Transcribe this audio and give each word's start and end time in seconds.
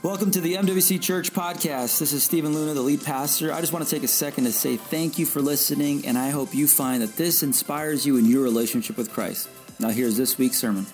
Welcome 0.00 0.30
to 0.30 0.40
the 0.40 0.54
MWC 0.54 1.02
Church 1.02 1.32
podcast. 1.32 1.98
This 1.98 2.12
is 2.12 2.22
Stephen 2.22 2.54
Luna, 2.54 2.72
the 2.72 2.80
lead 2.80 3.02
pastor. 3.02 3.52
I 3.52 3.60
just 3.60 3.72
want 3.72 3.84
to 3.84 3.90
take 3.90 4.04
a 4.04 4.08
second 4.08 4.44
to 4.44 4.52
say 4.52 4.76
thank 4.76 5.18
you 5.18 5.26
for 5.26 5.40
listening, 5.40 6.06
and 6.06 6.16
I 6.16 6.30
hope 6.30 6.54
you 6.54 6.68
find 6.68 7.02
that 7.02 7.16
this 7.16 7.42
inspires 7.42 8.06
you 8.06 8.16
in 8.16 8.24
your 8.24 8.44
relationship 8.44 8.96
with 8.96 9.12
Christ. 9.12 9.48
Now, 9.80 9.88
here's 9.88 10.16
this 10.16 10.38
week's 10.38 10.56
sermon. 10.56 10.86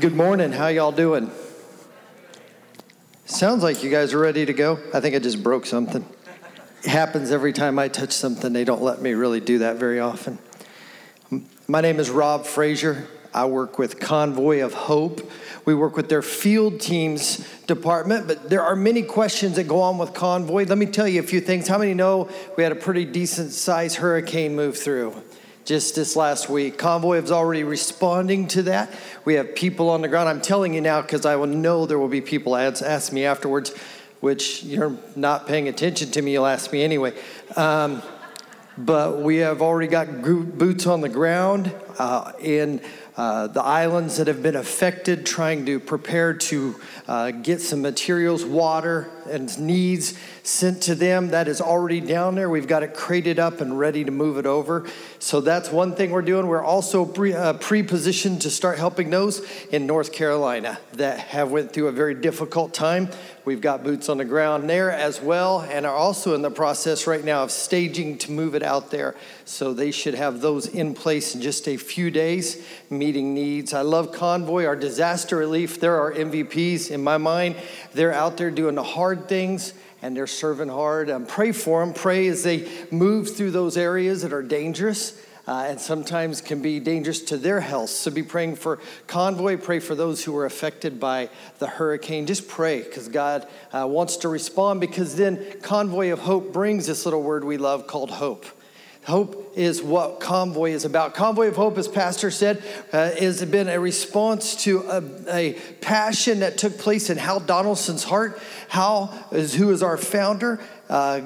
Good 0.00 0.14
morning. 0.14 0.52
How 0.52 0.66
y'all 0.66 0.92
doing? 0.92 1.30
Sounds 3.24 3.62
like 3.62 3.82
you 3.82 3.90
guys 3.90 4.12
are 4.12 4.18
ready 4.18 4.44
to 4.44 4.52
go. 4.52 4.78
I 4.92 5.00
think 5.00 5.14
I 5.14 5.18
just 5.18 5.42
broke 5.42 5.64
something. 5.64 6.04
It 6.84 6.90
happens 6.90 7.30
every 7.30 7.54
time 7.54 7.78
I 7.78 7.88
touch 7.88 8.12
something. 8.12 8.52
They 8.52 8.64
don't 8.64 8.82
let 8.82 9.00
me 9.00 9.14
really 9.14 9.40
do 9.40 9.60
that 9.60 9.76
very 9.76 9.98
often. 9.98 10.38
My 11.66 11.80
name 11.80 11.98
is 11.98 12.10
Rob 12.10 12.44
Frazier. 12.44 13.06
I 13.32 13.46
work 13.46 13.78
with 13.78 14.00
Convoy 14.00 14.62
of 14.62 14.74
Hope. 14.74 15.20
We 15.70 15.76
work 15.76 15.96
with 15.96 16.08
their 16.08 16.20
field 16.20 16.80
teams 16.80 17.48
department, 17.68 18.26
but 18.26 18.50
there 18.50 18.64
are 18.64 18.74
many 18.74 19.04
questions 19.04 19.54
that 19.54 19.68
go 19.68 19.82
on 19.82 19.98
with 19.98 20.14
Convoy. 20.14 20.64
Let 20.64 20.78
me 20.78 20.86
tell 20.86 21.06
you 21.06 21.20
a 21.20 21.22
few 21.22 21.40
things. 21.40 21.68
How 21.68 21.78
many 21.78 21.94
know 21.94 22.28
we 22.56 22.64
had 22.64 22.72
a 22.72 22.74
pretty 22.74 23.04
decent 23.04 23.52
sized 23.52 23.98
hurricane 23.98 24.56
move 24.56 24.76
through? 24.76 25.14
Just 25.64 25.94
this 25.94 26.16
last 26.16 26.50
week. 26.50 26.76
Convoy 26.76 27.18
is 27.18 27.30
already 27.30 27.62
responding 27.62 28.48
to 28.48 28.64
that. 28.64 28.92
We 29.24 29.34
have 29.34 29.54
people 29.54 29.90
on 29.90 30.02
the 30.02 30.08
ground. 30.08 30.28
I'm 30.28 30.40
telling 30.40 30.74
you 30.74 30.80
now 30.80 31.02
because 31.02 31.24
I 31.24 31.36
will 31.36 31.46
know 31.46 31.86
there 31.86 32.00
will 32.00 32.08
be 32.08 32.20
people 32.20 32.56
ask, 32.56 32.82
ask 32.82 33.12
me 33.12 33.24
afterwards, 33.24 33.70
which 34.18 34.64
you're 34.64 34.98
not 35.14 35.46
paying 35.46 35.68
attention 35.68 36.10
to 36.10 36.20
me, 36.20 36.32
you'll 36.32 36.46
ask 36.46 36.72
me 36.72 36.82
anyway. 36.82 37.16
Um, 37.54 38.02
but 38.76 39.20
we 39.20 39.36
have 39.36 39.62
already 39.62 39.86
got 39.86 40.20
boots 40.20 40.86
on 40.88 41.00
the 41.00 41.08
ground 41.08 41.72
uh, 41.96 42.32
in 42.40 42.80
uh, 43.16 43.46
the 43.48 43.62
islands 43.62 44.16
that 44.16 44.26
have 44.26 44.42
been 44.42 44.56
affected, 44.56 45.26
trying 45.26 45.66
to 45.66 45.80
prepare 45.80 46.34
to 46.34 46.76
uh, 47.08 47.30
get 47.30 47.60
some 47.60 47.82
materials, 47.82 48.44
water, 48.44 49.08
and 49.30 49.58
needs 49.58 50.18
sent 50.42 50.82
to 50.82 50.94
them. 50.94 51.28
That 51.28 51.48
is 51.48 51.60
already 51.60 52.00
down 52.00 52.34
there. 52.34 52.50
We've 52.50 52.66
got 52.66 52.82
it 52.82 52.94
crated 52.94 53.38
up 53.38 53.60
and 53.60 53.78
ready 53.78 54.04
to 54.04 54.10
move 54.10 54.36
it 54.36 54.46
over. 54.46 54.86
So 55.18 55.40
that's 55.40 55.70
one 55.70 55.94
thing 55.94 56.10
we're 56.10 56.22
doing. 56.22 56.46
We're 56.46 56.62
also 56.62 57.04
pre, 57.04 57.32
uh, 57.32 57.54
positioned 57.54 58.42
to 58.42 58.50
start 58.50 58.78
helping 58.78 59.10
those 59.10 59.46
in 59.70 59.86
North 59.86 60.12
Carolina 60.12 60.78
that 60.94 61.18
have 61.18 61.50
went 61.50 61.72
through 61.72 61.88
a 61.88 61.92
very 61.92 62.14
difficult 62.14 62.74
time. 62.74 63.08
We've 63.44 63.60
got 63.60 63.82
boots 63.82 64.08
on 64.08 64.18
the 64.18 64.24
ground 64.24 64.68
there 64.68 64.90
as 64.90 65.20
well, 65.20 65.60
and 65.62 65.86
are 65.86 65.94
also 65.94 66.34
in 66.34 66.42
the 66.42 66.50
process 66.50 67.06
right 67.06 67.24
now 67.24 67.42
of 67.42 67.50
staging 67.50 68.18
to 68.18 68.30
move 68.30 68.54
it 68.54 68.62
out 68.62 68.90
there. 68.90 69.14
So 69.46 69.72
they 69.72 69.90
should 69.90 70.14
have 70.14 70.40
those 70.40 70.66
in 70.66 70.94
place 70.94 71.34
in 71.34 71.40
just 71.40 71.66
a 71.66 71.76
few 71.76 72.10
days, 72.10 72.62
meeting 72.90 73.32
needs. 73.32 73.72
I 73.72 73.80
love 73.80 74.12
Convoy, 74.12 74.66
our 74.66 74.76
disaster 74.76 75.36
relief. 75.36 75.80
There 75.80 75.96
are 75.96 76.00
our 76.00 76.12
MVPs 76.12 76.90
in 76.90 77.02
my 77.02 77.16
mind. 77.16 77.56
They're 77.94 78.12
out 78.12 78.36
there 78.36 78.50
doing 78.50 78.74
the 78.74 78.82
hard 78.82 79.19
things 79.28 79.74
and 80.02 80.16
they're 80.16 80.26
serving 80.26 80.68
hard. 80.68 81.10
Um, 81.10 81.26
pray 81.26 81.52
for 81.52 81.84
them. 81.84 81.94
Pray 81.94 82.28
as 82.28 82.42
they 82.42 82.68
move 82.90 83.36
through 83.36 83.50
those 83.50 83.76
areas 83.76 84.22
that 84.22 84.32
are 84.32 84.42
dangerous. 84.42 85.20
Uh, 85.48 85.64
and 85.68 85.80
sometimes 85.80 86.40
can 86.40 86.62
be 86.62 86.78
dangerous 86.78 87.20
to 87.22 87.36
their 87.36 87.60
health. 87.60 87.90
So 87.90 88.10
be 88.10 88.22
praying 88.22 88.56
for 88.56 88.78
convoy. 89.08 89.56
Pray 89.56 89.80
for 89.80 89.96
those 89.96 90.22
who 90.22 90.36
are 90.36 90.44
affected 90.44 91.00
by 91.00 91.28
the 91.58 91.66
hurricane. 91.66 92.26
Just 92.26 92.46
pray 92.46 92.82
because 92.82 93.08
God 93.08 93.48
uh, 93.72 93.86
wants 93.88 94.18
to 94.18 94.28
respond. 94.28 94.80
Because 94.80 95.16
then 95.16 95.60
convoy 95.60 96.12
of 96.12 96.20
hope 96.20 96.52
brings 96.52 96.86
this 96.86 97.04
little 97.04 97.22
word 97.22 97.42
we 97.42 97.56
love 97.56 97.86
called 97.86 98.10
hope. 98.10 98.46
Hope 99.04 99.52
is 99.56 99.82
what 99.82 100.20
Convoy 100.20 100.70
is 100.72 100.84
about. 100.84 101.14
Convoy 101.14 101.48
of 101.48 101.56
Hope, 101.56 101.78
as 101.78 101.88
Pastor 101.88 102.30
said, 102.30 102.62
uh, 102.92 103.10
has 103.12 103.44
been 103.46 103.68
a 103.68 103.80
response 103.80 104.62
to 104.64 104.80
a, 104.80 105.02
a, 105.28 105.52
passion 105.80 106.40
that 106.40 106.58
took 106.58 106.78
place 106.78 107.08
in 107.08 107.16
Hal 107.16 107.40
Donaldson's 107.40 108.04
heart. 108.04 108.40
Hal, 108.68 109.12
is, 109.32 109.54
who 109.54 109.70
is 109.70 109.82
our 109.82 109.96
founder, 109.96 110.60
uh, 110.88 111.20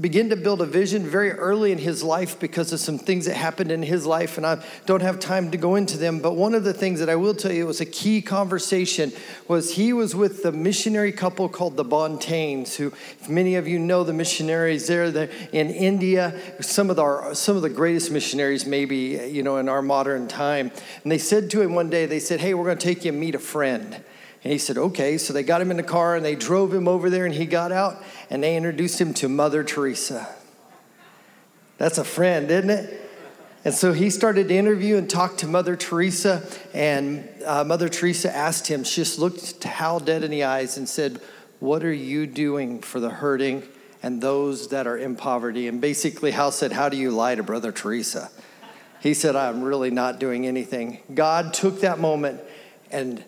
begin 0.00 0.30
to 0.30 0.36
build 0.36 0.60
a 0.60 0.66
vision 0.66 1.04
very 1.04 1.30
early 1.30 1.70
in 1.70 1.78
his 1.78 2.02
life 2.02 2.38
because 2.40 2.72
of 2.72 2.80
some 2.80 2.98
things 2.98 3.26
that 3.26 3.34
happened 3.34 3.70
in 3.70 3.82
his 3.82 4.06
life, 4.06 4.36
and 4.36 4.46
I 4.46 4.64
don't 4.86 5.02
have 5.02 5.20
time 5.20 5.50
to 5.52 5.56
go 5.56 5.76
into 5.76 5.96
them. 5.96 6.20
But 6.20 6.32
one 6.32 6.54
of 6.54 6.64
the 6.64 6.72
things 6.72 7.00
that 7.00 7.08
I 7.08 7.16
will 7.16 7.34
tell 7.34 7.52
you 7.52 7.66
was 7.66 7.80
a 7.80 7.86
key 7.86 8.20
conversation 8.20 9.12
was 9.46 9.74
he 9.74 9.92
was 9.92 10.14
with 10.14 10.42
the 10.42 10.52
missionary 10.52 11.12
couple 11.12 11.48
called 11.48 11.76
the 11.76 11.84
Buntains, 11.84 12.76
who 12.76 12.92
many 13.28 13.54
of 13.54 13.68
you 13.68 13.78
know 13.78 14.04
the 14.04 14.12
missionaries 14.12 14.86
there 14.86 15.04
in 15.52 15.70
India, 15.70 16.38
some 16.60 16.90
of 16.90 16.96
the 16.96 17.34
some 17.34 17.56
of 17.56 17.62
the 17.62 17.70
greatest 17.70 18.10
missionaries 18.10 18.66
maybe 18.66 19.28
you 19.30 19.42
know 19.42 19.58
in 19.58 19.68
our 19.68 19.82
modern 19.82 20.28
time. 20.28 20.70
And 21.02 21.12
they 21.12 21.18
said 21.18 21.50
to 21.50 21.62
him 21.62 21.74
one 21.74 21.90
day, 21.90 22.06
they 22.06 22.20
said, 22.20 22.40
"Hey, 22.40 22.54
we're 22.54 22.64
going 22.64 22.78
to 22.78 22.84
take 22.84 23.04
you 23.04 23.12
and 23.12 23.20
meet 23.20 23.34
a 23.34 23.38
friend." 23.38 24.02
And 24.44 24.52
he 24.52 24.58
said, 24.58 24.76
okay. 24.76 25.16
So 25.16 25.32
they 25.32 25.42
got 25.42 25.62
him 25.62 25.70
in 25.70 25.78
the 25.78 25.82
car 25.82 26.14
and 26.14 26.24
they 26.24 26.34
drove 26.34 26.72
him 26.72 26.86
over 26.86 27.08
there 27.08 27.24
and 27.24 27.34
he 27.34 27.46
got 27.46 27.72
out 27.72 28.02
and 28.28 28.42
they 28.42 28.56
introduced 28.56 29.00
him 29.00 29.14
to 29.14 29.28
Mother 29.28 29.64
Teresa. 29.64 30.28
That's 31.78 31.98
a 31.98 32.04
friend, 32.04 32.50
isn't 32.50 32.70
it? 32.70 33.00
And 33.64 33.72
so 33.72 33.94
he 33.94 34.10
started 34.10 34.48
to 34.48 34.54
interview 34.54 34.98
and 34.98 35.08
talk 35.08 35.38
to 35.38 35.46
Mother 35.46 35.74
Teresa. 35.74 36.46
And 36.74 37.26
uh, 37.46 37.64
Mother 37.64 37.88
Teresa 37.88 38.34
asked 38.34 38.66
him, 38.66 38.84
she 38.84 39.00
just 39.00 39.18
looked 39.18 39.64
Hal 39.64 40.00
dead 40.00 40.22
in 40.22 40.30
the 40.30 40.44
eyes 40.44 40.76
and 40.76 40.86
said, 40.86 41.20
What 41.60 41.82
are 41.82 41.92
you 41.92 42.26
doing 42.26 42.82
for 42.82 43.00
the 43.00 43.08
hurting 43.08 43.62
and 44.02 44.20
those 44.20 44.68
that 44.68 44.86
are 44.86 44.98
in 44.98 45.16
poverty? 45.16 45.66
And 45.66 45.80
basically, 45.80 46.32
Hal 46.32 46.52
said, 46.52 46.72
How 46.72 46.90
do 46.90 46.98
you 46.98 47.10
lie 47.10 47.34
to 47.34 47.42
Brother 47.42 47.72
Teresa? 47.72 48.30
He 49.00 49.14
said, 49.14 49.34
I'm 49.34 49.62
really 49.62 49.90
not 49.90 50.18
doing 50.18 50.46
anything. 50.46 50.98
God 51.14 51.54
took 51.54 51.80
that 51.80 51.98
moment 51.98 52.42
and 52.90 53.24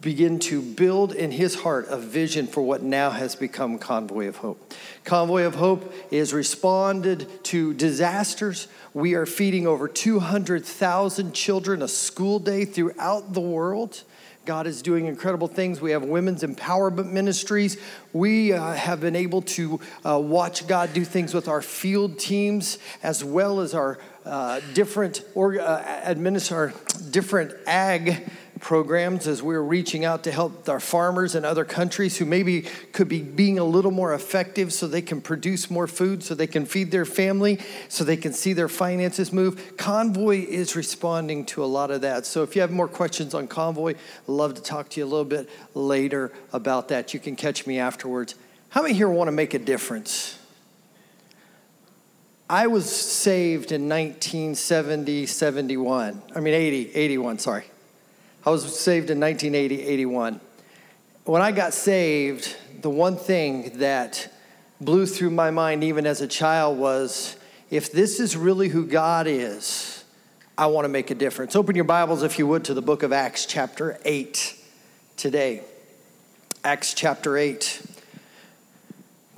begin 0.00 0.38
to 0.40 0.60
build 0.60 1.12
in 1.12 1.30
his 1.30 1.54
heart 1.54 1.86
a 1.88 1.96
vision 1.96 2.46
for 2.46 2.62
what 2.62 2.82
now 2.82 3.10
has 3.10 3.36
become 3.36 3.78
Convoy 3.78 4.26
of 4.26 4.36
Hope. 4.36 4.74
Convoy 5.04 5.44
of 5.44 5.54
Hope 5.54 5.92
is 6.10 6.32
responded 6.32 7.28
to 7.44 7.74
disasters. 7.74 8.66
We 8.94 9.14
are 9.14 9.26
feeding 9.26 9.66
over 9.66 9.86
200,000 9.86 11.32
children 11.34 11.82
a 11.82 11.88
school 11.88 12.38
day 12.38 12.64
throughout 12.64 13.32
the 13.32 13.40
world. 13.40 14.02
God 14.46 14.66
is 14.66 14.82
doing 14.82 15.06
incredible 15.06 15.46
things. 15.46 15.80
We 15.80 15.92
have 15.92 16.02
women's 16.02 16.42
empowerment 16.42 17.12
ministries. 17.12 17.76
We 18.12 18.52
uh, 18.52 18.72
have 18.72 19.00
been 19.00 19.14
able 19.14 19.42
to 19.42 19.78
uh, 20.04 20.18
watch 20.18 20.66
God 20.66 20.92
do 20.94 21.04
things 21.04 21.34
with 21.34 21.46
our 21.46 21.62
field 21.62 22.18
teams 22.18 22.78
as 23.02 23.22
well 23.22 23.60
as 23.60 23.74
our 23.74 23.98
uh, 24.24 24.60
different 24.74 25.22
or 25.34 25.60
uh, 25.60 26.02
administer 26.04 26.72
different 27.10 27.52
ag 27.66 28.28
programs 28.60 29.26
as 29.26 29.42
we're 29.42 29.62
reaching 29.62 30.04
out 30.04 30.24
to 30.24 30.30
help 30.30 30.68
our 30.68 30.78
farmers 30.78 31.34
in 31.34 31.44
other 31.44 31.64
countries 31.64 32.18
who 32.18 32.24
maybe 32.24 32.62
could 32.92 33.08
be 33.08 33.22
being 33.22 33.58
a 33.58 33.64
little 33.64 33.90
more 33.90 34.14
effective 34.14 34.72
so 34.72 34.86
they 34.86 35.02
can 35.02 35.20
produce 35.20 35.70
more 35.70 35.86
food, 35.86 36.22
so 36.22 36.34
they 36.34 36.46
can 36.46 36.66
feed 36.66 36.90
their 36.90 37.04
family, 37.04 37.58
so 37.88 38.04
they 38.04 38.16
can 38.16 38.32
see 38.32 38.52
their 38.52 38.68
finances 38.68 39.32
move. 39.32 39.76
Convoy 39.76 40.46
is 40.46 40.76
responding 40.76 41.44
to 41.46 41.64
a 41.64 41.66
lot 41.66 41.90
of 41.90 42.02
that. 42.02 42.26
So 42.26 42.42
if 42.42 42.54
you 42.54 42.60
have 42.60 42.70
more 42.70 42.88
questions 42.88 43.34
on 43.34 43.48
Convoy, 43.48 43.94
I'd 43.94 44.28
love 44.28 44.54
to 44.54 44.62
talk 44.62 44.90
to 44.90 45.00
you 45.00 45.06
a 45.06 45.08
little 45.08 45.24
bit 45.24 45.48
later 45.74 46.32
about 46.52 46.88
that. 46.88 47.14
You 47.14 47.20
can 47.20 47.36
catch 47.36 47.66
me 47.66 47.78
afterwards. 47.78 48.34
How 48.68 48.82
many 48.82 48.94
here 48.94 49.08
want 49.08 49.28
to 49.28 49.32
make 49.32 49.54
a 49.54 49.58
difference? 49.58 50.38
I 52.50 52.66
was 52.66 52.90
saved 52.90 53.70
in 53.70 53.88
1970, 53.88 55.26
71. 55.26 56.20
I 56.34 56.40
mean, 56.40 56.52
80, 56.52 56.94
81, 56.96 57.38
sorry. 57.38 57.69
I 58.44 58.48
was 58.48 58.62
saved 58.62 59.10
in 59.10 59.20
1980, 59.20 59.82
81. 59.82 60.40
When 61.24 61.42
I 61.42 61.52
got 61.52 61.74
saved, 61.74 62.56
the 62.80 62.88
one 62.88 63.16
thing 63.16 63.78
that 63.80 64.32
blew 64.80 65.04
through 65.04 65.30
my 65.30 65.50
mind, 65.50 65.84
even 65.84 66.06
as 66.06 66.22
a 66.22 66.26
child, 66.26 66.78
was 66.78 67.36
if 67.70 67.92
this 67.92 68.18
is 68.18 68.38
really 68.38 68.68
who 68.68 68.86
God 68.86 69.26
is, 69.26 70.04
I 70.56 70.68
want 70.68 70.86
to 70.86 70.88
make 70.88 71.10
a 71.10 71.14
difference. 71.14 71.54
Open 71.54 71.76
your 71.76 71.84
Bibles, 71.84 72.22
if 72.22 72.38
you 72.38 72.46
would, 72.46 72.64
to 72.64 72.72
the 72.72 72.80
book 72.80 73.02
of 73.02 73.12
Acts, 73.12 73.44
chapter 73.44 73.98
8, 74.06 74.56
today. 75.18 75.62
Acts 76.64 76.94
chapter 76.94 77.36
8. 77.36 77.82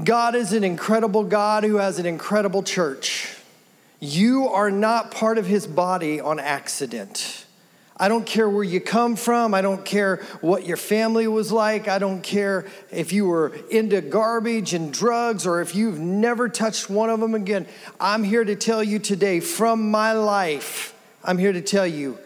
God 0.05 0.37
is 0.37 0.53
an 0.53 0.63
incredible 0.63 1.25
God 1.25 1.65
who 1.65 1.77
has 1.77 1.99
an 1.99 2.07
incredible 2.07 2.63
church. 2.63 3.37
You 3.99 4.49
are 4.49 4.71
not 4.71 5.11
part 5.11 5.39
of 5.39 5.47
his 5.47 5.67
body 5.67 6.21
on 6.21 6.39
accident. 6.39 7.42
I 8.03 8.09
don't 8.09 8.27
care 8.27 8.51
where 8.51 8.65
you 8.65 8.81
come 8.81 9.15
from. 9.15 9.55
I 9.55 9.63
don't 9.63 9.85
care 9.85 10.17
what 10.41 10.67
your 10.67 10.77
family 10.77 11.29
was 11.29 11.53
like. 11.53 11.87
I 11.87 12.01
don't 12.01 12.21
care 12.21 12.67
if 12.91 13.13
you 13.13 13.27
were 13.27 13.55
into 13.71 14.01
garbage 14.01 14.75
and 14.75 14.93
drugs 14.93 15.47
or 15.47 15.61
if 15.61 15.77
you've 15.77 16.01
never 16.01 16.49
touched 16.49 16.91
one 16.91 17.11
of 17.11 17.21
them 17.21 17.37
again. 17.37 17.65
I'm 18.01 18.25
here 18.25 18.43
to 18.43 18.57
tell 18.57 18.83
you 18.83 18.99
today 18.99 19.39
from 19.39 19.93
my 19.93 20.15
life, 20.15 20.97
I'm 21.23 21.39
here 21.39 21.53
to 21.53 21.61
tell 21.61 21.87
you 21.87 22.19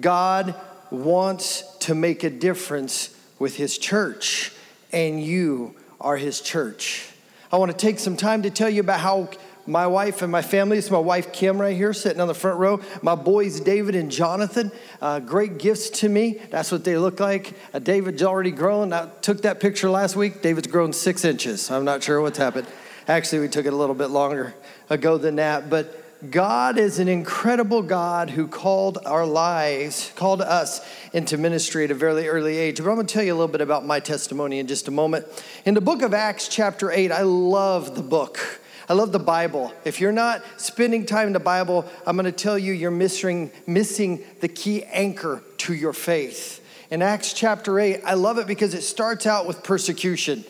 God 0.00 0.52
wants 0.90 1.62
to 1.82 1.94
make 1.94 2.24
a 2.24 2.30
difference 2.30 3.16
with 3.38 3.54
His 3.54 3.78
church, 3.78 4.50
and 4.90 5.22
you 5.22 5.76
are 6.00 6.16
His 6.16 6.40
church. 6.40 7.08
I 7.52 7.56
want 7.58 7.70
to 7.70 7.76
take 7.76 8.00
some 8.00 8.16
time 8.16 8.42
to 8.42 8.50
tell 8.50 8.68
you 8.68 8.80
about 8.80 8.98
how 8.98 9.30
my 9.70 9.86
wife 9.86 10.20
and 10.22 10.32
my 10.32 10.42
family. 10.42 10.78
It's 10.78 10.90
my 10.90 10.98
wife 10.98 11.32
Kim 11.32 11.60
right 11.60 11.76
here, 11.76 11.92
sitting 11.92 12.20
on 12.20 12.28
the 12.28 12.34
front 12.34 12.58
row. 12.58 12.80
My 13.02 13.14
boys 13.14 13.60
David 13.60 13.94
and 13.94 14.10
Jonathan, 14.10 14.72
uh, 15.00 15.20
great 15.20 15.58
gifts 15.58 15.90
to 16.00 16.08
me. 16.08 16.40
That's 16.50 16.72
what 16.72 16.84
they 16.84 16.96
look 16.98 17.20
like. 17.20 17.54
Uh, 17.72 17.78
David's 17.78 18.22
already 18.22 18.50
grown. 18.50 18.92
I 18.92 19.08
took 19.22 19.42
that 19.42 19.60
picture 19.60 19.88
last 19.88 20.16
week. 20.16 20.42
David's 20.42 20.66
grown 20.66 20.92
six 20.92 21.24
inches. 21.24 21.70
I'm 21.70 21.84
not 21.84 22.02
sure 22.02 22.20
what's 22.20 22.38
happened. 22.38 22.66
Actually, 23.06 23.40
we 23.40 23.48
took 23.48 23.64
it 23.64 23.72
a 23.72 23.76
little 23.76 23.94
bit 23.94 24.08
longer 24.08 24.54
ago 24.88 25.16
than 25.16 25.36
that, 25.36 25.70
but. 25.70 25.96
God 26.30 26.76
is 26.76 26.98
an 26.98 27.08
incredible 27.08 27.80
God 27.80 28.28
who 28.28 28.46
called 28.46 28.98
our 29.06 29.24
lives, 29.24 30.12
called 30.16 30.42
us 30.42 30.86
into 31.14 31.38
ministry 31.38 31.84
at 31.84 31.90
a 31.90 31.94
very 31.94 32.28
early 32.28 32.58
age. 32.58 32.76
But 32.76 32.90
I'm 32.90 32.96
going 32.96 33.06
to 33.06 33.14
tell 33.14 33.22
you 33.22 33.32
a 33.32 33.38
little 33.38 33.48
bit 33.48 33.62
about 33.62 33.86
my 33.86 34.00
testimony 34.00 34.58
in 34.58 34.66
just 34.66 34.86
a 34.86 34.90
moment. 34.90 35.24
In 35.64 35.72
the 35.72 35.80
book 35.80 36.02
of 36.02 36.12
Acts, 36.12 36.46
chapter 36.46 36.92
8, 36.92 37.10
I 37.10 37.22
love 37.22 37.96
the 37.96 38.02
book. 38.02 38.60
I 38.90 38.92
love 38.94 39.12
the 39.12 39.20
Bible. 39.20 39.72
If 39.84 40.00
you're 40.00 40.10
not 40.10 40.42
spending 40.56 41.06
time 41.06 41.28
in 41.28 41.32
the 41.32 41.38
Bible, 41.38 41.88
I'm 42.04 42.16
going 42.16 42.24
to 42.24 42.32
tell 42.32 42.58
you 42.58 42.72
you're 42.72 42.90
missing, 42.90 43.52
missing 43.64 44.24
the 44.40 44.48
key 44.48 44.82
anchor 44.82 45.44
to 45.58 45.74
your 45.74 45.92
faith. 45.92 46.60
In 46.90 47.00
Acts 47.00 47.32
chapter 47.32 47.78
8, 47.78 48.00
I 48.04 48.14
love 48.14 48.38
it 48.38 48.48
because 48.48 48.74
it 48.74 48.82
starts 48.82 49.26
out 49.26 49.46
with 49.46 49.62
persecution. 49.62 50.44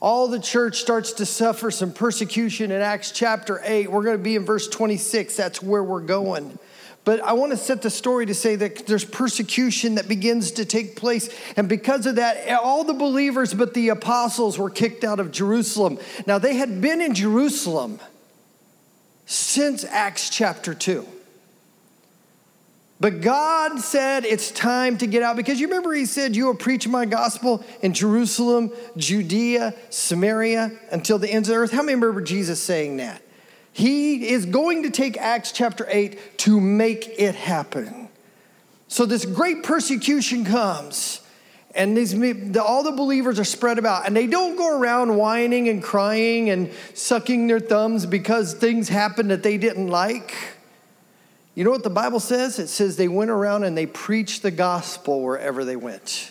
All 0.00 0.28
the 0.28 0.40
church 0.40 0.78
starts 0.78 1.12
to 1.12 1.26
suffer 1.26 1.70
some 1.70 1.92
persecution 1.92 2.70
in 2.70 2.80
Acts 2.80 3.10
chapter 3.10 3.60
8. 3.62 3.90
We're 3.90 4.04
going 4.04 4.16
to 4.16 4.24
be 4.24 4.36
in 4.36 4.46
verse 4.46 4.66
26. 4.66 5.36
That's 5.36 5.60
where 5.60 5.84
we're 5.84 6.00
going. 6.00 6.58
But 7.06 7.20
I 7.22 7.34
want 7.34 7.52
to 7.52 7.56
set 7.56 7.82
the 7.82 7.88
story 7.88 8.26
to 8.26 8.34
say 8.34 8.56
that 8.56 8.84
there's 8.88 9.04
persecution 9.04 9.94
that 9.94 10.08
begins 10.08 10.50
to 10.50 10.64
take 10.64 10.96
place. 10.96 11.30
And 11.56 11.68
because 11.68 12.04
of 12.04 12.16
that, 12.16 12.50
all 12.58 12.82
the 12.82 12.94
believers 12.94 13.54
but 13.54 13.74
the 13.74 13.90
apostles 13.90 14.58
were 14.58 14.70
kicked 14.70 15.04
out 15.04 15.20
of 15.20 15.30
Jerusalem. 15.30 16.00
Now, 16.26 16.38
they 16.38 16.56
had 16.56 16.80
been 16.80 17.00
in 17.00 17.14
Jerusalem 17.14 18.00
since 19.24 19.84
Acts 19.84 20.30
chapter 20.30 20.74
2. 20.74 21.06
But 22.98 23.20
God 23.20 23.78
said 23.78 24.24
it's 24.24 24.50
time 24.50 24.98
to 24.98 25.06
get 25.06 25.22
out 25.22 25.36
because 25.36 25.60
you 25.60 25.68
remember 25.68 25.92
He 25.92 26.06
said, 26.06 26.34
You 26.34 26.46
will 26.46 26.56
preach 26.56 26.88
my 26.88 27.06
gospel 27.06 27.64
in 27.82 27.94
Jerusalem, 27.94 28.72
Judea, 28.96 29.76
Samaria, 29.90 30.72
until 30.90 31.20
the 31.20 31.30
ends 31.30 31.48
of 31.48 31.54
the 31.54 31.60
earth. 31.60 31.70
How 31.70 31.82
many 31.82 31.94
remember 31.94 32.20
Jesus 32.20 32.60
saying 32.60 32.96
that? 32.96 33.22
He 33.76 34.30
is 34.30 34.46
going 34.46 34.84
to 34.84 34.90
take 34.90 35.18
Acts 35.18 35.52
chapter 35.52 35.86
8 35.86 36.38
to 36.38 36.58
make 36.62 37.06
it 37.18 37.34
happen. 37.34 38.08
So 38.88 39.04
this 39.04 39.26
great 39.26 39.64
persecution 39.64 40.46
comes, 40.46 41.20
and 41.74 41.94
these, 41.94 42.14
all 42.56 42.82
the 42.82 42.92
believers 42.92 43.38
are 43.38 43.44
spread 43.44 43.78
about, 43.78 44.06
and 44.06 44.16
they 44.16 44.26
don't 44.26 44.56
go 44.56 44.80
around 44.80 45.14
whining 45.18 45.68
and 45.68 45.82
crying 45.82 46.48
and 46.48 46.72
sucking 46.94 47.48
their 47.48 47.60
thumbs 47.60 48.06
because 48.06 48.54
things 48.54 48.88
happen 48.88 49.28
that 49.28 49.42
they 49.42 49.58
didn't 49.58 49.88
like. 49.88 50.34
You 51.54 51.62
know 51.64 51.70
what 51.70 51.82
the 51.82 51.90
Bible 51.90 52.20
says? 52.20 52.58
It 52.58 52.68
says 52.68 52.96
they 52.96 53.08
went 53.08 53.30
around 53.30 53.64
and 53.64 53.76
they 53.76 53.84
preached 53.84 54.40
the 54.40 54.50
gospel 54.50 55.20
wherever 55.20 55.66
they 55.66 55.76
went. 55.76 56.30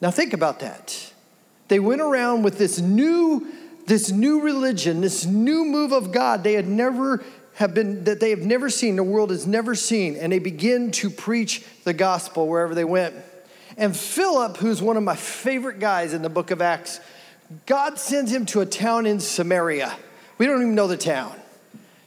Now 0.00 0.12
think 0.12 0.34
about 0.34 0.60
that. 0.60 1.12
They 1.66 1.80
went 1.80 2.00
around 2.00 2.44
with 2.44 2.58
this 2.58 2.78
new 2.78 3.44
this 3.86 4.10
new 4.10 4.40
religion, 4.40 5.00
this 5.00 5.26
new 5.26 5.64
move 5.64 5.92
of 5.92 6.12
God 6.12 6.44
they 6.44 6.54
had 6.54 6.68
never 6.68 7.24
have 7.54 7.74
been 7.74 8.04
that 8.04 8.20
they 8.20 8.30
have 8.30 8.40
never 8.40 8.70
seen, 8.70 8.96
the 8.96 9.02
world 9.02 9.30
has 9.30 9.46
never 9.46 9.74
seen, 9.74 10.16
and 10.16 10.32
they 10.32 10.38
begin 10.38 10.90
to 10.92 11.10
preach 11.10 11.64
the 11.84 11.92
gospel 11.92 12.48
wherever 12.48 12.74
they 12.74 12.84
went. 12.84 13.14
And 13.76 13.96
Philip, 13.96 14.56
who's 14.58 14.80
one 14.80 14.96
of 14.96 15.02
my 15.02 15.16
favorite 15.16 15.78
guys 15.78 16.14
in 16.14 16.22
the 16.22 16.28
book 16.28 16.50
of 16.50 16.62
Acts, 16.62 17.00
God 17.66 17.98
sends 17.98 18.32
him 18.32 18.46
to 18.46 18.60
a 18.60 18.66
town 18.66 19.06
in 19.06 19.20
Samaria. 19.20 19.94
We 20.38 20.46
don't 20.46 20.62
even 20.62 20.74
know 20.74 20.86
the 20.86 20.96
town 20.96 21.41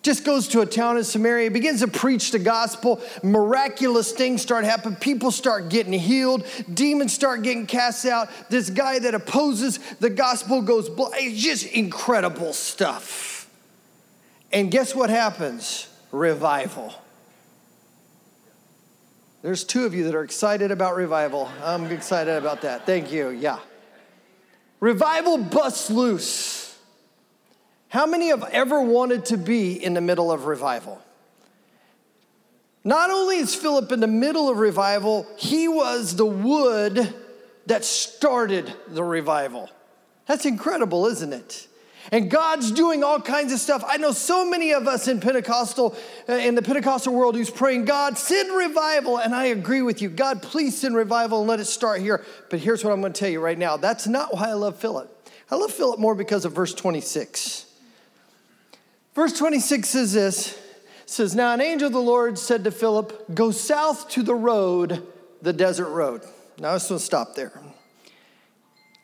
just 0.05 0.23
goes 0.23 0.47
to 0.49 0.61
a 0.61 0.65
town 0.67 0.97
in 0.97 1.03
Samaria, 1.03 1.49
begins 1.49 1.79
to 1.79 1.87
preach 1.87 2.29
the 2.29 2.37
gospel. 2.37 3.01
Miraculous 3.23 4.11
things 4.11 4.41
start 4.41 4.63
happening. 4.63 4.95
People 4.97 5.31
start 5.31 5.69
getting 5.69 5.93
healed. 5.93 6.45
Demons 6.71 7.11
start 7.11 7.41
getting 7.41 7.65
cast 7.65 8.05
out. 8.05 8.29
This 8.49 8.69
guy 8.69 8.99
that 8.99 9.15
opposes 9.15 9.79
the 9.99 10.11
gospel 10.11 10.61
goes 10.61 10.89
blind. 10.89 11.15
It's 11.17 11.41
just 11.41 11.65
incredible 11.65 12.53
stuff. 12.53 13.49
And 14.51 14.69
guess 14.69 14.93
what 14.93 15.09
happens? 15.09 15.89
Revival. 16.11 16.93
There's 19.41 19.63
two 19.63 19.85
of 19.85 19.95
you 19.95 20.03
that 20.03 20.13
are 20.13 20.23
excited 20.23 20.69
about 20.69 20.95
revival. 20.95 21.51
I'm 21.63 21.85
excited 21.85 22.35
about 22.35 22.61
that. 22.61 22.85
Thank 22.85 23.11
you. 23.11 23.29
Yeah. 23.29 23.57
Revival 24.79 25.39
busts 25.39 25.89
loose. 25.89 26.64
How 27.89 28.05
many 28.05 28.29
have 28.29 28.43
ever 28.51 28.81
wanted 28.81 29.25
to 29.25 29.37
be 29.37 29.73
in 29.73 29.93
the 29.93 30.01
middle 30.01 30.31
of 30.31 30.45
revival? 30.45 31.01
Not 32.83 33.09
only 33.09 33.37
is 33.37 33.55
Philip 33.55 33.91
in 33.91 33.99
the 33.99 34.07
middle 34.07 34.49
of 34.49 34.57
revival, 34.57 35.25
he 35.37 35.67
was 35.67 36.15
the 36.15 36.25
wood 36.25 37.13
that 37.65 37.83
started 37.83 38.71
the 38.87 39.03
revival. 39.03 39.69
That's 40.27 40.45
incredible, 40.45 41.07
isn't 41.07 41.33
it? 41.33 41.67
And 42.11 42.29
God's 42.29 42.71
doing 42.71 43.03
all 43.03 43.19
kinds 43.19 43.51
of 43.51 43.59
stuff. 43.59 43.83
I 43.87 43.97
know 43.97 44.11
so 44.11 44.47
many 44.47 44.73
of 44.73 44.87
us 44.87 45.07
in 45.07 45.19
Pentecostal, 45.19 45.95
uh, 46.29 46.33
in 46.33 46.53
the 46.53 46.61
Pentecostal 46.61 47.13
world, 47.13 47.35
who's 47.35 47.49
praying, 47.49 47.85
God, 47.85 48.17
send 48.17 48.55
revival. 48.55 49.17
And 49.17 49.33
I 49.33 49.45
agree 49.45 49.81
with 49.81 50.03
you. 50.03 50.09
God, 50.09 50.43
please 50.43 50.77
send 50.77 50.95
revival 50.95 51.39
and 51.39 51.47
let 51.47 51.59
it 51.59 51.65
start 51.65 52.01
here. 52.01 52.23
But 52.51 52.59
here's 52.59 52.83
what 52.83 52.93
I'm 52.93 53.01
going 53.01 53.13
to 53.13 53.19
tell 53.19 53.29
you 53.29 53.39
right 53.39 53.57
now. 53.57 53.77
That's 53.77 54.05
not 54.05 54.33
why 54.33 54.49
I 54.49 54.53
love 54.53 54.75
Philip. 54.77 55.11
I 55.49 55.55
love 55.55 55.71
Philip 55.71 55.99
more 55.99 56.13
because 56.13 56.45
of 56.45 56.53
verse 56.53 56.75
26. 56.75 57.65
Verse 59.15 59.31
26 59.31 59.87
says 59.87 60.13
this 60.13 60.59
says, 61.05 61.35
Now 61.35 61.53
an 61.53 61.61
angel 61.61 61.87
of 61.87 61.93
the 61.93 61.99
Lord 61.99 62.37
said 62.37 62.65
to 62.65 62.71
Philip, 62.71 63.33
Go 63.33 63.51
south 63.51 64.09
to 64.09 64.23
the 64.23 64.35
road, 64.35 65.07
the 65.41 65.53
desert 65.53 65.89
road. 65.89 66.21
Now 66.59 66.71
I 66.71 66.75
just 66.75 66.91
want 66.91 66.99
to 66.99 67.05
stop 67.05 67.35
there. 67.35 67.53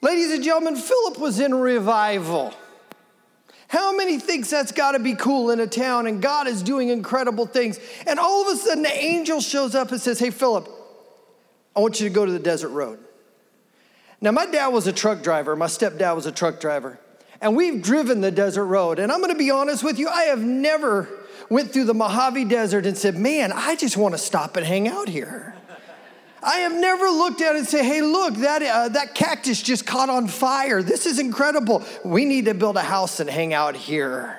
Ladies 0.01 0.31
and 0.31 0.43
gentlemen, 0.43 0.75
Philip 0.75 1.19
was 1.19 1.39
in 1.39 1.53
revival. 1.53 2.53
How 3.67 3.95
many 3.95 4.19
thinks 4.19 4.49
that's 4.49 4.73
got 4.73 4.93
to 4.93 4.99
be 4.99 5.15
cool 5.15 5.51
in 5.51 5.61
a 5.61 5.67
town 5.67 6.07
and 6.07 6.21
God 6.21 6.47
is 6.47 6.61
doing 6.61 6.89
incredible 6.89 7.45
things? 7.45 7.79
And 8.05 8.19
all 8.19 8.41
of 8.41 8.53
a 8.53 8.59
sudden, 8.59 8.83
the 8.83 8.93
angel 8.93 9.39
shows 9.39 9.75
up 9.75 9.91
and 9.91 10.01
says, 10.01 10.19
Hey, 10.19 10.31
Philip, 10.31 10.67
I 11.73 11.79
want 11.79 12.01
you 12.01 12.09
to 12.09 12.13
go 12.13 12.25
to 12.25 12.31
the 12.31 12.39
desert 12.39 12.69
road. 12.69 12.99
Now, 14.19 14.31
my 14.31 14.45
dad 14.45 14.67
was 14.67 14.87
a 14.87 14.91
truck 14.91 15.23
driver. 15.23 15.55
My 15.55 15.67
stepdad 15.67 16.15
was 16.15 16.25
a 16.25 16.31
truck 16.31 16.59
driver 16.59 16.99
and 17.41 17.55
we've 17.55 17.81
driven 17.81 18.21
the 18.21 18.31
desert 18.31 18.65
road. 18.65 18.99
And 18.99 19.11
I'm 19.11 19.19
going 19.19 19.33
to 19.33 19.37
be 19.37 19.51
honest 19.51 19.83
with 19.83 19.97
you, 19.97 20.07
I 20.07 20.23
have 20.23 20.41
never 20.41 21.09
went 21.49 21.71
through 21.73 21.85
the 21.85 21.93
Mojave 21.93 22.45
Desert 22.45 22.85
and 22.85 22.97
said, 22.97 23.17
"Man, 23.17 23.51
I 23.51 23.75
just 23.75 23.97
want 23.97 24.13
to 24.13 24.17
stop 24.17 24.55
and 24.55 24.65
hang 24.65 24.87
out 24.87 25.09
here." 25.09 25.55
I 26.43 26.59
have 26.59 26.73
never 26.73 27.05
looked 27.05 27.41
at 27.41 27.55
it 27.55 27.59
and 27.59 27.67
say, 27.67 27.83
"Hey, 27.83 28.01
look, 28.01 28.35
that 28.35 28.63
uh, 28.63 28.89
that 28.89 29.15
cactus 29.15 29.61
just 29.61 29.85
caught 29.85 30.09
on 30.09 30.27
fire. 30.27 30.81
This 30.81 31.05
is 31.05 31.19
incredible. 31.19 31.83
We 32.03 32.25
need 32.25 32.45
to 32.45 32.53
build 32.53 32.77
a 32.77 32.81
house 32.81 33.19
and 33.19 33.29
hang 33.29 33.53
out 33.53 33.75
here." 33.75 34.37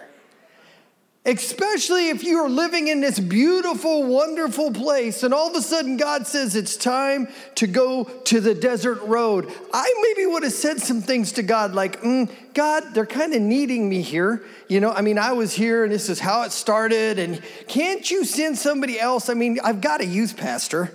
Especially 1.24 2.08
if 2.08 2.24
you 2.24 2.38
are 2.38 2.48
living 2.48 2.88
in 2.88 3.00
this 3.00 3.20
beautiful, 3.20 4.02
wonderful 4.02 4.72
place, 4.72 5.22
and 5.22 5.32
all 5.32 5.48
of 5.48 5.54
a 5.54 5.62
sudden 5.62 5.96
God 5.96 6.26
says 6.26 6.56
it's 6.56 6.76
time 6.76 7.28
to 7.54 7.68
go 7.68 8.04
to 8.04 8.40
the 8.40 8.54
desert 8.54 9.00
road. 9.02 9.52
I 9.72 9.92
maybe 10.02 10.26
would 10.26 10.42
have 10.42 10.52
said 10.52 10.80
some 10.80 11.00
things 11.00 11.30
to 11.32 11.44
God 11.44 11.74
like, 11.74 12.00
mm, 12.02 12.28
God, 12.54 12.92
they're 12.92 13.06
kind 13.06 13.34
of 13.34 13.40
needing 13.40 13.88
me 13.88 14.02
here. 14.02 14.42
You 14.66 14.80
know, 14.80 14.90
I 14.90 15.02
mean, 15.02 15.16
I 15.16 15.32
was 15.32 15.52
here 15.52 15.84
and 15.84 15.92
this 15.92 16.08
is 16.08 16.18
how 16.18 16.42
it 16.42 16.50
started, 16.50 17.20
and 17.20 17.40
can't 17.68 18.10
you 18.10 18.24
send 18.24 18.58
somebody 18.58 18.98
else? 18.98 19.28
I 19.28 19.34
mean, 19.34 19.60
I've 19.62 19.80
got 19.80 20.00
a 20.00 20.06
youth 20.06 20.36
pastor. 20.36 20.92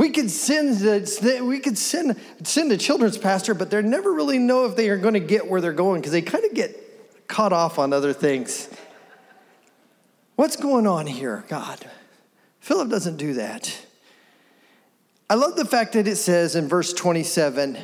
We 0.00 0.08
could 0.08 0.30
send 0.30 0.78
the, 0.78 1.44
we 1.46 1.58
could 1.58 1.76
send, 1.76 2.18
send 2.42 2.72
a 2.72 2.78
children's 2.78 3.18
pastor, 3.18 3.52
but 3.52 3.70
they 3.70 3.82
never 3.82 4.10
really 4.10 4.38
know 4.38 4.64
if 4.64 4.74
they 4.74 4.88
are 4.88 4.96
going 4.96 5.12
to 5.12 5.20
get 5.20 5.46
where 5.46 5.60
they're 5.60 5.74
going 5.74 6.00
because 6.00 6.12
they 6.12 6.22
kind 6.22 6.42
of 6.42 6.54
get 6.54 7.28
caught 7.28 7.52
off 7.52 7.78
on 7.78 7.92
other 7.92 8.14
things. 8.14 8.70
What's 10.36 10.56
going 10.56 10.86
on 10.86 11.06
here, 11.06 11.44
God? 11.48 11.84
Philip 12.60 12.88
doesn't 12.88 13.18
do 13.18 13.34
that. 13.34 13.78
I 15.28 15.34
love 15.34 15.56
the 15.56 15.66
fact 15.66 15.92
that 15.92 16.08
it 16.08 16.16
says 16.16 16.56
in 16.56 16.66
verse 16.66 16.94
27 16.94 17.76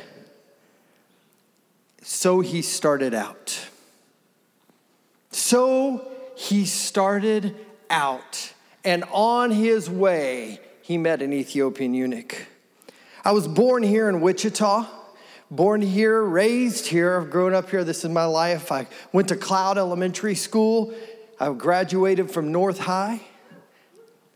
so 2.01 2.39
he 2.39 2.63
started 2.63 3.13
out. 3.13 3.59
So 5.29 6.09
he 6.35 6.65
started 6.65 7.55
out, 7.91 8.53
and 8.83 9.03
on 9.11 9.51
his 9.51 9.87
way, 9.87 10.61
he 10.87 10.97
met 10.97 11.21
an 11.21 11.33
Ethiopian 11.33 11.93
eunuch. 11.93 12.47
I 13.25 13.33
was 13.33 13.45
born 13.45 13.83
here 13.83 14.07
in 14.07 14.21
Wichita, 14.21 14.87
born 15.51 15.81
here, 15.81 16.23
raised 16.23 16.87
here. 16.87 17.19
I've 17.19 17.29
grown 17.29 17.53
up 17.53 17.69
here. 17.69 17.83
This 17.83 18.05
is 18.05 18.09
my 18.09 18.23
life. 18.23 18.71
I 18.71 18.87
went 19.11 19.27
to 19.27 19.35
Cloud 19.35 19.77
Elementary 19.77 20.33
School. 20.33 20.93
I 21.41 21.51
graduated 21.51 22.31
from 22.31 22.53
North 22.53 22.79
High. 22.79 23.19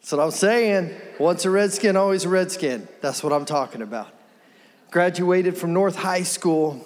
That's 0.01 0.11
what 0.11 0.19
I'm 0.19 0.31
saying. 0.31 0.93
Once 1.19 1.45
a 1.45 1.49
redskin, 1.49 1.95
always 1.95 2.25
a 2.25 2.29
redskin. 2.29 2.85
That's 2.99 3.23
what 3.23 3.31
I'm 3.31 3.45
talking 3.45 3.81
about. 3.81 4.09
Graduated 4.91 5.57
from 5.57 5.71
North 5.71 5.95
High 5.95 6.23
School. 6.23 6.85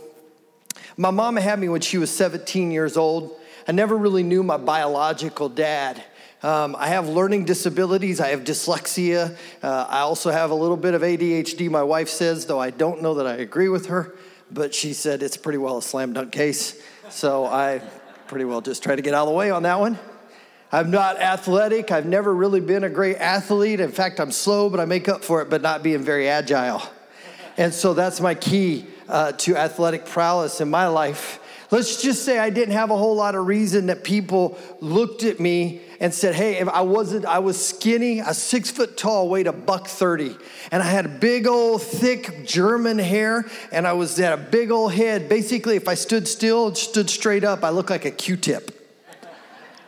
My 0.96 1.10
mama 1.10 1.42
had 1.42 1.58
me 1.58 1.70
when 1.70 1.82
she 1.82 1.98
was 1.98 2.12
17 2.12 2.70
years 2.70 2.98
old. 2.98 3.36
I 3.68 3.72
never 3.72 3.98
really 3.98 4.22
knew 4.22 4.44
my 4.44 4.58
biological 4.58 5.50
dad. 5.50 6.04
Um, 6.44 6.76
I 6.78 6.90
have 6.90 7.08
learning 7.08 7.46
disabilities. 7.46 8.20
I 8.20 8.30
have 8.30 8.44
dyslexia. 8.44 9.36
Uh, 9.64 9.88
I 9.90 10.02
also 10.02 10.32
have 10.32 10.52
a 10.52 10.56
little 10.56 10.78
bit 10.78 10.94
of 10.94 11.02
ADHD, 11.02 11.70
my 11.70 11.84
wife 11.84 12.10
says, 12.10 12.46
though 12.46 12.60
I 12.60 12.70
don't 12.70 13.02
know 13.02 13.16
that 13.16 13.26
I 13.26 13.36
agree 13.36 13.70
with 13.70 13.88
her. 13.88 14.16
But 14.52 14.76
she 14.76 14.94
said 14.94 15.24
it's 15.24 15.38
pretty 15.38 15.58
well 15.58 15.78
a 15.78 15.82
slam 15.82 16.14
dunk 16.14 16.32
case. 16.32 16.80
So 17.10 17.46
I 17.46 17.82
pretty 18.28 18.46
well 18.46 18.62
just 18.62 18.84
try 18.84 18.96
to 18.96 19.02
get 19.02 19.14
out 19.14 19.24
of 19.24 19.30
the 19.30 19.36
way 19.36 19.50
on 19.50 19.64
that 19.64 19.80
one. 19.80 19.98
I'm 20.72 20.92
not 20.92 21.20
athletic. 21.20 21.92
I've 21.92 22.06
never 22.06 22.34
really 22.34 22.60
been 22.60 22.84
a 22.84 22.90
great 22.90 23.18
athlete. 23.18 23.80
In 23.80 23.92
fact, 23.92 24.20
I'm 24.20 24.32
slow, 24.32 24.70
but 24.70 24.80
I 24.80 24.86
make 24.86 25.08
up 25.08 25.24
for 25.24 25.42
it, 25.42 25.50
but 25.50 25.62
not 25.62 25.84
being 25.84 26.02
very 26.02 26.28
agile. 26.28 26.82
And 27.58 27.74
so 27.74 27.94
that's 27.94 28.20
my 28.20 28.36
key 28.36 28.86
uh, 29.08 29.32
to 29.34 29.56
athletic 29.56 30.06
prowess 30.06 30.62
in 30.62 30.70
my 30.70 30.88
life. 30.88 31.40
Let's 31.76 32.02
just 32.02 32.24
say 32.24 32.40
I 32.40 32.52
didn't 32.52 32.74
have 32.74 32.90
a 32.90 32.96
whole 32.96 33.18
lot 33.18 33.36
of 33.36 33.48
reason 33.48 33.88
that 33.88 34.06
people 34.06 34.58
looked 34.80 35.26
at 35.26 35.42
me 35.42 35.82
and 36.00 36.14
said, 36.14 36.34
Hey, 36.34 36.56
if 36.56 36.70
I 36.70 36.80
wasn't, 36.80 37.26
I 37.26 37.40
was 37.40 37.62
skinny, 37.62 38.22
was 38.22 38.38
six 38.38 38.72
foot 38.72 38.96
tall, 38.96 39.28
weighed 39.28 39.46
a 39.46 39.52
buck 39.52 39.88
30. 39.88 40.38
And 40.72 40.82
I 40.82 40.86
had 40.86 41.20
big 41.20 41.48
old 41.48 41.82
thick 41.82 42.46
German 42.46 42.98
hair, 42.98 43.44
and 43.74 43.86
I 43.86 43.92
was 43.92 44.16
had 44.16 44.32
a 44.32 44.42
big 44.42 44.72
old 44.72 44.94
head. 44.94 45.28
Basically, 45.28 45.76
if 45.76 45.90
I 45.90 45.96
stood 45.96 46.30
still, 46.30 46.74
stood 46.76 47.10
straight 47.10 47.44
up, 47.44 47.62
I 47.62 47.72
looked 47.72 47.90
like 47.90 48.06
a 48.06 48.12
Q 48.12 48.38
tip. 48.38 48.72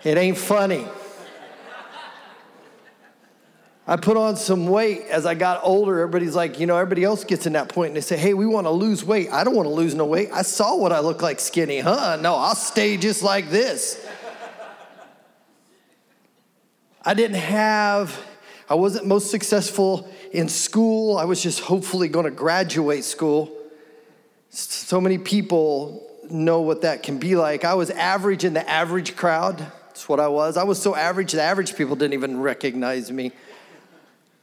It 0.03 0.17
ain't 0.17 0.37
funny. 0.37 0.85
I 3.89 3.95
put 3.95 4.17
on 4.17 4.35
some 4.35 4.67
weight 4.67 5.03
as 5.09 5.25
I 5.25 5.33
got 5.33 5.61
older. 5.63 6.01
Everybody's 6.01 6.35
like, 6.35 6.59
you 6.59 6.67
know, 6.67 6.75
everybody 6.75 7.05
else 7.05 7.23
gets 7.23 7.45
in 7.45 7.53
that 7.53 7.69
point 7.69 7.91
and 7.91 7.95
they 7.95 8.01
say, 8.01 8.17
hey, 8.17 8.33
we 8.33 8.45
want 8.45 8.67
to 8.67 8.71
lose 8.71 9.05
weight. 9.05 9.31
I 9.31 9.45
don't 9.45 9.55
want 9.55 9.65
to 9.65 9.73
lose 9.73 9.95
no 9.95 10.05
weight. 10.05 10.29
I 10.33 10.41
saw 10.41 10.75
what 10.75 10.91
I 10.91 10.99
look 10.99 11.21
like 11.21 11.39
skinny, 11.39 11.79
huh? 11.79 12.17
No, 12.19 12.35
I'll 12.35 12.53
stay 12.53 12.97
just 12.97 13.23
like 13.23 13.49
this. 13.49 14.05
I 17.05 17.13
didn't 17.13 17.37
have, 17.37 18.21
I 18.69 18.75
wasn't 18.75 19.05
most 19.05 19.31
successful 19.31 20.11
in 20.33 20.49
school. 20.49 21.17
I 21.17 21.23
was 21.23 21.41
just 21.41 21.61
hopefully 21.61 22.09
going 22.09 22.25
to 22.25 22.31
graduate 22.31 23.05
school. 23.05 23.55
So 24.49 24.99
many 24.99 25.17
people 25.17 26.05
know 26.29 26.59
what 26.59 26.81
that 26.81 27.03
can 27.03 27.19
be 27.19 27.37
like. 27.37 27.63
I 27.63 27.75
was 27.75 27.89
average 27.91 28.43
in 28.43 28.53
the 28.53 28.69
average 28.69 29.15
crowd. 29.15 29.59
That's 29.59 30.09
what 30.09 30.19
I 30.19 30.27
was. 30.27 30.57
I 30.57 30.63
was 30.63 30.81
so 30.81 30.93
average, 30.93 31.31
the 31.31 31.41
average 31.41 31.77
people 31.77 31.95
didn't 31.95 32.15
even 32.15 32.41
recognize 32.41 33.09
me. 33.09 33.31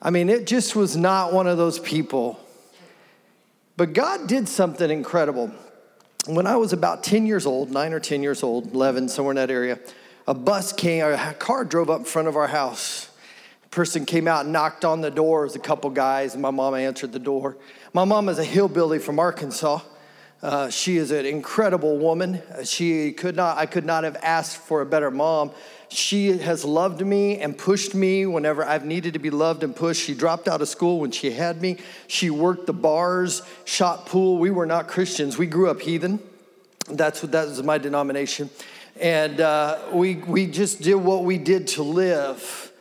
I 0.05 0.11
mean, 0.11 0.29
it 0.29 0.47
just 0.47 0.77
was 0.77 0.99
not 0.99 1.33
one 1.33 1.47
of 1.47 1.57
those 1.57 1.79
people. 1.79 2.39
But 3.79 3.95
God 3.95 4.29
did 4.29 4.49
something 4.51 4.91
incredible. 4.91 5.51
When 6.27 6.47
I 6.47 6.57
was 6.57 6.75
about 6.75 7.03
10 7.03 7.27
years 7.27 7.47
old, 7.47 7.71
nine 7.71 7.95
or 7.95 8.01
10 8.01 8.23
years 8.23 8.43
old, 8.43 8.75
11, 8.75 9.09
somewhere 9.09 9.33
in 9.33 9.37
that 9.37 9.51
area, 9.51 9.79
a 10.29 10.35
bus 10.35 10.75
came, 10.75 11.03
a 11.03 11.35
car 11.39 11.65
drove 11.65 11.89
up 11.89 12.01
in 12.01 12.05
front 12.05 12.29
of 12.29 12.37
our 12.37 12.47
house. 12.49 13.09
A 13.65 13.69
person 13.69 14.05
came 14.05 14.29
out 14.29 14.45
and 14.45 14.53
knocked 14.53 14.85
on 14.85 15.01
the 15.01 15.11
door. 15.11 15.43
It 15.43 15.47
was 15.47 15.57
a 15.57 15.61
couple 15.61 15.89
guys, 15.89 16.35
and 16.35 16.43
my 16.43 16.51
mom 16.51 16.75
answered 16.75 17.13
the 17.13 17.19
door. 17.19 17.57
My 17.95 18.05
mom 18.05 18.29
is 18.29 18.39
a 18.39 18.45
hillbilly 18.45 18.99
from 18.99 19.19
Arkansas. 19.19 19.81
Uh, 20.43 20.69
she 20.69 20.97
is 20.99 21.11
an 21.11 21.25
incredible 21.25 21.97
woman. 21.97 22.43
She 22.65 23.13
could 23.13 23.35
not, 23.35 23.57
I 23.57 23.67
could 23.67 23.87
not 23.87 24.05
have 24.05 24.17
asked 24.23 24.59
for 24.59 24.83
a 24.83 24.87
better 24.87 25.11
mom. 25.11 25.53
She 25.89 26.37
has 26.39 26.65
loved 26.65 27.01
me 27.01 27.39
and 27.39 27.57
pushed 27.57 27.95
me 27.95 28.27
whenever 28.27 28.65
I've 28.65 28.85
needed 28.85 29.13
to 29.13 29.19
be 29.19 29.31
loved 29.31 29.63
and 29.63 29.75
pushed. 29.75 30.03
She 30.03 30.15
dropped 30.15 30.49
out 30.49 30.61
of 30.61 30.69
school 30.69 31.01
when 31.01 31.13
she 31.13 31.31
had 31.31 31.63
me. 31.63 31.79
She 32.09 32.31
worked 32.31 32.67
the 32.67 32.73
bars, 32.73 33.43
shot 33.65 34.07
pool. 34.07 34.39
We 34.39 34.51
were 34.51 34.67
not 34.67 34.89
Christians. 34.89 35.39
We 35.39 35.47
grew 35.47 35.71
up 35.71 35.81
heathen. 35.81 36.21
That's 36.89 37.23
what 37.23 37.33
that 37.33 37.49
was 37.49 37.63
my 37.63 37.79
denomination. 37.79 38.51
And 39.01 39.41
uh, 39.41 39.79
we, 39.93 40.17
we 40.17 40.47
just 40.47 40.83
did 40.83 40.97
what 40.97 41.25
we 41.25 41.39
did 41.39 41.69
to 41.69 41.83
live. 41.83 42.73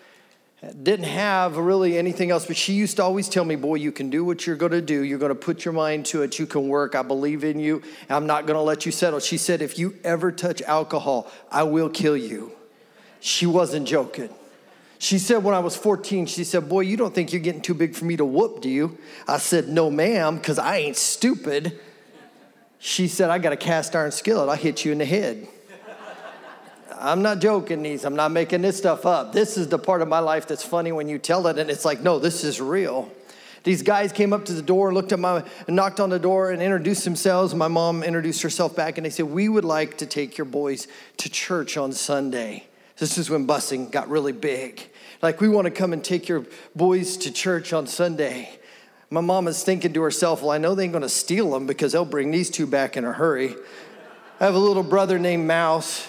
Didn't 0.82 1.08
have 1.08 1.58
really 1.58 1.98
anything 1.98 2.32
else, 2.32 2.46
but 2.46 2.56
she 2.56 2.74
used 2.74 2.96
to 2.96 3.04
always 3.04 3.28
tell 3.28 3.44
me, 3.44 3.56
Boy, 3.56 3.76
you 3.76 3.92
can 3.92 4.10
do 4.10 4.24
what 4.24 4.48
you're 4.48 4.56
gonna 4.56 4.82
do. 4.82 5.04
You're 5.04 5.20
gonna 5.20 5.36
put 5.36 5.66
your 5.66 5.74
mind 5.74 6.06
to 6.08 6.22
it. 6.22 6.40
You 6.40 6.46
can 6.46 6.70
work. 6.70 6.96
I 6.96 7.02
believe 7.02 7.44
in 7.44 7.60
you. 7.60 7.82
I'm 8.10 8.26
not 8.26 8.48
gonna 8.48 8.62
let 8.62 8.86
you 8.86 8.92
settle. 8.92 9.20
She 9.20 9.38
said, 9.38 9.62
If 9.62 9.78
you 9.78 9.98
ever 10.06 10.32
touch 10.32 10.62
alcohol, 10.62 11.30
I 11.52 11.64
will 11.64 11.90
kill 11.90 12.16
you. 12.16 12.54
She 13.20 13.46
wasn't 13.46 13.88
joking. 13.88 14.30
She 15.00 15.20
said 15.20 15.44
when 15.44 15.54
I 15.54 15.60
was 15.60 15.76
14, 15.76 16.28
she 16.28 16.46
said, 16.46 16.70
Boy, 16.70 16.82
you 16.82 16.96
don't 16.96 17.14
think 17.14 17.34
you're 17.34 17.42
getting 17.42 17.62
too 17.62 17.74
big 17.74 17.94
for 17.94 18.06
me 18.06 18.16
to 18.16 18.24
whoop, 18.24 18.62
do 18.62 18.70
you? 18.70 18.98
I 19.28 19.40
said, 19.40 19.68
No, 19.68 19.92
ma'am, 19.92 20.38
because 20.38 20.58
I 20.58 20.78
ain't 20.78 20.96
stupid. 20.96 21.78
She 22.80 23.10
said, 23.10 23.30
I 23.30 23.38
got 23.38 23.52
a 23.52 23.58
cast 23.58 23.96
iron 23.98 24.12
skillet. 24.12 24.48
I'll 24.48 24.56
hit 24.56 24.86
you 24.86 24.94
in 24.94 25.00
the 25.00 25.06
head. 25.06 25.48
I'm 27.04 27.22
not 27.22 27.40
joking, 27.40 27.84
these. 27.84 28.06
I'm 28.06 28.16
not 28.16 28.32
making 28.32 28.62
this 28.62 28.78
stuff 28.78 29.06
up. 29.06 29.34
This 29.34 29.58
is 29.58 29.68
the 29.68 29.78
part 29.78 30.02
of 30.02 30.08
my 30.08 30.20
life 30.20 30.48
that's 30.48 30.64
funny 30.64 30.94
when 30.94 31.10
you 31.10 31.20
tell 31.20 31.46
it, 31.48 31.60
and 31.60 31.70
it's 31.70 31.84
like, 31.84 32.00
no, 32.00 32.18
this 32.18 32.46
is 32.46 32.62
real. 32.62 33.12
These 33.64 33.82
guys 33.82 34.14
came 34.14 34.32
up 34.32 34.46
to 34.46 34.54
the 34.54 34.62
door, 34.62 34.94
looked 34.94 35.12
at 35.12 35.20
my, 35.20 35.44
knocked 35.68 36.00
on 36.00 36.10
the 36.10 36.20
door, 36.20 36.52
and 36.52 36.62
introduced 36.62 37.04
themselves. 37.04 37.54
My 37.54 37.68
mom 37.68 38.04
introduced 38.04 38.42
herself 38.42 38.74
back, 38.74 38.98
and 38.98 39.06
they 39.06 39.10
said, 39.10 39.26
We 39.26 39.50
would 39.50 39.66
like 39.66 39.98
to 39.98 40.06
take 40.06 40.38
your 40.38 40.46
boys 40.46 40.88
to 41.18 41.30
church 41.30 41.76
on 41.76 41.92
Sunday. 41.92 42.68
This 42.98 43.18
is 43.18 43.30
when 43.30 43.46
busing 43.46 43.92
got 43.92 44.08
really 44.08 44.32
big. 44.32 44.90
Like, 45.22 45.42
we 45.42 45.50
want 45.50 45.66
to 45.66 45.72
come 45.72 45.92
and 45.92 46.02
take 46.02 46.30
your 46.30 46.46
boys 46.74 47.18
to 47.18 47.32
church 47.32 47.74
on 47.74 47.86
Sunday. 47.86 48.60
My 49.10 49.22
mom 49.22 49.50
is 49.50 49.62
thinking 49.62 49.92
to 49.92 50.02
herself, 50.04 50.42
Well, 50.42 50.52
I 50.52 50.58
know 50.58 50.74
they 50.74 50.86
ain't 50.86 50.94
going 50.94 51.02
to 51.02 51.10
steal 51.10 51.52
them 51.52 51.68
because 51.68 51.92
they'll 51.92 52.06
bring 52.06 52.32
these 52.32 52.50
two 52.50 52.66
back 52.66 52.96
in 52.96 53.04
a 53.04 53.12
hurry. 53.12 53.56
I 54.40 54.46
have 54.46 54.56
a 54.56 54.60
little 54.60 54.84
brother 54.84 55.20
named 55.20 55.48
Mouse. 55.48 56.08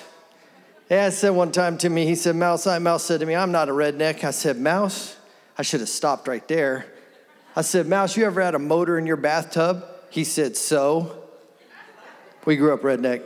Dad 0.89 1.13
said 1.13 1.31
one 1.31 1.51
time 1.51 1.79
to 1.79 1.89
me, 1.89 2.07
he 2.07 2.15
said, 2.15 2.37
Mouse, 2.37 2.67
I, 2.67 2.79
Mouse 2.79 3.05
said 3.05 3.21
to 3.21 3.27
me, 3.27 3.35
I'm 3.35 3.53
not 3.53 3.69
a 3.69 3.73
redneck. 3.73 4.23
I 4.23 4.31
said, 4.31 4.59
Mouse, 4.59 5.17
I 5.57 5.63
should 5.63 5.81
have 5.81 5.89
stopped 5.89 6.29
right 6.29 6.47
there. 6.47 6.87
I 7.57 7.63
said, 7.63 7.87
Mouse, 7.87 8.17
you 8.17 8.25
ever 8.27 8.43
had 8.43 8.55
a 8.55 8.59
motor 8.59 8.99
in 8.99 9.07
your 9.07 9.17
bathtub? 9.17 9.85
He 10.11 10.25
said, 10.25 10.57
So. 10.57 11.21
We 12.45 12.57
grew 12.57 12.75
up 12.75 12.83
redneck. 12.83 13.23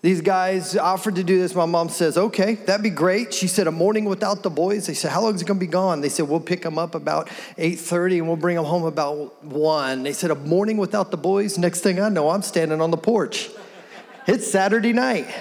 These 0.00 0.20
guys 0.20 0.76
offered 0.76 1.14
to 1.14 1.24
do 1.24 1.38
this. 1.38 1.54
My 1.54 1.64
mom 1.64 1.88
says, 1.88 2.18
okay, 2.18 2.56
that'd 2.56 2.82
be 2.82 2.90
great. 2.90 3.32
She 3.32 3.46
said, 3.46 3.68
a 3.68 3.70
morning 3.70 4.04
without 4.04 4.42
the 4.42 4.50
boys. 4.50 4.88
They 4.88 4.94
said, 4.94 5.12
how 5.12 5.22
long 5.22 5.36
is 5.36 5.42
it 5.42 5.46
to 5.46 5.54
be 5.54 5.68
gone? 5.68 6.00
They 6.00 6.08
said, 6.08 6.28
we'll 6.28 6.40
pick 6.40 6.62
them 6.62 6.76
up 6.76 6.96
about 6.96 7.28
8.30 7.56 8.18
and 8.18 8.26
we'll 8.26 8.36
bring 8.36 8.56
them 8.56 8.64
home 8.64 8.82
about 8.82 9.44
1. 9.44 10.02
They 10.02 10.12
said, 10.12 10.32
a 10.32 10.34
morning 10.34 10.76
without 10.76 11.12
the 11.12 11.16
boys? 11.16 11.56
Next 11.56 11.82
thing 11.82 12.00
I 12.00 12.08
know, 12.08 12.30
I'm 12.30 12.42
standing 12.42 12.80
on 12.80 12.90
the 12.90 12.96
porch. 12.96 13.48
It's 14.26 14.50
Saturday 14.50 14.92
night. 14.92 15.32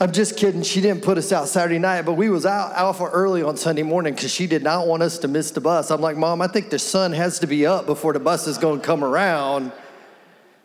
I'm 0.00 0.12
just 0.12 0.36
kidding. 0.36 0.62
She 0.62 0.80
didn't 0.80 1.02
put 1.02 1.18
us 1.18 1.32
out 1.32 1.48
Saturday 1.48 1.80
night, 1.80 2.02
but 2.02 2.12
we 2.12 2.30
was 2.30 2.46
out 2.46 2.72
alpha 2.74 3.04
early 3.04 3.42
on 3.42 3.56
Sunday 3.56 3.82
morning 3.82 4.14
because 4.14 4.30
she 4.30 4.46
did 4.46 4.62
not 4.62 4.86
want 4.86 5.02
us 5.02 5.18
to 5.18 5.28
miss 5.28 5.50
the 5.50 5.60
bus. 5.60 5.90
I'm 5.90 6.00
like, 6.00 6.16
Mom, 6.16 6.40
I 6.40 6.46
think 6.46 6.70
the 6.70 6.78
sun 6.78 7.12
has 7.12 7.40
to 7.40 7.48
be 7.48 7.66
up 7.66 7.84
before 7.84 8.12
the 8.12 8.20
bus 8.20 8.46
is 8.46 8.58
going 8.58 8.78
to 8.78 8.86
come 8.86 9.02
around. 9.02 9.72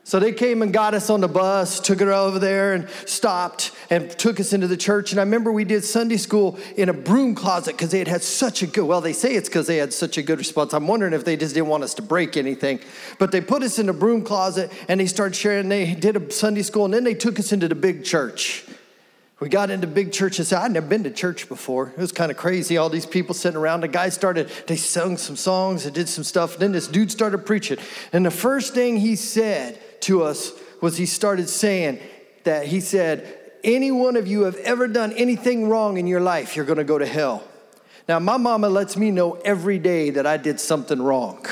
So 0.05 0.19
they 0.19 0.33
came 0.33 0.61
and 0.61 0.71
got 0.71 0.93
us 0.93 1.09
on 1.09 1.21
the 1.21 1.27
bus, 1.27 1.79
took 1.79 1.99
it 1.99 2.07
over 2.09 2.37
there 2.37 2.73
and 2.73 2.87
stopped 3.05 3.71
and 3.89 4.11
took 4.11 4.39
us 4.39 4.53
into 4.53 4.67
the 4.67 4.77
church. 4.77 5.11
And 5.11 5.19
I 5.19 5.23
remember 5.23 5.51
we 5.51 5.63
did 5.63 5.83
Sunday 5.83 6.17
school 6.17 6.59
in 6.75 6.89
a 6.89 6.93
broom 6.93 7.33
closet 7.33 7.71
because 7.71 7.89
they 7.89 7.99
had 7.99 8.09
had 8.09 8.21
such 8.21 8.61
a 8.61 8.67
good, 8.67 8.83
well, 8.83 9.01
they 9.01 9.13
say 9.13 9.33
it's 9.33 9.49
because 9.49 9.65
they 9.65 9.77
had 9.77 9.93
such 9.93 10.17
a 10.19 10.21
good 10.21 10.37
response. 10.37 10.73
I'm 10.73 10.87
wondering 10.87 11.13
if 11.13 11.25
they 11.25 11.37
just 11.37 11.55
didn't 11.55 11.69
want 11.69 11.83
us 11.83 11.95
to 11.95 12.03
break 12.03 12.37
anything. 12.37 12.81
But 13.17 13.31
they 13.31 13.41
put 13.41 13.63
us 13.63 13.79
in 13.79 13.89
a 13.89 13.93
broom 13.93 14.23
closet 14.23 14.71
and 14.89 14.99
they 14.99 15.07
started 15.07 15.35
sharing, 15.35 15.69
they 15.69 15.95
did 15.95 16.17
a 16.17 16.31
Sunday 16.31 16.61
school 16.61 16.85
and 16.85 16.93
then 16.93 17.03
they 17.03 17.15
took 17.15 17.39
us 17.39 17.51
into 17.51 17.67
the 17.67 17.75
big 17.75 18.03
church. 18.03 18.65
We 19.43 19.49
got 19.49 19.71
into 19.71 19.87
big 19.87 20.13
churches. 20.13 20.53
I'd 20.53 20.71
never 20.71 20.87
been 20.87 21.03
to 21.03 21.11
church 21.11 21.49
before. 21.49 21.89
It 21.89 21.97
was 21.97 22.13
kind 22.13 22.31
of 22.31 22.37
crazy. 22.37 22.77
All 22.77 22.87
these 22.87 23.05
people 23.05 23.35
sitting 23.35 23.57
around. 23.57 23.81
The 23.81 23.89
guy 23.89 24.07
started, 24.07 24.49
they 24.67 24.77
sung 24.77 25.17
some 25.17 25.35
songs, 25.35 25.83
they 25.83 25.91
did 25.91 26.07
some 26.07 26.23
stuff. 26.23 26.53
And 26.53 26.61
then 26.61 26.71
this 26.71 26.87
dude 26.87 27.11
started 27.11 27.39
preaching. 27.39 27.77
And 28.13 28.25
the 28.25 28.31
first 28.31 28.73
thing 28.73 28.95
he 28.95 29.17
said, 29.17 29.77
to 30.03 30.23
us 30.23 30.53
was 30.79 30.95
he 30.95 31.05
started 31.05 31.49
saying 31.49 31.99
that 32.45 32.67
he 32.67 32.79
said, 32.79 33.51
Any 33.65 33.91
one 33.91 34.15
of 34.15 34.29
you 34.29 34.43
have 34.43 34.55
ever 34.59 34.87
done 34.87 35.11
anything 35.11 35.67
wrong 35.67 35.97
in 35.97 36.07
your 36.07 36.21
life, 36.21 36.55
you're 36.55 36.63
gonna 36.63 36.85
go 36.85 36.97
to 36.97 37.05
hell. 37.05 37.43
Now, 38.07 38.19
my 38.19 38.37
mama 38.37 38.69
lets 38.69 38.95
me 38.95 39.11
know 39.11 39.33
every 39.43 39.77
day 39.77 40.09
that 40.11 40.25
I 40.25 40.37
did 40.37 40.61
something 40.61 41.01
wrong. 41.01 41.45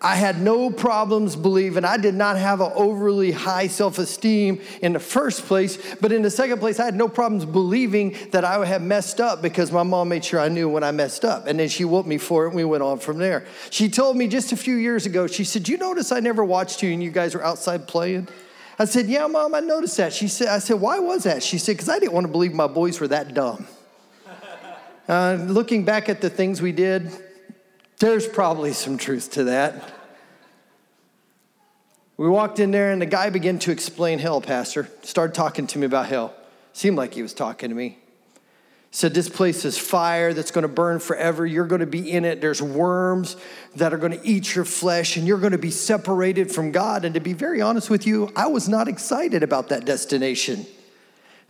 I 0.00 0.14
had 0.14 0.42
no 0.42 0.70
problems 0.70 1.36
believing. 1.36 1.84
I 1.84 1.96
did 1.96 2.14
not 2.14 2.36
have 2.36 2.60
an 2.60 2.70
overly 2.74 3.32
high 3.32 3.66
self 3.66 3.98
esteem 3.98 4.60
in 4.82 4.92
the 4.92 5.00
first 5.00 5.46
place. 5.46 5.78
But 6.00 6.12
in 6.12 6.20
the 6.20 6.30
second 6.30 6.58
place, 6.58 6.78
I 6.78 6.84
had 6.84 6.94
no 6.94 7.08
problems 7.08 7.46
believing 7.46 8.14
that 8.32 8.44
I 8.44 8.62
had 8.66 8.82
messed 8.82 9.20
up 9.22 9.40
because 9.40 9.72
my 9.72 9.82
mom 9.82 10.10
made 10.10 10.24
sure 10.24 10.38
I 10.38 10.48
knew 10.48 10.68
when 10.68 10.84
I 10.84 10.90
messed 10.90 11.24
up. 11.24 11.46
And 11.46 11.58
then 11.58 11.68
she 11.68 11.86
whooped 11.86 12.08
me 12.08 12.18
for 12.18 12.44
it 12.44 12.48
and 12.48 12.56
we 12.56 12.64
went 12.64 12.82
on 12.82 12.98
from 12.98 13.18
there. 13.18 13.46
She 13.70 13.88
told 13.88 14.18
me 14.18 14.28
just 14.28 14.52
a 14.52 14.56
few 14.56 14.76
years 14.76 15.06
ago, 15.06 15.26
she 15.26 15.44
said, 15.44 15.66
You 15.66 15.78
notice 15.78 16.12
I 16.12 16.20
never 16.20 16.44
watched 16.44 16.82
you 16.82 16.92
and 16.92 17.02
you 17.02 17.10
guys 17.10 17.34
were 17.34 17.44
outside 17.44 17.88
playing? 17.88 18.28
I 18.78 18.84
said, 18.84 19.06
Yeah, 19.06 19.26
mom, 19.28 19.54
I 19.54 19.60
noticed 19.60 19.96
that. 19.96 20.12
She 20.12 20.28
said, 20.28 20.48
I 20.48 20.58
said, 20.58 20.78
Why 20.78 20.98
was 20.98 21.24
that? 21.24 21.42
She 21.42 21.56
said, 21.56 21.72
Because 21.72 21.88
I 21.88 21.98
didn't 21.98 22.12
want 22.12 22.26
to 22.26 22.32
believe 22.32 22.52
my 22.52 22.66
boys 22.66 23.00
were 23.00 23.08
that 23.08 23.32
dumb. 23.34 23.66
Uh, 25.08 25.38
looking 25.46 25.84
back 25.84 26.08
at 26.08 26.20
the 26.20 26.28
things 26.28 26.60
we 26.60 26.72
did, 26.72 27.12
there's 27.98 28.26
probably 28.26 28.72
some 28.72 28.98
truth 28.98 29.32
to 29.32 29.44
that. 29.44 29.92
We 32.16 32.28
walked 32.28 32.60
in 32.60 32.70
there, 32.70 32.92
and 32.92 33.00
the 33.00 33.06
guy 33.06 33.30
began 33.30 33.58
to 33.60 33.70
explain 33.70 34.18
hell, 34.18 34.40
Pastor. 34.40 34.88
Started 35.02 35.34
talking 35.34 35.66
to 35.68 35.78
me 35.78 35.86
about 35.86 36.06
hell. 36.06 36.34
Seemed 36.72 36.96
like 36.96 37.14
he 37.14 37.22
was 37.22 37.34
talking 37.34 37.68
to 37.68 37.74
me. 37.74 37.98
Said, 38.90 39.12
This 39.12 39.28
place 39.28 39.66
is 39.66 39.76
fire 39.76 40.32
that's 40.32 40.50
going 40.50 40.62
to 40.62 40.68
burn 40.68 40.98
forever. 40.98 41.44
You're 41.44 41.66
going 41.66 41.80
to 41.80 41.86
be 41.86 42.10
in 42.10 42.24
it. 42.24 42.40
There's 42.40 42.62
worms 42.62 43.36
that 43.74 43.92
are 43.92 43.98
going 43.98 44.18
to 44.18 44.26
eat 44.26 44.54
your 44.54 44.64
flesh, 44.64 45.18
and 45.18 45.26
you're 45.26 45.38
going 45.38 45.52
to 45.52 45.58
be 45.58 45.70
separated 45.70 46.50
from 46.50 46.72
God. 46.72 47.04
And 47.04 47.14
to 47.14 47.20
be 47.20 47.34
very 47.34 47.60
honest 47.60 47.90
with 47.90 48.06
you, 48.06 48.32
I 48.34 48.46
was 48.46 48.68
not 48.68 48.88
excited 48.88 49.42
about 49.42 49.68
that 49.68 49.84
destination. 49.84 50.64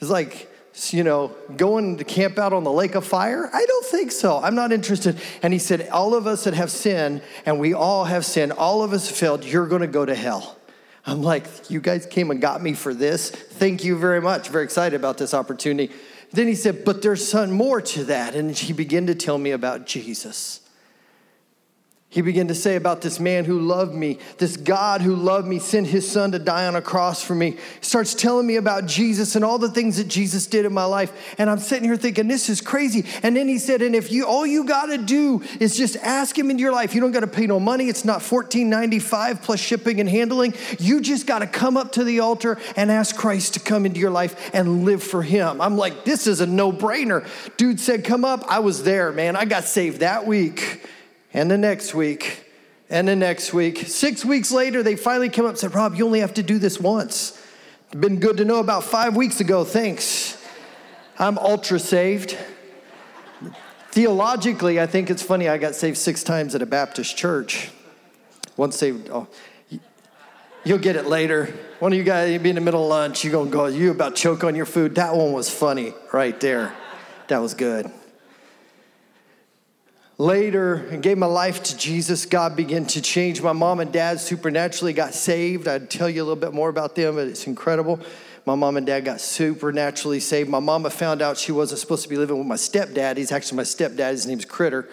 It's 0.01 0.11
like, 0.11 0.51
you 0.93 1.05
know, 1.05 1.35
going 1.57 1.97
to 1.97 2.05
camp 2.05 2.39
out 2.39 2.53
on 2.53 2.63
the 2.63 2.73
lake 2.73 2.95
of 2.95 3.07
fire? 3.07 3.49
I 3.53 3.65
don't 3.65 3.87
think 3.87 4.13
so. 4.13 4.39
I'm 4.39 4.55
not 4.55 4.73
interested. 4.73 5.19
And 5.43 5.53
he 5.53 5.59
said, 5.59 5.89
All 5.89 6.15
of 6.15 6.27
us 6.27 6.45
that 6.45 6.55
have 6.55 6.71
sinned, 6.71 7.23
and 7.47 7.59
we 7.59 7.73
all 7.73 8.05
have 8.05 8.25
sinned, 8.27 8.53
all 8.53 8.83
of 8.83 8.93
us 8.93 9.11
failed, 9.11 9.45
you're 9.45 9.67
going 9.67 9.81
to 9.81 9.87
go 9.87 10.05
to 10.05 10.15
hell. 10.15 10.57
I'm 11.07 11.23
like, 11.23 11.71
You 11.71 11.81
guys 11.81 12.05
came 12.05 12.31
and 12.31 12.41
got 12.41 12.63
me 12.63 12.75
for 12.75 12.93
this. 12.93 13.31
Thank 13.31 13.85
you 13.85 13.97
very 13.97 14.21
much. 14.21 14.51
Very 14.51 14.65
excited 14.65 14.97
about 14.97 15.17
this 15.17 15.33
opportunity. 15.33 15.95
Then 16.33 16.47
he 16.47 16.55
said, 16.55 16.85
But 16.85 17.01
there's 17.01 17.27
some 17.27 17.53
more 17.53 17.81
to 17.81 18.05
that. 18.05 18.35
And 18.35 18.57
he 18.57 18.73
began 18.73 19.07
to 19.07 19.15
tell 19.15 19.39
me 19.39 19.53
about 19.53 19.87
Jesus. 19.87 20.61
He 22.09 22.23
began 22.23 22.49
to 22.49 22.55
say 22.55 22.77
about 22.77 23.03
this 23.03 23.19
man 23.19 23.45
who 23.45 23.61
loved 23.61 23.93
me, 23.93 24.21
this 24.39 24.57
God 24.57 25.03
who 25.03 25.15
loved 25.17 25.47
me, 25.47 25.59
sent 25.59 25.89
his 25.89 26.09
son 26.11 26.33
to 26.33 26.39
die 26.39 26.67
on 26.67 26.77
a 26.77 26.81
cross 26.81 27.23
for 27.23 27.35
me. 27.35 27.51
He 27.51 27.59
Starts 27.81 28.15
telling 28.15 28.47
me 28.47 28.57
about 28.57 28.87
Jesus 28.87 29.35
and 29.35 29.45
all 29.45 29.59
the 29.59 29.71
things 29.71 29.97
that 29.97 30.07
Jesus 30.07 30.47
did 30.47 30.65
in 30.65 30.73
my 30.73 30.85
life. 30.85 31.35
And 31.37 31.51
I'm 31.51 31.59
sitting 31.59 31.85
here 31.85 31.97
thinking, 31.97 32.29
this 32.29 32.49
is 32.49 32.61
crazy. 32.61 33.05
And 33.23 33.37
then 33.37 33.49
he 33.49 33.59
said, 33.59 33.83
and 33.83 33.95
if 33.95 34.13
you 34.13 34.25
all 34.25 34.47
you 34.47 34.65
gotta 34.65 34.99
do 34.99 35.43
is 35.61 35.77
just 35.77 35.97
ask 35.97 36.39
him 36.39 36.49
into 36.49 36.63
your 36.63 36.73
life. 36.73 36.95
You 36.95 37.01
don't 37.01 37.11
gotta 37.11 37.27
pay 37.27 37.47
no 37.47 37.59
money. 37.59 37.89
It's 37.89 38.05
not 38.05 38.21
$14.95 38.21 39.43
plus 39.43 39.61
shipping 39.61 40.01
and 40.01 40.09
handling. 40.09 40.55
You 40.79 41.01
just 41.01 41.27
gotta 41.27 41.47
come 41.47 41.77
up 41.77 41.93
to 41.93 42.05
the 42.05 42.21
altar 42.21 42.57
and 42.77 42.91
ask 42.91 43.17
Christ 43.17 43.55
to 43.55 43.61
come 43.61 43.85
into 43.85 43.99
your 43.99 44.11
life 44.11 44.55
and 44.55 44.85
live 44.85 45.03
for 45.03 45.23
him. 45.23 45.61
I'm 45.61 45.77
like, 45.77 46.05
this 46.05 46.27
is 46.29 46.41
a 46.41 46.47
no-brainer. 46.47 47.27
Dude 47.57 47.81
said, 47.81 48.05
come 48.05 48.25
up. 48.25 48.45
I 48.49 48.61
was 48.61 48.85
there, 48.85 49.13
man. 49.13 49.35
I 49.35 49.45
got 49.45 49.65
saved 49.65 50.01
that 50.01 50.27
week 50.27 50.81
and 51.37 51.51
the 51.51 51.59
next 51.59 51.95
week, 51.95 52.49
and 52.89 53.07
the 53.07 53.15
next 53.15 53.53
week. 53.53 53.85
Six 53.87 54.25
weeks 54.25 54.51
later, 54.51 54.83
they 54.83 54.97
finally 54.97 55.29
came 55.29 55.45
up 55.45 55.51
and 55.51 55.59
said, 55.59 55.75
Rob, 55.75 55.95
you 55.95 56.07
only 56.07 56.21
have 56.21 56.33
to 56.35 56.43
do 56.43 56.59
this 56.59 56.81
once. 56.81 57.39
Been 57.91 58.19
good 58.21 58.39
to 58.39 58.45
know 58.47 58.59
about 58.59 58.85
five 58.85 59.15
weeks 59.15 59.39
ago, 59.39 59.63
thanks. 59.63 60.43
I'm 61.19 61.37
ultra 61.37 61.79
saved. 61.79 62.39
Theologically, 63.91 64.81
I 64.81 64.87
think 64.87 65.11
it's 65.11 65.23
funny, 65.23 65.47
I 65.47 65.59
got 65.59 65.75
saved 65.75 65.99
six 65.99 66.23
times 66.23 66.55
at 66.55 66.63
a 66.63 66.67
Baptist 66.67 67.19
church. 67.19 67.71
Once 68.57 68.77
saved, 68.77 69.11
oh, 69.13 69.29
you'll 70.65 70.79
get 70.79 70.97
it 70.97 71.05
later. 71.05 71.55
One 71.81 71.93
of 71.93 71.99
you 71.99 72.05
guys, 72.05 72.33
you 72.33 72.39
be 72.39 72.49
in 72.49 72.55
the 72.55 72.63
middle 72.63 72.83
of 72.83 72.89
lunch, 72.89 73.25
you're 73.25 73.33
gonna 73.33 73.51
go, 73.51 73.67
you 73.67 73.91
about 73.91 74.17
choke 74.17 74.43
on 74.43 74.55
your 74.55 74.65
food. 74.65 74.95
That 74.95 75.15
one 75.15 75.33
was 75.33 75.51
funny 75.51 75.93
right 76.15 76.39
there. 76.41 76.73
That 77.29 77.43
was 77.43 77.53
good. 77.53 77.91
Later, 80.19 80.77
and 80.91 81.03
gave 81.03 81.19
my 81.19 81.27
life 81.27 81.63
to 81.65 81.77
Jesus. 81.77 82.25
God 82.25 82.57
began 82.57 82.87
to 82.87 83.03
change. 83.03 83.43
My 83.43 83.53
mom 83.53 83.81
and 83.81 83.93
dad 83.93 84.19
supernaturally 84.19 84.95
got 84.95 85.13
saved. 85.13 85.69
I'd 85.69 85.91
tell 85.91 86.09
you 86.09 86.23
a 86.23 86.25
little 86.25 86.41
bit 86.41 86.55
more 86.55 86.71
about 86.71 86.95
them, 86.95 87.17
but 87.17 87.29
it's 87.29 87.47
incredible. 87.47 88.01
My 88.47 88.55
mom 88.55 88.79
and 88.79 88.87
dad 88.87 89.05
got 89.05 89.21
supernaturally 89.21 90.21
saved. 90.21 90.49
My 90.49 90.61
mama 90.61 90.89
found 90.89 91.21
out 91.21 91.37
she 91.37 91.53
wasn't 91.53 91.81
supposed 91.81 92.03
to 92.05 92.09
be 92.09 92.17
living 92.17 92.39
with 92.39 92.47
my 92.47 92.55
stepdad. 92.55 93.19
He's 93.19 93.31
actually 93.31 93.57
my 93.59 93.65
stepdad. 93.65 94.13
His 94.13 94.27
name's 94.27 94.47
Critter. 94.47 94.89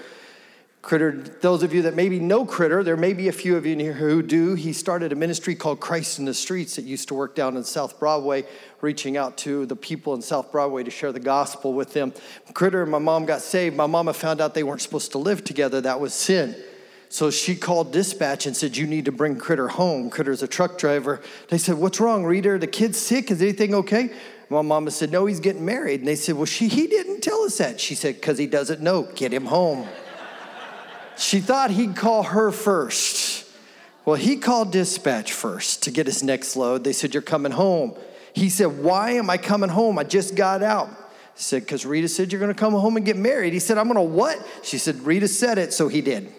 Critter, 0.84 1.12
those 1.40 1.64
of 1.64 1.74
you 1.74 1.84
that 1.84 1.96
maybe 1.96 2.20
know 2.20 2.44
Critter, 2.44 2.84
there 2.84 2.98
may 2.98 3.14
be 3.14 3.30
a 3.30 3.32
few 3.32 3.56
of 3.56 3.66
you 3.66 3.72
in 3.72 3.80
here 3.80 3.94
who 3.94 4.22
do. 4.22 4.54
He 4.54 4.74
started 4.74 5.14
a 5.14 5.16
ministry 5.16 5.56
called 5.56 5.80
Christ 5.80 6.20
in 6.20 6.26
the 6.26 6.34
Streets 6.34 6.76
that 6.76 6.84
used 6.84 7.08
to 7.08 7.14
work 7.14 7.36
down 7.36 7.56
in 7.56 7.64
South 7.64 7.98
Broadway, 7.98 8.44
reaching 8.82 9.16
out 9.16 9.38
to 9.38 9.66
the 9.66 9.78
people 9.78 10.14
in 10.14 10.22
South 10.22 10.52
Broadway 10.52 10.84
to 10.84 10.92
share 10.92 11.14
the 11.14 11.22
gospel 11.22 11.72
with 11.72 11.94
them. 11.94 12.12
Critter 12.54 12.82
and 12.82 12.92
my 12.92 13.00
mom 13.00 13.26
got 13.26 13.42
saved. 13.42 13.78
My 13.78 13.88
mama 13.88 14.14
found 14.14 14.42
out 14.42 14.56
they 14.56 14.64
weren't 14.64 14.82
supposed 14.82 15.14
to 15.14 15.20
live 15.20 15.46
together, 15.46 15.80
that 15.80 16.02
was 16.02 16.14
sin. 16.14 16.54
So 17.08 17.32
she 17.32 17.56
called 17.56 17.94
dispatch 17.94 18.46
and 18.46 18.56
said, 18.58 18.76
You 18.76 18.86
need 18.86 19.06
to 19.06 19.14
bring 19.14 19.38
Critter 19.38 19.70
home. 19.70 20.10
Critter's 20.10 20.44
a 20.44 20.48
truck 20.50 20.78
driver. 20.78 21.22
They 21.48 21.60
said, 21.60 21.76
What's 21.76 22.02
wrong, 22.02 22.26
Rita? 22.26 22.58
The 22.58 22.68
kid's 22.68 22.98
sick. 22.98 23.32
Is 23.32 23.42
anything 23.42 23.74
okay? 23.74 24.14
My 24.50 24.62
mama 24.62 24.92
said, 24.92 25.14
No, 25.14 25.28
he's 25.28 25.40
getting 25.40 25.64
married. 25.64 26.02
And 26.02 26.10
they 26.10 26.18
said, 26.18 26.36
Well, 26.36 26.46
she, 26.46 26.68
he 26.68 26.88
didn't 26.88 27.22
tell 27.22 27.44
us 27.44 27.60
that. 27.60 27.80
She 27.80 27.96
said, 27.96 28.16
Because 28.16 28.38
he 28.38 28.48
doesn't 28.48 28.82
know. 28.82 29.04
Get 29.16 29.32
him 29.32 29.46
home. 29.46 29.88
She 31.18 31.40
thought 31.40 31.72
he'd 31.72 31.96
call 31.96 32.24
her 32.24 32.52
first. 32.52 33.46
Well, 34.06 34.16
he 34.16 34.38
called 34.38 34.72
dispatch 34.72 35.32
first 35.32 35.84
to 35.84 35.92
get 35.92 36.08
his 36.08 36.24
next 36.24 36.56
load. 36.56 36.84
They 36.84 36.94
said, 36.94 37.14
You're 37.14 37.22
coming 37.22 37.52
home. 37.52 37.96
He 38.34 38.50
said, 38.50 38.80
Why 38.80 39.12
am 39.12 39.30
I 39.30 39.38
coming 39.38 39.70
home? 39.70 39.98
I 39.98 40.04
just 40.04 40.36
got 40.36 40.62
out. 40.62 40.90
He 40.90 41.42
said, 41.42 41.62
Because 41.62 41.86
Rita 41.86 42.08
said 42.08 42.32
you're 42.32 42.42
going 42.42 42.54
to 42.54 42.60
come 42.60 42.74
home 42.74 42.98
and 42.98 43.06
get 43.06 43.16
married. 43.16 43.54
He 43.54 43.60
said, 43.60 43.78
I'm 43.78 43.86
going 43.86 43.96
to 43.96 44.02
what? 44.02 44.46
She 44.64 44.78
said, 44.78 45.02
Rita 45.02 45.28
said 45.28 45.58
it, 45.58 45.72
so 45.72 45.88
he 45.88 46.02
did. 46.02 46.32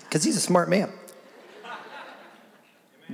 Because 0.00 0.22
he's 0.22 0.36
a 0.36 0.40
smart 0.40 0.68
man. 0.68 0.92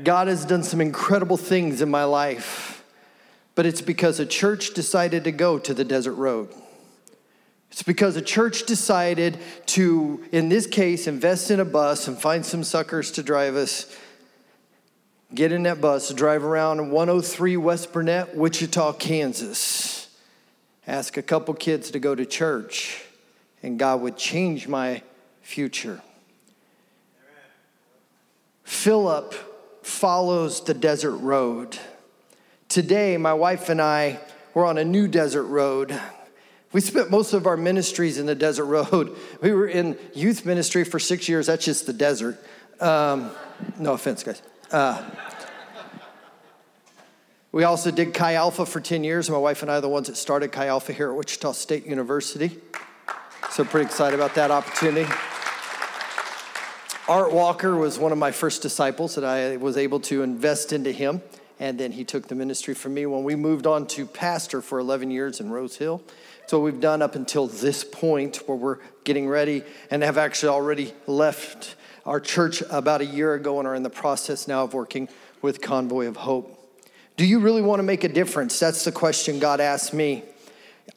God 0.02 0.28
has 0.28 0.44
done 0.44 0.62
some 0.62 0.80
incredible 0.80 1.36
things 1.36 1.82
in 1.82 1.90
my 1.90 2.04
life, 2.04 2.84
but 3.54 3.66
it's 3.66 3.80
because 3.80 4.20
a 4.20 4.26
church 4.26 4.72
decided 4.72 5.24
to 5.24 5.32
go 5.32 5.58
to 5.58 5.74
the 5.74 5.84
desert 5.84 6.14
road. 6.14 6.54
It's 7.70 7.82
because 7.82 8.16
a 8.16 8.22
church 8.22 8.66
decided 8.66 9.38
to, 9.66 10.24
in 10.32 10.48
this 10.48 10.66
case, 10.66 11.06
invest 11.06 11.50
in 11.50 11.60
a 11.60 11.64
bus 11.64 12.08
and 12.08 12.18
find 12.18 12.44
some 12.44 12.64
suckers 12.64 13.12
to 13.12 13.22
drive 13.22 13.54
us. 13.54 13.94
Get 15.32 15.52
in 15.52 15.62
that 15.62 15.80
bus, 15.80 16.12
drive 16.12 16.42
around 16.42 16.90
103 16.90 17.56
West 17.56 17.92
Burnett, 17.92 18.36
Wichita, 18.36 18.94
Kansas. 18.94 20.08
Ask 20.86 21.16
a 21.16 21.22
couple 21.22 21.54
kids 21.54 21.92
to 21.92 22.00
go 22.00 22.16
to 22.16 22.26
church, 22.26 23.04
and 23.62 23.78
God 23.78 24.00
would 24.00 24.16
change 24.16 24.66
my 24.66 25.02
future. 25.42 26.02
Philip 28.64 29.34
follows 29.82 30.64
the 30.64 30.74
desert 30.74 31.16
road. 31.16 31.78
Today, 32.68 33.16
my 33.16 33.34
wife 33.34 33.68
and 33.68 33.80
I 33.80 34.18
were 34.54 34.64
on 34.64 34.78
a 34.78 34.84
new 34.84 35.06
desert 35.06 35.44
road. 35.44 35.98
We 36.72 36.80
spent 36.80 37.10
most 37.10 37.32
of 37.32 37.46
our 37.46 37.56
ministries 37.56 38.18
in 38.18 38.26
the 38.26 38.34
desert 38.34 38.66
road. 38.66 39.16
We 39.42 39.52
were 39.52 39.66
in 39.66 39.98
youth 40.14 40.44
ministry 40.46 40.84
for 40.84 40.98
six 40.98 41.28
years. 41.28 41.46
That's 41.46 41.64
just 41.64 41.86
the 41.86 41.92
desert. 41.92 42.38
Um, 42.78 43.30
no 43.78 43.94
offense, 43.94 44.22
guys. 44.22 44.42
Uh, 44.70 45.02
we 47.52 47.64
also 47.64 47.90
did 47.90 48.14
Chi 48.14 48.34
Alpha 48.34 48.64
for 48.64 48.80
10 48.80 49.02
years. 49.02 49.28
My 49.28 49.38
wife 49.38 49.62
and 49.62 49.70
I 49.70 49.76
are 49.76 49.80
the 49.80 49.88
ones 49.88 50.06
that 50.06 50.16
started 50.16 50.52
Chi 50.52 50.66
Alpha 50.66 50.92
here 50.92 51.10
at 51.10 51.16
Wichita 51.16 51.52
State 51.52 51.86
University. 51.86 52.58
So, 53.50 53.64
pretty 53.64 53.86
excited 53.86 54.14
about 54.14 54.36
that 54.36 54.52
opportunity. 54.52 55.10
Art 57.08 57.32
Walker 57.32 57.74
was 57.74 57.98
one 57.98 58.12
of 58.12 58.18
my 58.18 58.30
first 58.30 58.62
disciples 58.62 59.16
that 59.16 59.24
I 59.24 59.56
was 59.56 59.76
able 59.76 59.98
to 60.00 60.22
invest 60.22 60.72
into 60.72 60.92
him. 60.92 61.22
And 61.58 61.78
then 61.78 61.90
he 61.90 62.04
took 62.04 62.28
the 62.28 62.36
ministry 62.36 62.74
from 62.74 62.94
me 62.94 63.04
when 63.06 63.24
we 63.24 63.34
moved 63.34 63.66
on 63.66 63.86
to 63.88 64.06
pastor 64.06 64.62
for 64.62 64.78
11 64.78 65.10
years 65.10 65.40
in 65.40 65.50
Rose 65.50 65.76
Hill. 65.76 66.02
So 66.50 66.58
we've 66.58 66.80
done 66.80 67.00
up 67.00 67.14
until 67.14 67.46
this 67.46 67.84
point 67.84 68.38
where 68.48 68.56
we're 68.56 68.78
getting 69.04 69.28
ready 69.28 69.62
and 69.88 70.02
have 70.02 70.18
actually 70.18 70.48
already 70.48 70.92
left 71.06 71.76
our 72.04 72.18
church 72.18 72.60
about 72.70 73.00
a 73.00 73.06
year 73.06 73.34
ago 73.34 73.60
and 73.60 73.68
are 73.68 73.74
in 73.76 73.84
the 73.84 73.88
process 73.88 74.48
now 74.48 74.64
of 74.64 74.74
working 74.74 75.08
with 75.42 75.62
Convoy 75.62 76.08
of 76.08 76.16
Hope. 76.16 76.82
Do 77.16 77.24
you 77.24 77.38
really 77.38 77.62
want 77.62 77.78
to 77.78 77.84
make 77.84 78.02
a 78.02 78.08
difference? 78.08 78.58
That's 78.58 78.84
the 78.84 78.90
question 78.90 79.38
God 79.38 79.60
asked 79.60 79.94
me. 79.94 80.24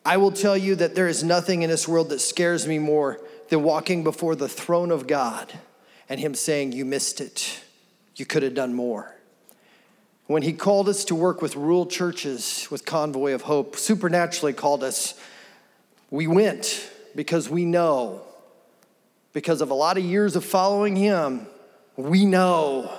I 0.03 0.17
will 0.17 0.31
tell 0.31 0.57
you 0.57 0.73
that 0.73 0.95
there 0.95 1.07
is 1.07 1.23
nothing 1.23 1.61
in 1.61 1.69
this 1.69 1.87
world 1.87 2.09
that 2.09 2.21
scares 2.21 2.65
me 2.65 2.79
more 2.79 3.21
than 3.49 3.61
walking 3.61 4.03
before 4.03 4.35
the 4.35 4.49
throne 4.49 4.89
of 4.89 5.05
God 5.05 5.53
and 6.09 6.19
Him 6.19 6.33
saying, 6.33 6.71
You 6.71 6.83
missed 6.83 7.21
it. 7.21 7.61
You 8.15 8.25
could 8.25 8.41
have 8.41 8.55
done 8.55 8.73
more. 8.73 9.15
When 10.25 10.41
He 10.41 10.53
called 10.53 10.89
us 10.89 11.05
to 11.05 11.13
work 11.13 11.43
with 11.43 11.55
rural 11.55 11.85
churches 11.85 12.67
with 12.71 12.85
Convoy 12.85 13.33
of 13.33 13.43
Hope, 13.43 13.75
supernaturally 13.75 14.53
called 14.53 14.83
us 14.83 15.13
we 16.13 16.27
went 16.27 16.91
because 17.15 17.49
we 17.49 17.65
know, 17.65 18.21
because 19.33 19.61
of 19.61 19.71
a 19.71 19.73
lot 19.73 19.97
of 19.97 20.03
years 20.03 20.35
of 20.35 20.45
following 20.45 20.95
Him, 20.95 21.47
we 21.97 22.23
know 22.23 22.93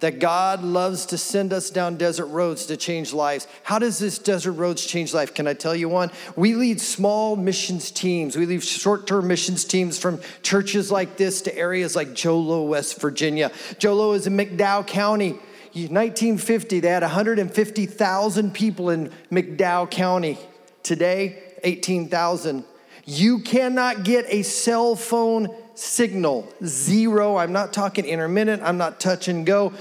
that 0.00 0.18
God 0.18 0.64
loves 0.64 1.06
to 1.06 1.16
send 1.16 1.52
us 1.52 1.70
down 1.70 1.96
desert 1.96 2.26
roads 2.26 2.66
to 2.66 2.76
change 2.76 3.12
lives. 3.12 3.46
How 3.62 3.78
does 3.78 4.00
this 4.00 4.18
desert 4.18 4.54
roads 4.54 4.84
change 4.84 5.14
life? 5.14 5.32
Can 5.32 5.46
I 5.46 5.54
tell 5.54 5.76
you 5.76 5.88
one? 5.88 6.10
We 6.34 6.54
lead 6.54 6.80
small 6.80 7.36
missions 7.36 7.92
teams. 7.92 8.34
We 8.34 8.46
lead 8.46 8.64
short-term 8.64 9.28
missions 9.28 9.64
teams 9.64 9.96
from 9.96 10.20
churches 10.42 10.90
like 10.90 11.16
this 11.16 11.42
to 11.42 11.56
areas 11.56 11.94
like 11.94 12.14
Jolo, 12.14 12.64
West 12.64 13.00
Virginia. 13.00 13.52
Jolo 13.78 14.10
is 14.14 14.26
in 14.26 14.36
McDowell 14.36 14.88
County. 14.88 15.38
1950, 15.72 16.80
they 16.80 16.88
had 16.88 17.04
150,000 17.04 18.52
people 18.52 18.90
in 18.90 19.12
McDowell 19.30 19.88
County. 19.88 20.36
Today, 20.82 21.45
18,000. 21.66 22.64
You 23.04 23.40
cannot 23.40 24.04
get 24.04 24.24
a 24.28 24.42
cell 24.42 24.96
phone 24.96 25.54
signal. 25.74 26.48
Zero. 26.64 27.36
I'm 27.36 27.52
not 27.52 27.72
talking 27.72 28.04
intermittent, 28.04 28.62
I'm 28.62 28.78
not 28.78 28.98
touch 29.00 29.28
and 29.28 29.44
go. 29.44 29.72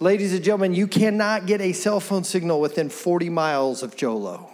ladies 0.00 0.32
and 0.32 0.42
gentlemen, 0.42 0.74
you 0.74 0.86
cannot 0.86 1.46
get 1.46 1.60
a 1.60 1.72
cell 1.72 2.00
phone 2.00 2.24
signal 2.24 2.60
within 2.60 2.88
40 2.88 3.28
miles 3.30 3.82
of 3.82 3.96
Jolo. 3.96 4.50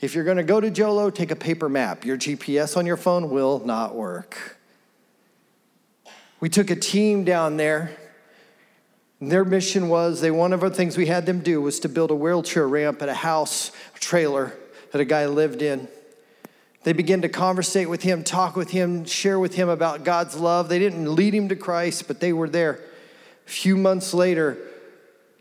If 0.00 0.14
you're 0.14 0.24
going 0.24 0.36
to 0.36 0.42
go 0.42 0.60
to 0.60 0.70
Jolo, 0.70 1.08
take 1.08 1.30
a 1.30 1.36
paper 1.36 1.68
map. 1.68 2.04
Your 2.04 2.18
GPS 2.18 2.76
on 2.76 2.84
your 2.84 2.96
phone 2.96 3.30
will 3.30 3.60
not 3.64 3.94
work. 3.94 4.58
We 6.40 6.48
took 6.48 6.70
a 6.70 6.76
team 6.76 7.24
down 7.24 7.56
there. 7.56 7.96
Their 9.20 9.44
mission 9.44 9.88
was 9.88 10.20
they 10.20 10.30
one 10.30 10.52
of 10.52 10.60
the 10.60 10.70
things 10.70 10.96
we 10.96 11.06
had 11.06 11.24
them 11.26 11.40
do 11.40 11.62
was 11.62 11.80
to 11.80 11.88
build 11.88 12.10
a 12.10 12.14
wheelchair 12.14 12.68
ramp 12.68 13.00
at 13.00 13.08
a 13.08 13.14
house 13.14 13.70
trailer 13.94 14.52
that 14.94 15.00
a 15.00 15.04
guy 15.04 15.26
lived 15.26 15.60
in. 15.60 15.88
They 16.84 16.92
began 16.92 17.22
to 17.22 17.28
conversate 17.28 17.90
with 17.90 18.04
him, 18.04 18.22
talk 18.22 18.54
with 18.54 18.70
him, 18.70 19.04
share 19.06 19.40
with 19.40 19.56
him 19.56 19.68
about 19.68 20.04
God's 20.04 20.36
love. 20.36 20.68
They 20.68 20.78
didn't 20.78 21.12
lead 21.12 21.34
him 21.34 21.48
to 21.48 21.56
Christ, 21.56 22.06
but 22.06 22.20
they 22.20 22.32
were 22.32 22.48
there. 22.48 22.78
A 23.44 23.50
few 23.50 23.76
months 23.76 24.14
later, 24.14 24.56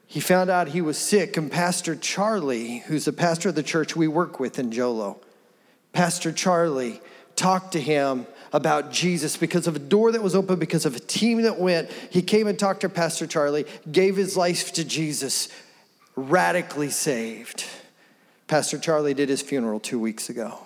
he 0.07 0.19
found 0.19 0.49
out 0.49 0.69
he 0.69 0.81
was 0.81 0.97
sick, 0.97 1.37
and 1.37 1.51
Pastor 1.51 1.95
Charlie, 1.95 2.79
who's 2.79 3.05
the 3.05 3.13
pastor 3.13 3.49
of 3.49 3.53
the 3.53 3.61
church 3.61 3.95
we 3.95 4.07
work 4.07 4.39
with 4.39 4.57
in 4.57 4.71
Jolo, 4.71 5.19
Pastor 5.91 6.31
Charlie 6.31 6.99
talked 7.35 7.73
to 7.73 7.79
him 7.79 8.25
about 8.53 8.91
Jesus 8.91 9.37
because 9.37 9.67
of 9.67 9.75
a 9.75 9.79
door 9.79 10.13
that 10.13 10.23
was 10.23 10.33
open, 10.33 10.57
because 10.57 10.87
of 10.87 10.95
a 10.95 10.99
team 10.99 11.43
that 11.43 11.59
went. 11.59 11.91
He 12.09 12.23
came 12.23 12.47
and 12.47 12.57
talked 12.57 12.81
to 12.81 12.89
Pastor 12.89 13.27
Charlie, 13.27 13.67
gave 13.91 14.15
his 14.15 14.35
life 14.35 14.73
to 14.73 14.83
Jesus, 14.83 15.47
radically 16.15 16.89
saved. 16.89 17.65
Pastor 18.53 18.77
Charlie 18.77 19.15
did 19.15 19.29
his 19.29 19.41
funeral 19.41 19.79
two 19.79 19.97
weeks 19.97 20.29
ago. 20.29 20.59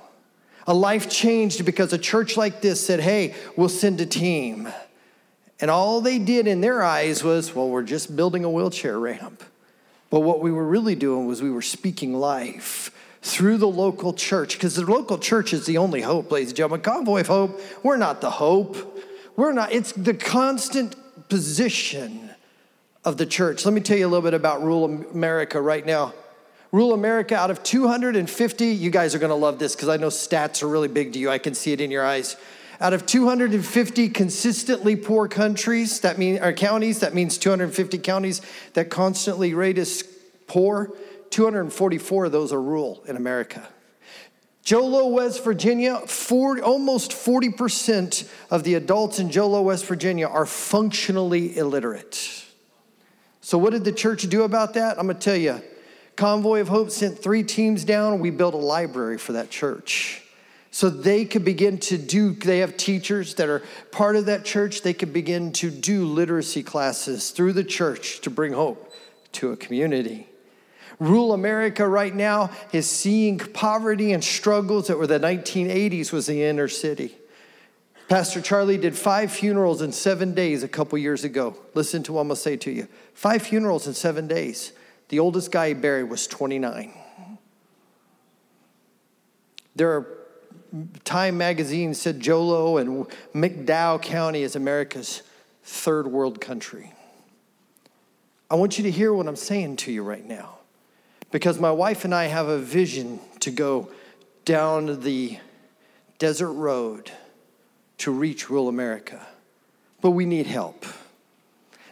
A 0.67 0.73
life 0.73 1.09
changed 1.09 1.63
because 1.63 1.93
a 1.93 1.97
church 1.97 2.35
like 2.35 2.59
this 2.59 2.85
said, 2.85 2.99
hey, 2.99 3.33
we'll 3.55 3.69
send 3.69 4.01
a 4.01 4.05
team. 4.05 4.67
And 5.61 5.71
all 5.71 6.01
they 6.01 6.19
did 6.19 6.47
in 6.47 6.59
their 6.59 6.83
eyes 6.83 7.23
was, 7.23 7.55
well, 7.55 7.69
we're 7.69 7.83
just 7.83 8.13
building 8.13 8.43
a 8.43 8.49
wheelchair 8.49 8.99
ramp. 8.99 9.41
But 10.09 10.19
what 10.19 10.41
we 10.41 10.51
were 10.51 10.67
really 10.67 10.95
doing 10.95 11.27
was 11.27 11.41
we 11.41 11.49
were 11.49 11.61
speaking 11.61 12.13
life 12.13 12.91
through 13.21 13.55
the 13.55 13.69
local 13.69 14.11
church, 14.11 14.55
because 14.55 14.75
the 14.75 14.81
local 14.81 15.17
church 15.17 15.53
is 15.53 15.65
the 15.65 15.77
only 15.77 16.01
hope, 16.01 16.29
ladies 16.29 16.49
and 16.49 16.57
gentlemen. 16.57 16.81
Convoy 16.81 17.21
of 17.21 17.27
Hope, 17.27 17.61
we're 17.83 17.95
not 17.95 18.19
the 18.19 18.31
hope. 18.31 19.01
We're 19.37 19.53
not, 19.53 19.71
it's 19.71 19.93
the 19.93 20.13
constant 20.13 20.97
position 21.29 22.31
of 23.05 23.15
the 23.15 23.25
church. 23.25 23.63
Let 23.63 23.73
me 23.73 23.79
tell 23.79 23.97
you 23.97 24.07
a 24.07 24.09
little 24.09 24.29
bit 24.29 24.33
about 24.33 24.61
rural 24.61 24.83
America 24.83 25.61
right 25.61 25.85
now. 25.85 26.13
Rural 26.71 26.93
America, 26.93 27.35
out 27.35 27.49
of 27.49 27.63
250, 27.63 28.65
you 28.65 28.89
guys 28.89 29.15
are 29.15 29.19
gonna 29.19 29.35
love 29.35 29.57
this 29.57 29.75
because 29.75 29.87
I 29.87 29.97
know 29.97 30.07
stats 30.07 30.61
are 30.63 30.67
really 30.67 30.89
big 30.89 31.13
to 31.13 31.19
you. 31.19 31.29
I 31.29 31.37
can 31.37 31.53
see 31.53 31.71
it 31.71 31.79
in 31.79 31.91
your 31.91 32.05
eyes. 32.05 32.35
Out 32.79 32.93
of 32.93 33.05
250 33.05 34.09
consistently 34.09 34.95
poor 34.95 35.27
countries, 35.27 36.01
that 36.01 36.19
mean 36.19 36.39
or 36.39 36.53
counties, 36.53 36.99
that 36.99 37.13
means 37.13 37.37
250 37.37 37.97
counties 37.99 38.41
that 38.73 38.89
constantly 38.89 39.53
rate 39.53 39.77
as 39.77 40.03
poor. 40.45 40.91
244 41.29 42.25
of 42.25 42.31
those 42.31 42.53
are 42.53 42.61
rural 42.61 43.03
in 43.07 43.15
America. 43.15 43.67
Jolo, 44.61 45.07
West 45.07 45.45
Virginia, 45.45 45.99
40, 45.99 46.61
almost 46.61 47.11
40% 47.11 48.29
of 48.51 48.63
the 48.63 48.73
adults 48.73 49.17
in 49.17 49.31
Jolo, 49.31 49.61
West 49.61 49.85
Virginia 49.85 50.27
are 50.27 50.45
functionally 50.45 51.57
illiterate. 51.57 52.43
So, 53.39 53.57
what 53.57 53.71
did 53.71 53.85
the 53.85 53.93
church 53.93 54.27
do 54.29 54.43
about 54.43 54.73
that? 54.73 54.99
I'm 54.99 55.07
gonna 55.07 55.19
tell 55.19 55.37
you. 55.37 55.61
Convoy 56.17 56.59
of 56.59 56.67
Hope 56.67 56.91
sent 56.91 57.19
three 57.19 57.43
teams 57.43 57.85
down. 57.85 58.19
We 58.19 58.31
built 58.31 58.53
a 58.53 58.57
library 58.57 59.17
for 59.17 59.33
that 59.33 59.49
church. 59.49 60.23
So 60.71 60.89
they 60.89 61.25
could 61.25 61.45
begin 61.45 61.77
to 61.79 61.97
do, 61.97 62.33
they 62.33 62.59
have 62.59 62.75
teachers 62.75 63.35
that 63.35 63.49
are 63.49 63.63
part 63.91 64.15
of 64.15 64.25
that 64.25 64.43
church. 64.43 64.81
They 64.81 64.93
could 64.93 65.13
begin 65.13 65.53
to 65.53 65.71
do 65.71 66.05
literacy 66.05 66.63
classes 66.63 67.31
through 67.31 67.53
the 67.53 67.63
church 67.63 68.21
to 68.21 68.29
bring 68.29 68.53
hope 68.53 68.91
to 69.33 69.51
a 69.51 69.57
community. 69.57 70.27
Rural 70.99 71.33
America 71.33 71.87
right 71.87 72.13
now 72.13 72.49
is 72.71 72.89
seeing 72.89 73.37
poverty 73.37 74.11
and 74.13 74.23
struggles 74.23 74.87
that 74.87 74.97
were 74.97 75.07
the 75.07 75.19
1980s 75.19 76.11
was 76.11 76.25
the 76.25 76.43
inner 76.43 76.67
city. 76.67 77.15
Pastor 78.07 78.41
Charlie 78.41 78.77
did 78.77 78.95
five 78.95 79.31
funerals 79.31 79.81
in 79.81 79.91
seven 79.91 80.33
days 80.33 80.63
a 80.63 80.67
couple 80.67 80.97
years 80.97 81.23
ago. 81.23 81.55
Listen 81.73 82.03
to 82.03 82.13
what 82.13 82.21
I'm 82.21 82.27
gonna 82.27 82.37
say 82.37 82.55
to 82.55 82.71
you. 82.71 82.87
Five 83.13 83.41
funerals 83.41 83.85
in 83.85 83.93
seven 83.93 84.27
days. 84.27 84.71
The 85.09 85.19
oldest 85.19 85.51
guy 85.51 85.69
he 85.69 85.73
buried 85.73 86.09
was 86.09 86.27
29. 86.27 86.93
There 89.75 89.91
are 89.91 90.17
Time 91.05 91.37
magazine 91.37 91.93
said 91.93 92.19
Jolo 92.19 92.77
and 92.77 93.07
McDowell 93.33 94.01
County 94.01 94.41
is 94.43 94.55
America's 94.55 95.21
third 95.63 96.07
world 96.07 96.41
country. 96.41 96.93
I 98.51 98.55
want 98.55 98.77
you 98.77 98.83
to 98.83 98.91
hear 98.91 99.13
what 99.13 99.27
I'm 99.27 99.35
saying 99.37 99.77
to 99.77 99.91
you 99.91 100.03
right 100.03 100.25
now 100.25 100.57
because 101.31 101.59
my 101.59 101.71
wife 101.71 102.05
and 102.05 102.13
I 102.13 102.25
have 102.25 102.47
a 102.47 102.57
vision 102.57 103.19
to 103.39 103.51
go 103.51 103.89
down 104.45 105.01
the 105.01 105.39
desert 106.19 106.51
road 106.51 107.11
to 107.99 108.11
reach 108.11 108.49
rural 108.49 108.67
America, 108.67 109.25
but 110.01 110.11
we 110.11 110.25
need 110.25 110.47
help. 110.47 110.85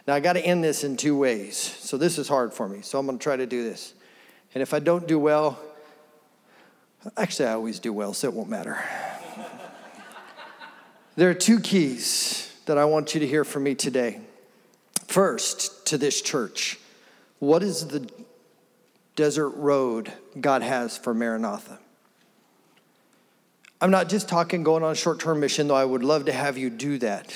Now, 0.06 0.14
I 0.14 0.20
got 0.20 0.34
to 0.34 0.40
end 0.40 0.62
this 0.62 0.84
in 0.84 0.96
two 0.96 1.16
ways. 1.16 1.56
So, 1.56 1.96
this 1.96 2.18
is 2.18 2.28
hard 2.28 2.52
for 2.52 2.68
me. 2.68 2.82
So, 2.82 2.98
I'm 2.98 3.06
going 3.06 3.18
to 3.18 3.22
try 3.22 3.36
to 3.36 3.46
do 3.46 3.64
this. 3.64 3.94
And 4.54 4.62
if 4.62 4.72
I 4.72 4.78
don't 4.78 5.06
do 5.06 5.18
well, 5.18 5.58
actually, 7.16 7.48
I 7.48 7.54
always 7.54 7.78
do 7.78 7.92
well, 7.92 8.14
so 8.14 8.28
it 8.28 8.34
won't 8.34 8.48
matter. 8.48 8.78
there 11.16 11.28
are 11.30 11.34
two 11.34 11.60
keys 11.60 12.54
that 12.66 12.78
I 12.78 12.84
want 12.84 13.14
you 13.14 13.20
to 13.20 13.26
hear 13.26 13.44
from 13.44 13.64
me 13.64 13.74
today. 13.74 14.20
First, 15.08 15.86
to 15.86 15.98
this 15.98 16.22
church, 16.22 16.78
what 17.38 17.62
is 17.62 17.86
the 17.88 18.08
desert 19.16 19.50
road 19.50 20.12
God 20.38 20.62
has 20.62 20.96
for 20.96 21.12
Maranatha. 21.14 21.78
I'm 23.80 23.90
not 23.90 24.08
just 24.08 24.28
talking 24.28 24.62
going 24.62 24.84
on 24.84 24.92
a 24.92 24.94
short 24.94 25.18
term 25.18 25.40
mission, 25.40 25.68
though 25.68 25.74
I 25.74 25.84
would 25.84 26.04
love 26.04 26.26
to 26.26 26.32
have 26.32 26.56
you 26.56 26.70
do 26.70 26.98
that. 26.98 27.34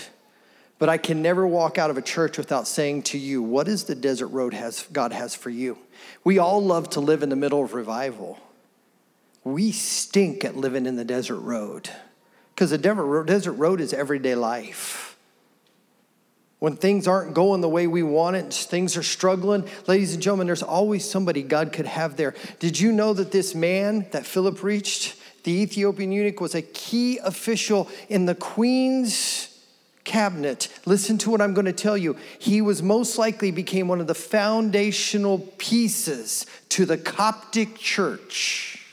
But 0.81 0.89
I 0.89 0.99
can 0.99 1.23
never 1.23 1.47
walk 1.47 1.79
out 1.79 1.91
of 1.91 1.99
a 1.99 2.03
church 2.03 2.37
without 2.37 2.67
saying 2.67 3.05
to 3.05 3.19
you, 3.19 3.41
what 3.41 3.69
is 3.69 3.85
the 3.85 3.95
desert 3.95 4.29
road 4.29 4.53
has, 4.53 4.85
God 4.91 5.13
has 5.13 5.37
for 5.37 5.51
you? 5.51 5.79
We 6.25 6.39
all 6.39 6.61
love 6.61 6.91
to 6.91 7.01
live 7.01 7.23
in 7.23 7.29
the 7.29 7.37
middle 7.37 7.63
of 7.63 7.73
revival. 7.73 8.41
We 9.45 9.71
stink 9.71 10.45
at 10.45 10.57
living 10.57 10.87
in 10.87 10.97
the 10.97 11.05
desert 11.05 11.39
road 11.39 11.89
because 12.53 12.71
the 12.71 12.79
desert 12.79 13.53
road 13.53 13.81
is 13.81 13.93
everyday 13.93 14.35
life 14.35 15.11
when 16.61 16.77
things 16.77 17.09
aren't 17.09 17.35
going 17.35 17.63
the 17.63 17.69
way 17.69 17.87
we 17.87 18.03
want 18.03 18.37
it, 18.37 18.53
things 18.53 18.97
are 18.97 19.03
struggling, 19.03 19.67
ladies 19.87 20.13
and 20.13 20.23
gentlemen, 20.23 20.47
there's 20.47 20.63
always 20.63 21.11
somebody 21.11 21.43
God 21.43 21.73
could 21.73 21.87
have 21.87 22.17
there. 22.17 22.35
Did 22.59 22.79
you 22.79 22.93
know 22.93 23.15
that 23.15 23.33
this 23.33 23.55
man 23.55 24.07
that 24.13 24.27
Philip 24.27 24.63
reached, 24.63 25.17
the 25.45 25.53
Ethiopian 25.53 26.13
eunuch, 26.13 26.39
was 26.39 26.55
a 26.55 26.61
key 26.61 27.19
official 27.19 27.89
in 28.11 28.27
the 28.27 28.35
queen's 28.35 29.50
cabinet? 30.05 30.69
Listen 30.87 31.19
to 31.19 31.31
what 31.31 31.41
I'm 31.41 31.55
going 31.55 31.67
to 31.67 31.73
tell 31.73 31.97
you. 31.97 32.17
He 32.39 32.61
was 32.61 32.83
most 32.83 33.19
likely 33.19 33.51
became 33.51 33.89
one 33.89 34.01
of 34.01 34.07
the 34.07 34.15
foundational 34.15 35.39
pieces 35.59 36.47
to 36.71 36.85
the 36.85 36.99
Coptic 36.99 37.77
church. 37.77 38.87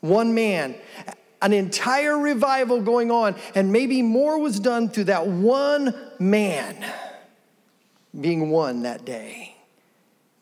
One 0.00 0.34
man 0.34 0.74
an 1.44 1.52
entire 1.52 2.18
revival 2.18 2.80
going 2.80 3.10
on, 3.10 3.36
and 3.54 3.70
maybe 3.70 4.00
more 4.00 4.38
was 4.38 4.58
done 4.58 4.88
through 4.88 5.04
that 5.04 5.26
one 5.26 5.94
man 6.18 6.90
being 8.18 8.48
one 8.48 8.82
that 8.84 9.04
day, 9.04 9.54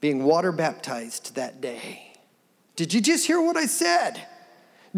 being 0.01 0.23
water 0.23 0.53
baptized 0.53 1.35
that 1.35 1.61
day. 1.61 2.14
Did 2.77 2.95
you 2.95 3.01
just 3.01 3.27
hear 3.27 3.40
what 3.40 3.57
I 3.57 3.66
said? 3.66 4.25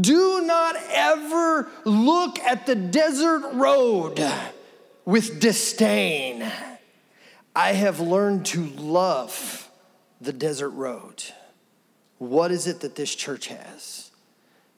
Do 0.01 0.43
not 0.45 0.77
ever 0.91 1.69
look 1.85 2.39
at 2.41 2.67
the 2.67 2.75
desert 2.75 3.53
road 3.53 4.21
with 5.05 5.41
disdain. 5.41 6.51
I 7.55 7.73
have 7.73 8.01
learned 8.01 8.47
to 8.47 8.67
love 8.67 9.71
the 10.21 10.33
desert 10.33 10.71
road. 10.71 11.23
What 12.19 12.51
is 12.51 12.67
it 12.67 12.81
that 12.81 12.97
this 12.97 13.15
church 13.15 13.47
has? 13.49 14.11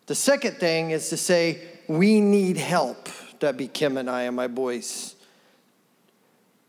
The 0.07 0.15
second 0.15 0.57
thing 0.57 0.91
is 0.91 1.09
to 1.09 1.17
say, 1.17 1.63
we 1.89 2.21
need 2.21 2.57
help. 2.57 3.09
That'd 3.41 3.57
be 3.57 3.69
Kim 3.69 3.97
and 3.97 4.11
I 4.11 4.23
and 4.23 4.37
my 4.37 4.47
boys. 4.49 5.15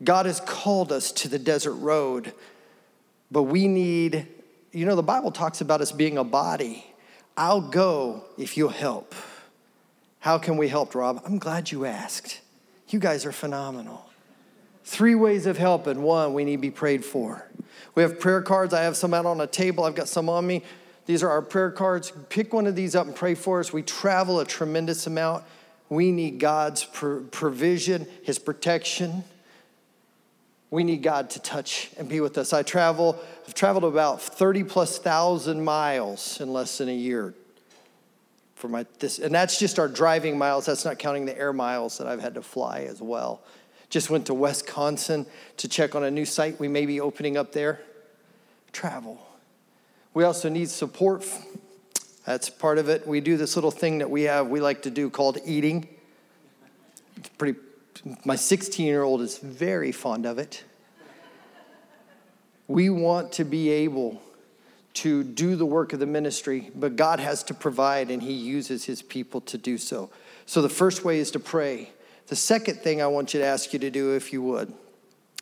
God 0.02 0.26
has 0.26 0.40
called 0.40 0.92
us 0.92 1.12
to 1.12 1.28
the 1.28 1.38
desert 1.38 1.74
road, 1.74 2.32
but 3.30 3.44
we 3.44 3.66
need, 3.66 4.26
you 4.72 4.86
know, 4.86 4.94
the 4.94 5.02
Bible 5.02 5.30
talks 5.30 5.60
about 5.60 5.80
us 5.80 5.92
being 5.92 6.18
a 6.18 6.24
body. 6.24 6.84
I'll 7.38 7.60
go 7.60 8.24
if 8.36 8.56
you'll 8.56 8.68
help. 8.68 9.14
How 10.18 10.38
can 10.38 10.56
we 10.56 10.66
help, 10.66 10.96
Rob? 10.96 11.22
I'm 11.24 11.38
glad 11.38 11.70
you 11.70 11.84
asked. 11.84 12.40
You 12.88 12.98
guys 12.98 13.24
are 13.24 13.30
phenomenal. 13.30 14.10
Three 14.82 15.14
ways 15.14 15.46
of 15.46 15.56
helping. 15.56 16.02
One, 16.02 16.34
we 16.34 16.44
need 16.44 16.56
to 16.56 16.62
be 16.62 16.72
prayed 16.72 17.04
for. 17.04 17.46
We 17.94 18.02
have 18.02 18.18
prayer 18.18 18.42
cards. 18.42 18.74
I 18.74 18.82
have 18.82 18.96
some 18.96 19.14
out 19.14 19.24
on 19.24 19.40
a 19.40 19.46
table. 19.46 19.84
I've 19.84 19.94
got 19.94 20.08
some 20.08 20.28
on 20.28 20.48
me. 20.48 20.64
These 21.06 21.22
are 21.22 21.30
our 21.30 21.40
prayer 21.40 21.70
cards. 21.70 22.12
Pick 22.28 22.52
one 22.52 22.66
of 22.66 22.74
these 22.74 22.96
up 22.96 23.06
and 23.06 23.14
pray 23.14 23.36
for 23.36 23.60
us. 23.60 23.72
We 23.72 23.82
travel 23.82 24.40
a 24.40 24.44
tremendous 24.44 25.06
amount. 25.06 25.44
We 25.88 26.10
need 26.10 26.40
God's 26.40 26.82
provision, 26.82 28.08
His 28.24 28.40
protection. 28.40 29.22
We 30.70 30.84
need 30.84 31.02
God 31.02 31.30
to 31.30 31.40
touch 31.40 31.90
and 31.96 32.08
be 32.08 32.20
with 32.20 32.36
us. 32.36 32.52
I 32.52 32.62
travel, 32.62 33.18
I've 33.46 33.54
traveled 33.54 33.84
about 33.84 34.20
30 34.20 34.64
plus 34.64 34.98
thousand 34.98 35.64
miles 35.64 36.40
in 36.40 36.52
less 36.52 36.78
than 36.78 36.88
a 36.88 36.94
year 36.94 37.34
for 38.58 38.68
my 38.68 38.84
this 38.98 39.20
and 39.20 39.32
that's 39.32 39.58
just 39.58 39.78
our 39.78 39.88
driving 39.88 40.36
miles. 40.36 40.66
That's 40.66 40.84
not 40.84 40.98
counting 40.98 41.26
the 41.26 41.38
air 41.38 41.52
miles 41.52 41.98
that 41.98 42.06
i've 42.06 42.20
had 42.20 42.34
to 42.34 42.42
fly 42.42 42.80
as 42.80 43.00
well. 43.00 43.40
Just 43.88 44.10
went 44.10 44.26
to 44.26 44.34
wisconsin 44.34 45.26
to 45.58 45.68
check 45.68 45.94
on 45.94 46.04
a 46.04 46.10
new 46.10 46.24
site 46.26 46.60
we 46.60 46.68
may 46.68 46.84
be 46.84 47.00
opening 47.00 47.36
up 47.36 47.52
there. 47.52 47.80
Travel. 48.72 49.24
We 50.12 50.24
also 50.24 50.48
need 50.48 50.68
support. 50.68 51.24
That's 52.26 52.50
part 52.50 52.78
of 52.78 52.88
it. 52.88 53.06
We 53.06 53.20
do 53.20 53.36
this 53.36 53.56
little 53.56 53.70
thing 53.70 53.98
that 53.98 54.10
we 54.10 54.24
have 54.24 54.48
we 54.48 54.60
like 54.60 54.82
to 54.82 54.90
do 54.90 55.08
called 55.08 55.38
eating. 55.46 55.88
It's 57.16 57.28
pretty 57.30 57.58
my 58.24 58.36
16 58.36 58.86
year 58.86 59.02
old 59.02 59.20
is 59.20 59.38
very 59.38 59.92
fond 59.92 60.26
of 60.26 60.38
it 60.38 60.64
we 62.68 62.90
want 62.90 63.32
to 63.32 63.44
be 63.44 63.70
able 63.70 64.22
to 64.92 65.24
do 65.24 65.56
the 65.56 65.66
work 65.66 65.92
of 65.92 66.00
the 66.00 66.06
ministry, 66.06 66.70
but 66.74 66.96
God 66.96 67.18
has 67.18 67.42
to 67.44 67.54
provide 67.54 68.10
and 68.10 68.22
He 68.22 68.34
uses 68.34 68.84
His 68.84 69.00
people 69.02 69.40
to 69.42 69.58
do 69.58 69.78
so. 69.78 70.10
So 70.46 70.62
the 70.62 70.68
first 70.68 71.04
way 71.04 71.18
is 71.18 71.30
to 71.32 71.40
pray. 71.40 71.90
The 72.26 72.36
second 72.36 72.76
thing 72.76 73.00
I 73.00 73.06
want 73.06 73.32
you 73.32 73.40
to 73.40 73.46
ask 73.46 73.72
you 73.72 73.78
to 73.78 73.90
do, 73.90 74.14
if 74.14 74.32
you 74.32 74.42
would, 74.42 74.72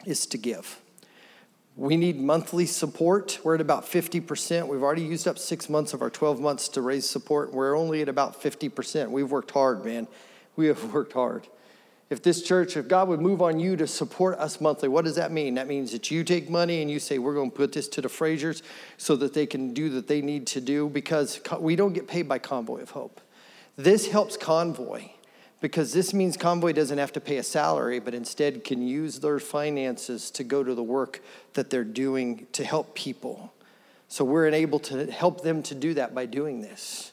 is 0.04 0.24
to 0.26 0.38
give. 0.38 0.80
We 1.76 1.96
need 1.96 2.18
monthly 2.18 2.64
support. 2.64 3.40
We're 3.42 3.56
at 3.56 3.60
about 3.60 3.84
50%. 3.84 4.68
We've 4.68 4.82
already 4.82 5.02
used 5.02 5.26
up 5.28 5.38
six 5.38 5.68
months 5.68 5.92
of 5.92 6.00
our 6.00 6.10
12 6.10 6.40
months 6.40 6.68
to 6.70 6.80
raise 6.80 7.08
support. 7.08 7.52
We're 7.52 7.76
only 7.76 8.02
at 8.02 8.08
about 8.08 8.40
50%. 8.40 9.10
We've 9.10 9.30
worked 9.30 9.50
hard, 9.50 9.84
man. 9.84 10.06
We 10.54 10.66
have 10.68 10.82
worked 10.94 11.12
hard 11.12 11.48
if 12.08 12.22
this 12.22 12.42
church, 12.42 12.76
if 12.76 12.86
God 12.86 13.08
would 13.08 13.20
move 13.20 13.42
on 13.42 13.58
you 13.58 13.76
to 13.76 13.86
support 13.86 14.38
us 14.38 14.60
monthly, 14.60 14.88
what 14.88 15.04
does 15.04 15.16
that 15.16 15.32
mean? 15.32 15.54
That 15.54 15.66
means 15.66 15.90
that 15.90 16.10
you 16.10 16.22
take 16.22 16.48
money 16.48 16.80
and 16.80 16.90
you 16.90 17.00
say, 17.00 17.18
we're 17.18 17.34
going 17.34 17.50
to 17.50 17.56
put 17.56 17.72
this 17.72 17.88
to 17.88 18.00
the 18.00 18.08
Frasers 18.08 18.62
so 18.96 19.16
that 19.16 19.34
they 19.34 19.46
can 19.46 19.74
do 19.74 19.88
that 19.90 20.06
they 20.06 20.22
need 20.22 20.46
to 20.48 20.60
do 20.60 20.88
because 20.88 21.40
we 21.58 21.74
don't 21.74 21.94
get 21.94 22.06
paid 22.06 22.28
by 22.28 22.38
Convoy 22.38 22.80
of 22.82 22.90
Hope. 22.90 23.20
This 23.76 24.08
helps 24.08 24.36
Convoy 24.36 25.08
because 25.60 25.92
this 25.92 26.14
means 26.14 26.36
Convoy 26.36 26.72
doesn't 26.72 26.98
have 26.98 27.12
to 27.12 27.20
pay 27.20 27.38
a 27.38 27.42
salary, 27.42 27.98
but 27.98 28.14
instead 28.14 28.62
can 28.62 28.86
use 28.86 29.18
their 29.18 29.40
finances 29.40 30.30
to 30.30 30.44
go 30.44 30.62
to 30.62 30.74
the 30.74 30.82
work 30.82 31.20
that 31.54 31.70
they're 31.70 31.82
doing 31.82 32.46
to 32.52 32.64
help 32.64 32.94
people. 32.94 33.52
So 34.06 34.24
we're 34.24 34.46
able 34.48 34.78
to 34.80 35.10
help 35.10 35.40
them 35.42 35.62
to 35.64 35.74
do 35.74 35.94
that 35.94 36.14
by 36.14 36.26
doing 36.26 36.60
this. 36.60 37.10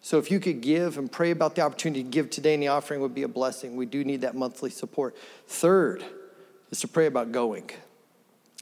So 0.00 0.18
if 0.18 0.30
you 0.30 0.40
could 0.40 0.60
give 0.60 0.96
and 0.96 1.10
pray 1.10 1.30
about 1.30 1.54
the 1.54 1.62
opportunity 1.62 2.02
to 2.02 2.08
give 2.08 2.30
today 2.30 2.54
in 2.54 2.60
the 2.60 2.68
offering 2.68 3.00
would 3.00 3.14
be 3.14 3.24
a 3.24 3.28
blessing. 3.28 3.76
We 3.76 3.86
do 3.86 4.04
need 4.04 4.20
that 4.22 4.34
monthly 4.34 4.70
support. 4.70 5.16
Third 5.46 6.04
is 6.70 6.80
to 6.80 6.88
pray 6.88 7.06
about 7.06 7.32
going. 7.32 7.70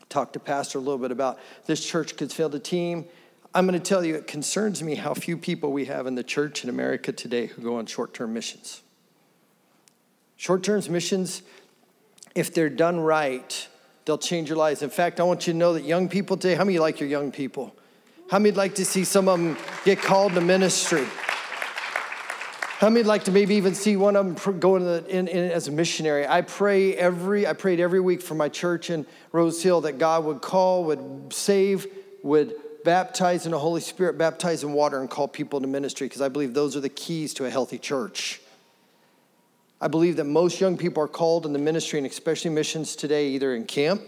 Talk 0.08 0.32
to 0.32 0.40
Pastor 0.40 0.78
a 0.78 0.80
little 0.80 0.98
bit 0.98 1.10
about 1.10 1.38
this 1.66 1.84
church 1.84 2.16
could 2.16 2.32
field 2.32 2.54
a 2.54 2.58
team. 2.58 3.04
I'm 3.54 3.66
going 3.66 3.78
to 3.80 3.84
tell 3.84 4.04
you, 4.04 4.14
it 4.14 4.26
concerns 4.26 4.82
me 4.82 4.94
how 4.94 5.14
few 5.14 5.36
people 5.36 5.72
we 5.72 5.86
have 5.86 6.06
in 6.06 6.14
the 6.14 6.22
church 6.22 6.62
in 6.62 6.70
America 6.70 7.12
today 7.12 7.46
who 7.46 7.62
go 7.62 7.76
on 7.76 7.86
short 7.86 8.14
term 8.14 8.34
missions. 8.34 8.82
Short 10.36 10.62
term 10.62 10.82
missions, 10.90 11.42
if 12.34 12.52
they're 12.52 12.68
done 12.68 13.00
right, 13.00 13.68
they'll 14.04 14.18
change 14.18 14.48
your 14.48 14.58
lives. 14.58 14.82
In 14.82 14.90
fact, 14.90 15.20
I 15.20 15.22
want 15.22 15.46
you 15.46 15.52
to 15.52 15.58
know 15.58 15.72
that 15.72 15.84
young 15.84 16.08
people 16.08 16.36
today, 16.36 16.54
how 16.54 16.64
many 16.64 16.78
like 16.78 17.00
your 17.00 17.08
young 17.08 17.32
people? 17.32 17.74
How 18.30 18.38
many 18.38 18.54
like 18.54 18.74
to 18.74 18.84
see 18.84 19.04
some 19.04 19.28
of 19.28 19.38
them 19.38 19.56
get 19.84 20.00
called 20.00 20.34
to 20.34 20.40
ministry? 20.40 21.06
How 22.78 22.90
many 22.90 23.04
like 23.04 23.24
to 23.24 23.32
maybe 23.32 23.54
even 23.54 23.74
see 23.74 23.96
one 23.96 24.16
of 24.16 24.44
them 24.44 24.60
go 24.60 24.76
in, 24.76 24.84
the, 24.84 25.02
in, 25.08 25.28
in, 25.28 25.50
as 25.50 25.66
a 25.66 25.70
missionary? 25.70 26.28
I 26.28 26.42
pray 26.42 26.94
every 26.94 27.46
I 27.46 27.54
prayed 27.54 27.80
every 27.80 28.00
week 28.00 28.20
for 28.20 28.34
my 28.34 28.50
church 28.50 28.90
in 28.90 29.06
Rose 29.32 29.62
Hill 29.62 29.80
that 29.80 29.96
God 29.96 30.26
would 30.26 30.42
call, 30.42 30.84
would 30.84 31.32
save, 31.32 31.86
would 32.22 32.54
baptize 32.84 33.46
in 33.46 33.52
the 33.52 33.58
Holy 33.58 33.80
Spirit, 33.80 34.18
baptize 34.18 34.62
in 34.62 34.74
water, 34.74 35.00
and 35.00 35.08
call 35.08 35.26
people 35.26 35.58
to 35.58 35.66
ministry 35.66 36.06
because 36.06 36.20
I 36.20 36.28
believe 36.28 36.52
those 36.52 36.76
are 36.76 36.80
the 36.80 36.90
keys 36.90 37.32
to 37.34 37.46
a 37.46 37.50
healthy 37.50 37.78
church. 37.78 38.42
I 39.80 39.88
believe 39.88 40.16
that 40.16 40.24
most 40.24 40.60
young 40.60 40.76
people 40.76 41.02
are 41.02 41.08
called 41.08 41.46
in 41.46 41.54
the 41.54 41.58
ministry 41.58 41.98
and 41.98 42.06
especially 42.06 42.50
missions 42.50 42.94
today, 42.94 43.28
either 43.28 43.54
in 43.54 43.64
camp 43.64 44.02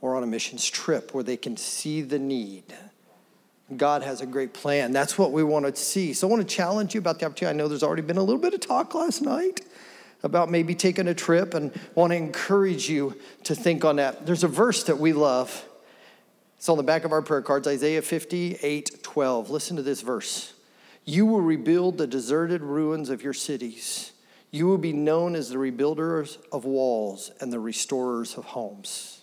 or 0.00 0.14
on 0.14 0.22
a 0.22 0.26
missions 0.26 0.70
trip 0.70 1.12
where 1.12 1.24
they 1.24 1.36
can 1.36 1.56
see 1.56 2.00
the 2.02 2.20
need. 2.20 2.62
God 3.74 4.02
has 4.02 4.20
a 4.20 4.26
great 4.26 4.52
plan. 4.52 4.92
That's 4.92 5.18
what 5.18 5.32
we 5.32 5.42
want 5.42 5.66
to 5.66 5.74
see. 5.74 6.12
So 6.12 6.28
I 6.28 6.30
want 6.30 6.48
to 6.48 6.54
challenge 6.54 6.94
you 6.94 7.00
about 7.00 7.18
the 7.18 7.26
opportunity. 7.26 7.54
I 7.54 7.58
know 7.58 7.66
there's 7.66 7.82
already 7.82 8.02
been 8.02 8.16
a 8.16 8.22
little 8.22 8.40
bit 8.40 8.54
of 8.54 8.60
talk 8.60 8.94
last 8.94 9.22
night 9.22 9.62
about 10.22 10.50
maybe 10.50 10.74
taking 10.74 11.08
a 11.08 11.14
trip 11.14 11.54
and 11.54 11.72
want 11.94 12.12
to 12.12 12.16
encourage 12.16 12.88
you 12.88 13.16
to 13.44 13.54
think 13.54 13.84
on 13.84 13.96
that. 13.96 14.24
There's 14.24 14.44
a 14.44 14.48
verse 14.48 14.84
that 14.84 14.98
we 14.98 15.12
love. 15.12 15.64
It's 16.56 16.68
on 16.68 16.76
the 16.76 16.84
back 16.84 17.04
of 17.04 17.12
our 17.12 17.22
prayer 17.22 17.42
cards, 17.42 17.66
Isaiah 17.66 18.02
58 18.02 19.02
12. 19.02 19.50
Listen 19.50 19.76
to 19.76 19.82
this 19.82 20.00
verse. 20.00 20.52
You 21.04 21.26
will 21.26 21.40
rebuild 21.40 21.98
the 21.98 22.06
deserted 22.06 22.62
ruins 22.62 23.10
of 23.10 23.22
your 23.22 23.32
cities. 23.32 24.12
You 24.50 24.66
will 24.66 24.78
be 24.78 24.92
known 24.92 25.34
as 25.34 25.50
the 25.50 25.56
rebuilders 25.56 26.38
of 26.50 26.64
walls 26.64 27.30
and 27.40 27.52
the 27.52 27.60
restorers 27.60 28.36
of 28.36 28.44
homes. 28.44 29.15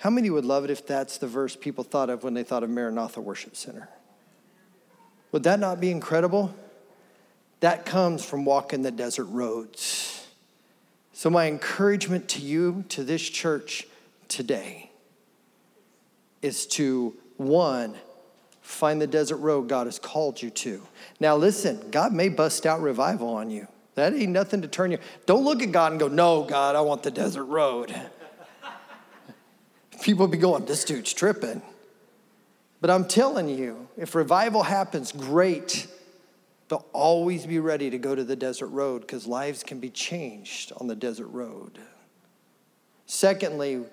How 0.00 0.08
many 0.08 0.30
would 0.30 0.46
love 0.46 0.64
it 0.64 0.70
if 0.70 0.86
that's 0.86 1.18
the 1.18 1.26
verse 1.26 1.54
people 1.54 1.84
thought 1.84 2.08
of 2.08 2.24
when 2.24 2.32
they 2.32 2.42
thought 2.42 2.62
of 2.62 2.70
Maranatha 2.70 3.20
Worship 3.20 3.54
Center? 3.54 3.90
Would 5.30 5.42
that 5.42 5.60
not 5.60 5.78
be 5.78 5.90
incredible? 5.90 6.54
That 7.60 7.84
comes 7.84 8.24
from 8.24 8.46
walking 8.46 8.80
the 8.80 8.90
desert 8.90 9.26
roads. 9.26 10.26
So, 11.12 11.28
my 11.28 11.48
encouragement 11.48 12.30
to 12.30 12.40
you, 12.40 12.86
to 12.88 13.04
this 13.04 13.20
church 13.20 13.86
today, 14.26 14.90
is 16.40 16.64
to 16.68 17.14
one, 17.36 17.94
find 18.62 19.02
the 19.02 19.06
desert 19.06 19.36
road 19.36 19.68
God 19.68 19.86
has 19.86 19.98
called 19.98 20.40
you 20.40 20.48
to. 20.48 20.80
Now, 21.20 21.36
listen, 21.36 21.90
God 21.90 22.14
may 22.14 22.30
bust 22.30 22.64
out 22.64 22.80
revival 22.80 23.28
on 23.28 23.50
you. 23.50 23.68
That 23.96 24.14
ain't 24.14 24.32
nothing 24.32 24.62
to 24.62 24.68
turn 24.68 24.92
you. 24.92 24.98
Don't 25.26 25.44
look 25.44 25.62
at 25.62 25.72
God 25.72 25.92
and 25.92 26.00
go, 26.00 26.08
No, 26.08 26.42
God, 26.44 26.74
I 26.74 26.80
want 26.80 27.02
the 27.02 27.10
desert 27.10 27.44
road 27.44 27.94
people 30.02 30.26
be 30.26 30.38
going, 30.38 30.64
this 30.64 30.84
dude's 30.84 31.12
tripping. 31.12 31.62
But 32.80 32.90
I'm 32.90 33.06
telling 33.06 33.48
you, 33.48 33.88
if 33.96 34.14
revival 34.14 34.62
happens, 34.62 35.12
great. 35.12 35.86
But 36.68 36.84
always 36.92 37.46
be 37.46 37.58
ready 37.58 37.90
to 37.90 37.98
go 37.98 38.14
to 38.14 38.24
the 38.24 38.36
desert 38.36 38.68
road 38.68 39.02
because 39.02 39.26
lives 39.26 39.62
can 39.62 39.80
be 39.80 39.90
changed 39.90 40.72
on 40.76 40.86
the 40.86 40.94
desert 40.94 41.26
road. 41.26 41.78
Secondly, 43.06 43.84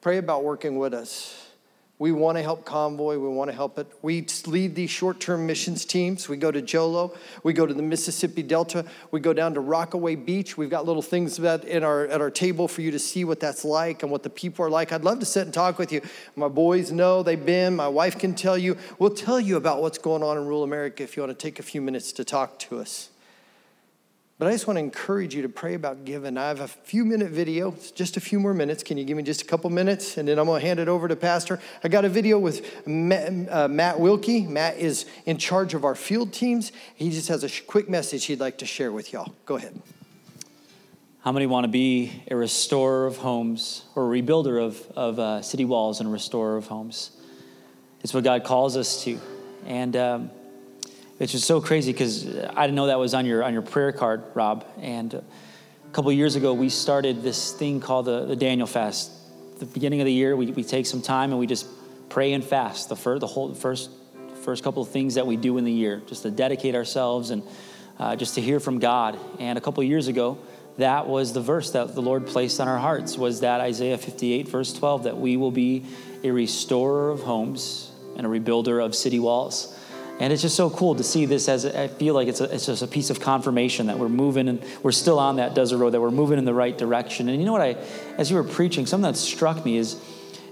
pray 0.00 0.18
about 0.18 0.42
working 0.42 0.78
with 0.78 0.94
us. 0.94 1.48
We 1.96 2.10
want 2.10 2.36
to 2.38 2.42
help 2.42 2.64
Convoy. 2.64 3.18
We 3.18 3.28
want 3.28 3.50
to 3.50 3.54
help 3.54 3.78
it. 3.78 3.86
We 4.02 4.26
lead 4.46 4.74
these 4.74 4.90
short 4.90 5.20
term 5.20 5.46
missions 5.46 5.84
teams. 5.84 6.28
We 6.28 6.36
go 6.36 6.50
to 6.50 6.60
Jolo. 6.60 7.14
We 7.44 7.52
go 7.52 7.66
to 7.66 7.74
the 7.74 7.84
Mississippi 7.84 8.42
Delta. 8.42 8.84
We 9.12 9.20
go 9.20 9.32
down 9.32 9.54
to 9.54 9.60
Rockaway 9.60 10.16
Beach. 10.16 10.58
We've 10.58 10.68
got 10.70 10.86
little 10.86 11.02
things 11.02 11.36
that 11.36 11.64
in 11.64 11.84
our, 11.84 12.06
at 12.08 12.20
our 12.20 12.32
table 12.32 12.66
for 12.66 12.82
you 12.82 12.90
to 12.90 12.98
see 12.98 13.24
what 13.24 13.38
that's 13.38 13.64
like 13.64 14.02
and 14.02 14.10
what 14.10 14.24
the 14.24 14.30
people 14.30 14.64
are 14.64 14.70
like. 14.70 14.92
I'd 14.92 15.04
love 15.04 15.20
to 15.20 15.26
sit 15.26 15.44
and 15.44 15.54
talk 15.54 15.78
with 15.78 15.92
you. 15.92 16.00
My 16.34 16.48
boys 16.48 16.90
know 16.90 17.22
they've 17.22 17.46
been. 17.46 17.76
My 17.76 17.88
wife 17.88 18.18
can 18.18 18.34
tell 18.34 18.58
you. 18.58 18.76
We'll 18.98 19.14
tell 19.14 19.38
you 19.38 19.56
about 19.56 19.80
what's 19.80 19.98
going 19.98 20.24
on 20.24 20.36
in 20.36 20.44
rural 20.44 20.64
America 20.64 21.04
if 21.04 21.16
you 21.16 21.22
want 21.22 21.38
to 21.38 21.40
take 21.40 21.60
a 21.60 21.62
few 21.62 21.80
minutes 21.80 22.10
to 22.12 22.24
talk 22.24 22.58
to 22.60 22.80
us. 22.80 23.10
But 24.36 24.48
I 24.48 24.50
just 24.50 24.66
want 24.66 24.78
to 24.78 24.80
encourage 24.80 25.32
you 25.32 25.42
to 25.42 25.48
pray 25.48 25.74
about 25.74 26.04
giving. 26.04 26.36
I 26.36 26.48
have 26.48 26.60
a 26.60 26.66
few 26.66 27.04
minute 27.04 27.30
video, 27.30 27.72
it's 27.72 27.92
just 27.92 28.16
a 28.16 28.20
few 28.20 28.40
more 28.40 28.52
minutes. 28.52 28.82
Can 28.82 28.98
you 28.98 29.04
give 29.04 29.16
me 29.16 29.22
just 29.22 29.42
a 29.42 29.44
couple 29.44 29.70
minutes? 29.70 30.16
And 30.16 30.26
then 30.26 30.40
I'm 30.40 30.46
going 30.46 30.60
to 30.60 30.66
hand 30.66 30.80
it 30.80 30.88
over 30.88 31.06
to 31.06 31.14
Pastor. 31.14 31.60
I 31.84 31.88
got 31.88 32.04
a 32.04 32.08
video 32.08 32.40
with 32.40 32.84
Matt, 32.84 33.32
uh, 33.48 33.68
Matt 33.68 34.00
Wilkie. 34.00 34.44
Matt 34.44 34.76
is 34.76 35.06
in 35.24 35.38
charge 35.38 35.72
of 35.74 35.84
our 35.84 35.94
field 35.94 36.32
teams. 36.32 36.72
He 36.96 37.10
just 37.10 37.28
has 37.28 37.44
a 37.44 37.62
quick 37.62 37.88
message 37.88 38.24
he'd 38.24 38.40
like 38.40 38.58
to 38.58 38.66
share 38.66 38.90
with 38.90 39.12
y'all. 39.12 39.32
Go 39.46 39.54
ahead. 39.54 39.80
How 41.20 41.30
many 41.30 41.46
want 41.46 41.64
to 41.64 41.68
be 41.68 42.24
a 42.28 42.34
restorer 42.34 43.06
of 43.06 43.18
homes 43.18 43.84
or 43.94 44.12
a 44.12 44.20
rebuilder 44.20 44.60
of, 44.60 44.84
of 44.96 45.18
uh, 45.20 45.42
city 45.42 45.64
walls 45.64 46.00
and 46.00 46.08
a 46.08 46.12
restorer 46.12 46.56
of 46.56 46.66
homes? 46.66 47.12
It's 48.02 48.12
what 48.12 48.24
God 48.24 48.42
calls 48.42 48.76
us 48.76 49.04
to. 49.04 49.20
And. 49.64 49.94
Um, 49.94 50.30
it's 51.20 51.32
just 51.32 51.46
so 51.46 51.60
crazy 51.60 51.92
because 51.92 52.26
I 52.26 52.66
didn't 52.66 52.74
know 52.74 52.86
that 52.86 52.98
was 52.98 53.14
on 53.14 53.24
your 53.24 53.44
on 53.44 53.52
your 53.52 53.62
prayer 53.62 53.92
card, 53.92 54.24
Rob. 54.34 54.66
And 54.80 55.14
a 55.14 55.22
couple 55.92 56.10
years 56.12 56.34
ago, 56.34 56.52
we 56.52 56.68
started 56.68 57.22
this 57.22 57.52
thing 57.52 57.80
called 57.80 58.06
the, 58.06 58.26
the 58.26 58.36
Daniel 58.36 58.66
fast. 58.66 59.12
the 59.60 59.66
beginning 59.66 60.00
of 60.00 60.06
the 60.06 60.12
year, 60.12 60.36
we, 60.36 60.46
we 60.50 60.64
take 60.64 60.86
some 60.86 61.02
time 61.02 61.30
and 61.30 61.38
we 61.38 61.46
just 61.46 61.66
pray 62.08 62.32
and 62.32 62.42
fast. 62.42 62.88
The 62.88 62.96
first, 62.96 63.20
the 63.20 63.26
whole 63.26 63.54
first 63.54 63.90
first 64.42 64.62
couple 64.64 64.82
of 64.82 64.88
things 64.90 65.14
that 65.14 65.26
we 65.26 65.36
do 65.36 65.56
in 65.56 65.64
the 65.64 65.72
year, 65.72 66.02
just 66.06 66.22
to 66.22 66.30
dedicate 66.30 66.74
ourselves 66.74 67.30
and 67.30 67.42
uh, 67.98 68.16
just 68.16 68.34
to 68.34 68.40
hear 68.40 68.58
from 68.60 68.78
God. 68.78 69.18
And 69.38 69.56
a 69.56 69.60
couple 69.60 69.82
years 69.84 70.08
ago, 70.08 70.38
that 70.78 71.06
was 71.06 71.32
the 71.32 71.40
verse 71.40 71.70
that 71.70 71.94
the 71.94 72.02
Lord 72.02 72.26
placed 72.26 72.60
on 72.60 72.66
our 72.66 72.78
hearts 72.78 73.16
was 73.16 73.40
that 73.40 73.60
Isaiah 73.60 73.96
58 73.96 74.48
verse 74.48 74.72
12 74.72 75.04
that 75.04 75.16
we 75.16 75.36
will 75.36 75.52
be 75.52 75.86
a 76.24 76.30
restorer 76.32 77.10
of 77.10 77.20
homes 77.20 77.92
and 78.16 78.26
a 78.26 78.28
rebuilder 78.28 78.84
of 78.84 78.94
city 78.94 79.20
walls. 79.20 79.73
And 80.20 80.32
it's 80.32 80.42
just 80.42 80.54
so 80.54 80.70
cool 80.70 80.94
to 80.94 81.02
see 81.02 81.26
this 81.26 81.48
as 81.48 81.66
I 81.66 81.88
feel 81.88 82.14
like 82.14 82.28
it's, 82.28 82.40
a, 82.40 82.44
it's 82.44 82.66
just 82.66 82.82
a 82.82 82.86
piece 82.86 83.10
of 83.10 83.18
confirmation 83.18 83.88
that 83.88 83.98
we're 83.98 84.08
moving 84.08 84.48
and 84.48 84.62
we're 84.82 84.92
still 84.92 85.18
on 85.18 85.36
that 85.36 85.54
desert 85.54 85.78
road, 85.78 85.90
that 85.90 86.00
we're 86.00 86.12
moving 86.12 86.38
in 86.38 86.44
the 86.44 86.54
right 86.54 86.76
direction. 86.76 87.28
And 87.28 87.40
you 87.40 87.44
know 87.44 87.52
what 87.52 87.62
I, 87.62 87.76
as 88.16 88.30
you 88.30 88.36
were 88.36 88.44
preaching, 88.44 88.86
something 88.86 89.10
that 89.10 89.18
struck 89.18 89.64
me 89.64 89.76
is, 89.76 90.00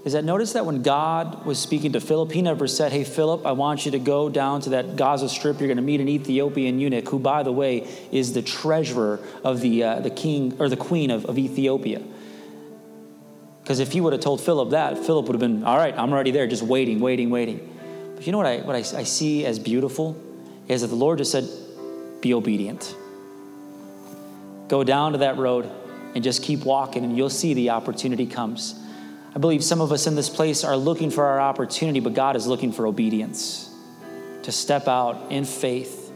is 0.03 0.13
that 0.13 0.25
notice 0.25 0.51
that 0.53 0.65
when 0.65 0.81
God 0.81 1.45
was 1.45 1.59
speaking 1.59 1.93
to 1.93 2.01
Philip, 2.01 2.33
he 2.33 2.41
never 2.41 2.67
said, 2.67 2.91
Hey, 2.91 3.05
Philip, 3.05 3.45
I 3.45 3.53
want 3.53 3.85
you 3.85 3.91
to 3.91 3.99
go 3.99 4.27
down 4.27 4.59
to 4.61 4.71
that 4.71 4.97
Gaza 4.97 5.29
Strip. 5.29 5.59
You're 5.61 5.69
going 5.69 5.77
to 5.77 5.83
meet 5.83 6.01
an 6.01 6.09
Ethiopian 6.09 6.77
eunuch 6.77 7.07
who, 7.07 7.19
by 7.19 7.43
the 7.43 7.53
way, 7.53 7.87
is 8.11 8.33
the 8.33 8.41
treasurer 8.41 9.21
of 9.45 9.61
the, 9.61 9.83
uh, 9.83 9.99
the 10.01 10.09
king 10.09 10.57
or 10.59 10.67
the 10.67 10.75
queen 10.75 11.09
of, 11.09 11.25
of 11.25 11.37
Ethiopia. 11.37 12.01
Because 13.61 13.79
if 13.79 13.93
he 13.93 14.01
would 14.01 14.11
have 14.11 14.21
told 14.21 14.41
Philip 14.41 14.71
that, 14.71 14.97
Philip 14.97 15.25
would 15.27 15.35
have 15.35 15.39
been, 15.39 15.63
All 15.63 15.77
right, 15.77 15.97
I'm 15.97 16.11
already 16.11 16.31
there, 16.31 16.47
just 16.47 16.63
waiting, 16.63 16.99
waiting, 16.99 17.29
waiting. 17.29 17.72
You 18.25 18.31
know 18.31 18.37
what 18.37 18.47
I, 18.47 18.57
what 18.59 18.75
I, 18.75 18.79
I 18.79 19.03
see 19.03 19.45
as 19.45 19.59
beautiful? 19.59 20.21
Is 20.67 20.81
that 20.81 20.87
the 20.87 20.95
Lord 20.95 21.17
just 21.17 21.31
said, 21.31 21.47
Be 22.21 22.33
obedient. 22.33 22.95
Go 24.69 24.83
down 24.83 25.11
to 25.11 25.17
that 25.19 25.37
road 25.37 25.69
and 26.15 26.23
just 26.23 26.41
keep 26.41 26.63
walking, 26.63 27.03
and 27.03 27.17
you'll 27.17 27.29
see 27.29 27.53
the 27.53 27.71
opportunity 27.71 28.25
comes. 28.25 28.79
I 29.35 29.39
believe 29.39 29.63
some 29.63 29.81
of 29.81 29.91
us 29.91 30.07
in 30.07 30.15
this 30.15 30.29
place 30.29 30.63
are 30.63 30.77
looking 30.77 31.09
for 31.09 31.25
our 31.25 31.41
opportunity, 31.41 31.99
but 31.99 32.13
God 32.13 32.35
is 32.35 32.47
looking 32.47 32.71
for 32.71 32.85
obedience 32.85 33.69
to 34.43 34.51
step 34.51 34.87
out 34.87 35.31
in 35.31 35.43
faith. 35.43 36.11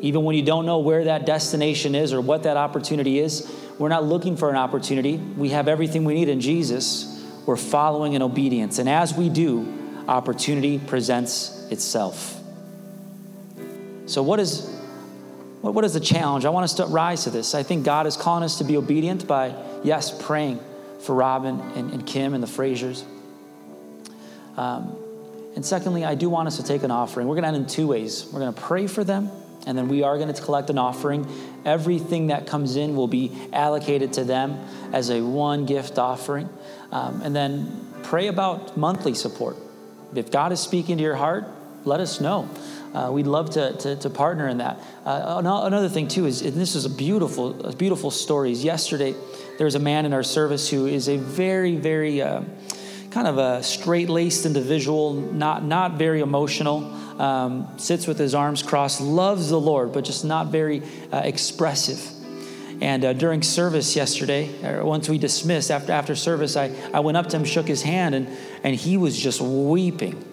Even 0.00 0.24
when 0.24 0.36
you 0.36 0.42
don't 0.42 0.66
know 0.66 0.78
where 0.78 1.04
that 1.04 1.26
destination 1.26 1.94
is 1.94 2.12
or 2.12 2.20
what 2.20 2.42
that 2.44 2.56
opportunity 2.56 3.18
is, 3.18 3.50
we're 3.78 3.88
not 3.88 4.04
looking 4.04 4.36
for 4.36 4.50
an 4.50 4.56
opportunity. 4.56 5.16
We 5.16 5.50
have 5.50 5.68
everything 5.68 6.04
we 6.04 6.14
need 6.14 6.28
in 6.28 6.40
Jesus. 6.40 7.24
We're 7.46 7.56
following 7.56 8.12
in 8.12 8.22
obedience. 8.22 8.78
And 8.78 8.88
as 8.88 9.14
we 9.14 9.30
do, 9.30 9.79
opportunity 10.08 10.78
presents 10.78 11.66
itself. 11.70 12.36
So, 14.06 14.22
what 14.22 14.40
is, 14.40 14.68
what, 15.60 15.74
what 15.74 15.84
is 15.84 15.94
the 15.94 16.00
challenge? 16.00 16.44
I 16.44 16.50
want 16.50 16.64
us 16.64 16.74
to 16.74 16.86
rise 16.86 17.24
to 17.24 17.30
this. 17.30 17.54
I 17.54 17.62
think 17.62 17.84
God 17.84 18.06
is 18.06 18.16
calling 18.16 18.42
us 18.42 18.58
to 18.58 18.64
be 18.64 18.76
obedient 18.76 19.26
by, 19.26 19.54
yes, 19.84 20.10
praying 20.24 20.60
for 21.00 21.14
Robin 21.14 21.60
and, 21.76 21.92
and 21.92 22.06
Kim 22.06 22.34
and 22.34 22.42
the 22.42 22.48
Frasers. 22.48 23.04
Um, 24.56 24.96
and 25.54 25.64
secondly, 25.64 26.04
I 26.04 26.14
do 26.14 26.28
want 26.28 26.48
us 26.48 26.56
to 26.56 26.64
take 26.64 26.82
an 26.82 26.90
offering. 26.90 27.26
We're 27.26 27.34
going 27.34 27.42
to 27.42 27.48
end 27.48 27.56
in 27.56 27.66
two 27.66 27.86
ways. 27.86 28.26
We're 28.32 28.40
going 28.40 28.54
to 28.54 28.60
pray 28.60 28.86
for 28.86 29.04
them, 29.04 29.30
and 29.66 29.76
then 29.76 29.88
we 29.88 30.02
are 30.02 30.16
going 30.18 30.32
to 30.32 30.42
collect 30.42 30.70
an 30.70 30.78
offering. 30.78 31.26
Everything 31.64 32.28
that 32.28 32.46
comes 32.46 32.76
in 32.76 32.96
will 32.96 33.08
be 33.08 33.32
allocated 33.52 34.12
to 34.14 34.24
them 34.24 34.58
as 34.92 35.10
a 35.10 35.20
one 35.22 35.66
gift 35.66 35.98
offering. 35.98 36.48
Um, 36.92 37.22
and 37.22 37.34
then 37.34 37.86
pray 38.02 38.26
about 38.26 38.76
monthly 38.76 39.14
support. 39.14 39.56
If 40.14 40.30
God 40.30 40.52
is 40.52 40.60
speaking 40.60 40.96
to 40.98 41.02
your 41.02 41.16
heart, 41.16 41.44
let 41.84 42.00
us 42.00 42.20
know. 42.20 42.48
Uh, 42.92 43.10
we'd 43.12 43.26
love 43.26 43.50
to, 43.50 43.72
to, 43.78 43.96
to, 43.96 44.10
partner 44.10 44.48
in 44.48 44.58
that. 44.58 44.80
Uh, 45.06 45.40
another 45.44 45.88
thing, 45.88 46.08
too, 46.08 46.26
is 46.26 46.42
this 46.42 46.74
is 46.74 46.84
a 46.84 46.90
beautiful, 46.90 47.64
a 47.64 47.74
beautiful 47.74 48.10
story. 48.10 48.50
Yesterday, 48.50 49.14
there 49.58 49.64
was 49.64 49.76
a 49.76 49.80
man 49.80 50.06
in 50.06 50.12
our 50.12 50.24
service 50.24 50.68
who 50.68 50.86
is 50.86 51.08
a 51.08 51.16
very, 51.16 51.76
very 51.76 52.20
uh, 52.20 52.42
kind 53.10 53.28
of 53.28 53.38
a 53.38 53.62
straight 53.62 54.08
laced 54.08 54.44
individual, 54.44 55.14
not, 55.14 55.64
not 55.64 55.92
very 55.92 56.20
emotional, 56.20 56.84
um, 57.20 57.68
sits 57.78 58.06
with 58.06 58.18
his 58.18 58.34
arms 58.34 58.62
crossed, 58.62 59.00
loves 59.00 59.50
the 59.50 59.60
Lord, 59.60 59.92
but 59.92 60.04
just 60.04 60.24
not 60.24 60.48
very 60.48 60.82
uh, 61.12 61.20
expressive. 61.24 62.19
And 62.80 63.04
uh, 63.04 63.12
during 63.12 63.42
service 63.42 63.94
yesterday, 63.94 64.82
once 64.82 65.08
we 65.08 65.18
dismissed, 65.18 65.70
after, 65.70 65.92
after 65.92 66.16
service, 66.16 66.56
I, 66.56 66.74
I 66.94 67.00
went 67.00 67.18
up 67.18 67.28
to 67.28 67.36
him, 67.36 67.44
shook 67.44 67.68
his 67.68 67.82
hand, 67.82 68.14
and, 68.14 68.28
and 68.64 68.74
he 68.74 68.96
was 68.96 69.18
just 69.18 69.40
weeping 69.40 70.24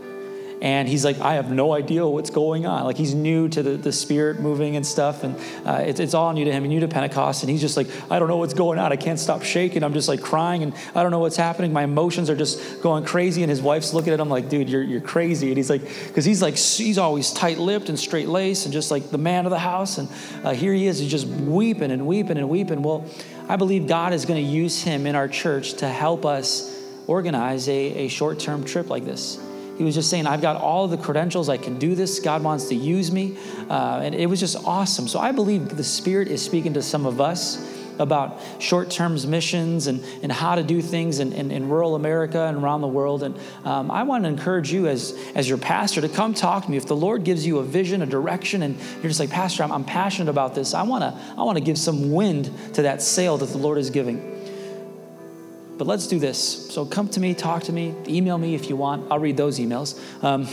and 0.62 0.88
he's 0.88 1.06
like, 1.06 1.20
I 1.20 1.36
have 1.36 1.52
no 1.52 1.74
idea 1.74 2.08
what's 2.08 2.30
going 2.30 2.66
on. 2.66 2.84
Like 2.84 2.98
he's 2.98 3.14
new 3.14 3.48
to 3.50 3.62
the, 3.62 3.78
the 3.78 3.92
spirit 3.92 4.40
moving 4.40 4.76
and 4.76 4.86
stuff, 4.86 5.24
and 5.24 5.36
uh, 5.66 5.84
it's, 5.86 6.00
it's 6.00 6.14
all 6.14 6.34
new 6.34 6.46
to 6.46 6.52
him, 6.52 6.64
and 6.64 6.74
new 6.74 6.80
to 6.80 6.88
Pentecost. 6.88 7.44
And 7.44 7.50
he's 7.50 7.62
just 7.62 7.78
like, 7.78 7.88
I 8.10 8.20
don't 8.20 8.28
know 8.28 8.38
what's 8.38 8.54
going 8.54 8.80
on. 8.80 8.92
I 8.92 8.96
can't 8.96 9.20
stop 9.20 9.44
shaking. 9.44 9.84
I'm 9.84 9.94
just 9.94 10.08
like 10.08 10.22
crying, 10.22 10.64
and 10.64 10.74
I 10.96 11.04
don't 11.04 11.12
know 11.12 11.20
what's 11.20 11.38
happening. 11.38 11.74
My 11.74 11.84
emotions 11.84 12.30
are 12.30 12.36
just 12.36 12.82
going 12.82 13.06
crazy. 13.06 13.44
And 13.44 13.50
his 13.50 13.62
wife's 13.62 13.94
looking 13.94 14.14
at 14.14 14.20
him 14.20 14.30
like, 14.30 14.50
dude, 14.50 14.70
you're, 14.70 14.84
you're 14.84 15.02
crazy. 15.02 15.50
And 15.50 15.58
he's 15.58 15.70
like, 15.70 15.82
because 15.82 16.26
he's 16.26 16.42
like, 16.42 16.58
he's 16.58 16.98
always 16.98 17.32
tight 17.32 17.60
lipped 17.60 17.90
and 17.90 18.00
straight 18.00 18.28
laced 18.28 18.66
and 18.66 18.74
just 18.74 18.90
like 18.90 19.12
the 19.12 19.18
man 19.18 19.46
of 19.46 19.52
the 19.52 19.60
house. 19.60 19.98
And 19.98 20.10
uh, 20.44 20.54
here 20.54 20.74
he 20.74 20.88
is, 20.88 21.00
he's 21.00 21.12
just 21.12 21.28
weeping 21.28 21.92
and 21.92 22.08
weeping 22.08 22.38
and 22.38 22.50
weeping. 22.50 22.82
Well, 22.82 23.06
I 23.48 23.56
believe 23.56 23.88
God 23.88 24.14
is 24.14 24.26
going 24.26 24.44
to 24.44 24.52
use 24.52 24.82
him 24.82 25.06
in 25.06 25.16
our 25.16 25.28
church 25.28 25.76
to 25.76 25.88
help 25.88 26.26
us 26.26 26.76
organize 27.06 27.70
a, 27.70 28.06
a 28.06 28.08
short 28.08 28.40
term 28.40 28.64
trip 28.66 28.90
like 28.90 29.06
this. 29.06 29.40
He 29.78 29.84
was 29.84 29.94
just 29.94 30.10
saying, 30.10 30.26
I've 30.26 30.42
got 30.42 30.60
all 30.60 30.88
the 30.88 30.98
credentials. 30.98 31.50
I 31.50 31.58
can 31.58 31.78
do 31.78 31.94
this. 31.94 32.20
God 32.20 32.44
wants 32.44 32.66
to 32.70 32.76
use 32.76 33.12
me. 33.12 33.38
Uh, 33.70 34.02
and 34.04 34.16
it 34.16 34.28
was 34.28 34.40
just 34.40 34.58
awesome. 34.66 35.08
So 35.08 35.20
I 35.20 35.32
believe 35.32 35.76
the 35.76 35.84
Spirit 35.84 36.30
is 36.30 36.44
speaking 36.44 36.74
to 36.74 36.82
some 36.82 37.06
of 37.06 37.22
us 37.22 37.76
about 38.00 38.40
short 38.60 38.90
term 38.90 39.18
missions 39.28 39.88
and, 39.88 40.04
and 40.22 40.32
how 40.32 40.56
to 40.56 40.64
do 40.64 40.82
things 40.82 41.20
in, 41.20 41.34
in, 41.34 41.52
in 41.52 41.70
rural 41.70 41.96
America 41.96 42.44
and 42.46 42.58
around 42.58 42.82
the 42.82 42.88
world. 42.88 43.24
And 43.24 43.38
um, 43.66 43.90
I 43.92 44.04
want 44.04 44.24
to 44.24 44.30
encourage 44.30 44.72
you 44.72 44.88
as, 44.88 45.18
as 45.36 45.48
your 45.48 45.58
pastor 45.58 46.02
to 46.02 46.10
come 46.10 46.34
talk 46.34 46.66
to 46.66 46.72
me. 46.72 46.78
If 46.78 46.86
the 46.86 46.96
Lord 46.96 47.24
gives 47.24 47.46
you 47.46 47.60
a 47.60 47.64
vision, 47.64 48.02
a 48.02 48.06
direction, 48.06 48.62
and 48.64 48.78
you're 48.78 49.10
just 49.10 49.20
like, 49.20 49.30
Pastor, 49.30 49.64
I'm, 49.64 49.72
I'm 49.72 49.86
passionate 49.86 50.30
about 50.30 50.56
this, 50.56 50.74
I 50.74 50.84
want 50.84 51.04
to 51.04 51.20
I 51.38 51.44
wanna 51.44 51.62
give 51.62 51.78
some 51.78 52.12
wind 52.12 52.52
to 52.74 52.84
that 52.84 53.02
sail 53.02 53.38
that 53.38 53.50
the 53.50 53.58
Lord 53.58 53.78
is 53.78 53.90
giving. 53.90 54.37
But 55.78 55.86
let's 55.86 56.08
do 56.08 56.18
this. 56.18 56.72
So 56.74 56.86
come 56.86 57.08
to 57.10 57.20
me, 57.20 57.34
talk 57.34 57.64
to 57.64 57.74
me, 57.74 57.94
email 58.08 58.38
me 58.38 58.56
if 58.56 58.70
you 58.70 58.76
want. 58.76 59.12
I'll 59.12 59.20
read 59.20 59.38
those 59.38 59.60
emails. 59.60 60.00
Um, 60.24 60.48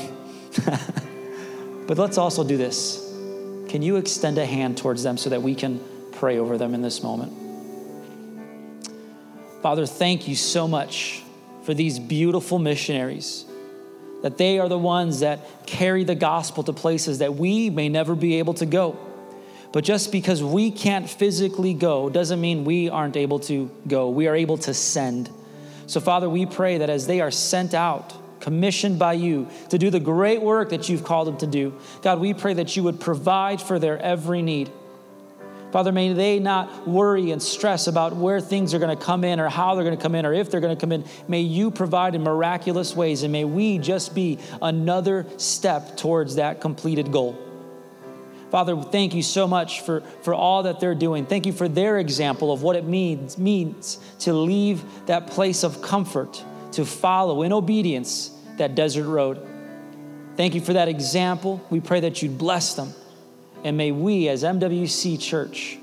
but 1.87 1.99
let's 1.99 2.19
also 2.19 2.45
do 2.45 2.57
this. 2.57 3.01
Can 3.69 3.83
you 3.83 3.97
extend 3.97 4.39
a 4.39 4.47
hand 4.47 4.77
towards 4.77 5.03
them 5.03 5.17
so 5.17 5.31
that 5.31 5.43
we 5.43 5.55
can 5.55 5.81
pray 6.13 6.39
over 6.39 6.59
them 6.59 6.75
in 6.75 6.83
this 6.83 7.03
moment? 7.03 7.33
Father, 9.63 9.87
thank 9.87 10.29
you 10.29 10.37
so 10.37 10.69
much 10.69 11.23
for 11.65 11.73
these 11.73 11.99
beautiful 11.99 12.59
missionaries, 12.59 13.47
that 14.23 14.37
they 14.37 14.59
are 14.59 14.69
the 14.69 14.79
ones 14.79 15.21
that 15.21 15.67
carry 15.67 16.05
the 16.05 16.15
gospel 16.15 16.63
to 16.65 16.73
places 16.73 17.19
that 17.19 17.35
we 17.35 17.71
may 17.71 17.89
never 17.89 18.15
be 18.15 18.39
able 18.39 18.55
to 18.55 18.67
go. 18.67 18.99
But 19.75 19.83
just 19.83 20.13
because 20.13 20.41
we 20.41 20.71
can't 20.71 21.11
physically 21.11 21.75
go 21.75 22.09
doesn't 22.09 22.41
mean 22.41 22.65
we 22.65 22.89
aren't 22.89 23.17
able 23.17 23.41
to 23.41 23.69
go. 23.89 24.09
We 24.09 24.29
are 24.29 24.37
able 24.37 24.57
to 24.59 24.73
send. 24.73 25.29
So, 25.89 25.99
Father, 25.99 26.31
we 26.31 26.47
pray 26.47 26.79
that 26.79 26.89
as 26.89 27.09
they 27.09 27.21
are 27.21 27.33
sent 27.33 27.75
out, 27.75 28.15
commissioned 28.41 29.01
by 29.01 29.15
you 29.15 29.49
to 29.71 29.79
do 29.79 29.91
the 29.91 29.99
great 29.99 30.41
work 30.41 30.71
that 30.71 30.89
you've 30.89 31.03
called 31.03 31.27
them 31.27 31.39
to 31.39 31.49
do, 31.49 31.77
God, 32.03 32.21
we 32.21 32.35
pray 32.35 32.55
that 32.55 32.77
you 32.77 32.85
would 32.85 33.01
provide 33.01 33.61
for 33.61 33.81
their 33.81 33.99
every 33.99 34.43
need. 34.43 34.71
Father, 35.73 35.91
may 35.91 36.13
they 36.13 36.39
not 36.39 36.87
worry 36.87 37.33
and 37.33 37.43
stress 37.43 37.89
about 37.89 38.15
where 38.15 38.41
things 38.41 38.75
are 38.75 38.79
going 38.79 38.97
to 38.97 39.05
come 39.05 39.25
in 39.25 39.41
or 39.41 39.49
how 39.49 39.75
they're 39.75 39.83
going 39.83 39.97
to 39.97 40.01
come 40.01 40.15
in 40.15 40.25
or 40.25 40.33
if 40.33 40.53
they're 40.53 40.61
going 40.61 40.77
to 40.77 40.81
come 40.81 40.93
in. 40.93 41.05
May 41.27 41.41
you 41.41 41.73
provide 41.73 42.15
in 42.15 42.23
miraculous 42.23 42.95
ways 42.95 43.25
and 43.25 43.33
may 43.33 43.45
we 43.45 43.79
just 43.79 44.15
be 44.15 44.39
another 44.63 45.27
step 45.37 45.97
towards 45.97 46.37
that 46.37 46.61
completed 46.61 47.11
goal. 47.11 47.37
Father, 48.51 48.81
thank 48.81 49.15
you 49.15 49.23
so 49.23 49.49
much 49.49 49.81
for, 49.81 50.01
for 50.23 50.35
all 50.35 50.65
that 50.65 50.81
they're 50.81 50.95
doing. 50.95 51.27
Thank 51.27 51.47
you 51.47 51.53
for 51.53 51.69
their 51.69 51.99
example 51.99 52.53
of 52.53 52.63
what 52.63 52.77
it 52.77 52.85
means, 52.85 53.37
means 53.37 53.99
to 54.21 54.33
leave 54.33 54.85
that 55.07 55.27
place 55.29 55.65
of 55.65 55.83
comfort, 55.83 56.43
to 56.73 56.85
follow 56.85 57.43
in 57.43 57.53
obedience 57.53 58.31
that 58.57 58.75
desert 58.75 59.09
road. 59.09 59.47
Thank 60.37 60.55
you 60.55 60.61
for 60.61 60.73
that 60.75 60.89
example. 60.89 61.65
We 61.71 61.81
pray 61.81 62.01
that 62.01 62.23
you'd 62.23 62.39
bless 62.39 62.75
them. 62.75 62.93
And 63.65 63.77
may 63.77 63.93
we, 63.93 64.29
as 64.29 64.43
MWC 64.43 65.21
Church, 65.21 65.79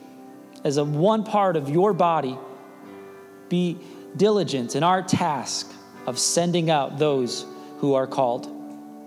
as 0.64 0.78
a 0.78 0.84
one 0.84 1.24
part 1.24 1.56
of 1.56 1.70
your 1.70 1.94
body, 1.94 2.38
be 3.50 3.78
diligent 4.16 4.76
in 4.76 4.84
our 4.84 5.02
task 5.02 5.72
of 6.06 6.20
sending 6.20 6.70
out 6.70 7.00
those 7.00 7.46
who 7.80 7.94
are 7.96 8.08
called. 8.08 8.48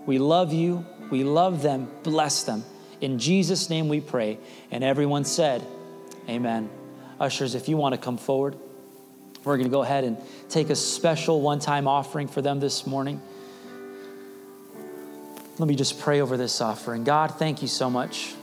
We 0.05 0.17
love 0.19 0.53
you. 0.53 0.85
We 1.09 1.23
love 1.23 1.61
them. 1.61 1.89
Bless 2.03 2.43
them. 2.43 2.63
In 3.05 3.19
Jesus' 3.19 3.69
name 3.69 3.87
we 3.87 4.01
pray. 4.01 4.39
And 4.71 4.83
everyone 4.83 5.25
said, 5.25 5.63
Amen. 6.27 6.71
Ushers, 7.19 7.53
if 7.53 7.69
you 7.69 7.77
want 7.77 7.93
to 7.93 8.01
come 8.01 8.17
forward, 8.17 8.55
we're 9.43 9.57
going 9.57 9.69
to 9.69 9.71
go 9.71 9.83
ahead 9.83 10.03
and 10.03 10.17
take 10.49 10.71
a 10.71 10.75
special 10.75 11.39
one 11.39 11.59
time 11.59 11.87
offering 11.87 12.27
for 12.27 12.41
them 12.41 12.59
this 12.59 12.87
morning. 12.87 13.21
Let 15.59 15.67
me 15.67 15.75
just 15.75 15.99
pray 15.99 16.19
over 16.19 16.35
this 16.35 16.59
offering. 16.61 17.03
God, 17.03 17.35
thank 17.35 17.61
you 17.61 17.67
so 17.67 17.91
much. 17.91 18.33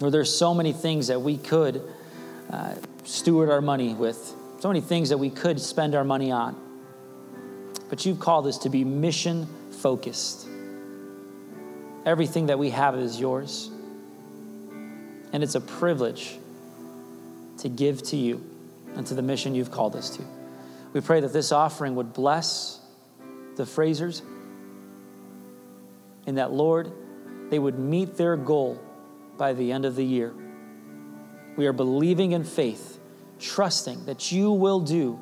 Lord, 0.00 0.14
there's 0.14 0.34
so 0.34 0.54
many 0.54 0.72
things 0.72 1.08
that 1.08 1.20
we 1.20 1.36
could 1.36 1.82
uh, 2.50 2.76
steward 3.04 3.50
our 3.50 3.60
money 3.60 3.92
with, 3.92 4.34
so 4.58 4.68
many 4.68 4.80
things 4.80 5.10
that 5.10 5.18
we 5.18 5.28
could 5.28 5.60
spend 5.60 5.94
our 5.94 6.02
money 6.02 6.32
on. 6.32 6.56
But 7.90 8.06
you've 8.06 8.20
called 8.20 8.46
us 8.46 8.56
to 8.58 8.70
be 8.70 8.84
mission 8.84 9.46
focused. 9.70 10.48
Everything 12.04 12.46
that 12.46 12.58
we 12.58 12.70
have 12.70 12.96
is 12.96 13.20
yours. 13.20 13.70
And 15.32 15.42
it's 15.42 15.54
a 15.54 15.60
privilege 15.60 16.38
to 17.58 17.68
give 17.68 18.02
to 18.04 18.16
you 18.16 18.44
and 18.96 19.06
to 19.06 19.14
the 19.14 19.22
mission 19.22 19.54
you've 19.54 19.70
called 19.70 19.96
us 19.96 20.10
to. 20.16 20.22
We 20.92 21.00
pray 21.00 21.20
that 21.20 21.32
this 21.32 21.52
offering 21.52 21.94
would 21.94 22.12
bless 22.12 22.80
the 23.56 23.64
Frasers 23.64 24.22
and 26.26 26.38
that, 26.38 26.52
Lord, 26.52 26.92
they 27.50 27.58
would 27.58 27.78
meet 27.78 28.16
their 28.16 28.36
goal 28.36 28.80
by 29.38 29.52
the 29.52 29.72
end 29.72 29.84
of 29.84 29.96
the 29.96 30.04
year. 30.04 30.34
We 31.56 31.66
are 31.66 31.72
believing 31.72 32.32
in 32.32 32.44
faith, 32.44 32.98
trusting 33.38 34.06
that 34.06 34.32
you 34.32 34.52
will 34.52 34.80
do 34.80 35.18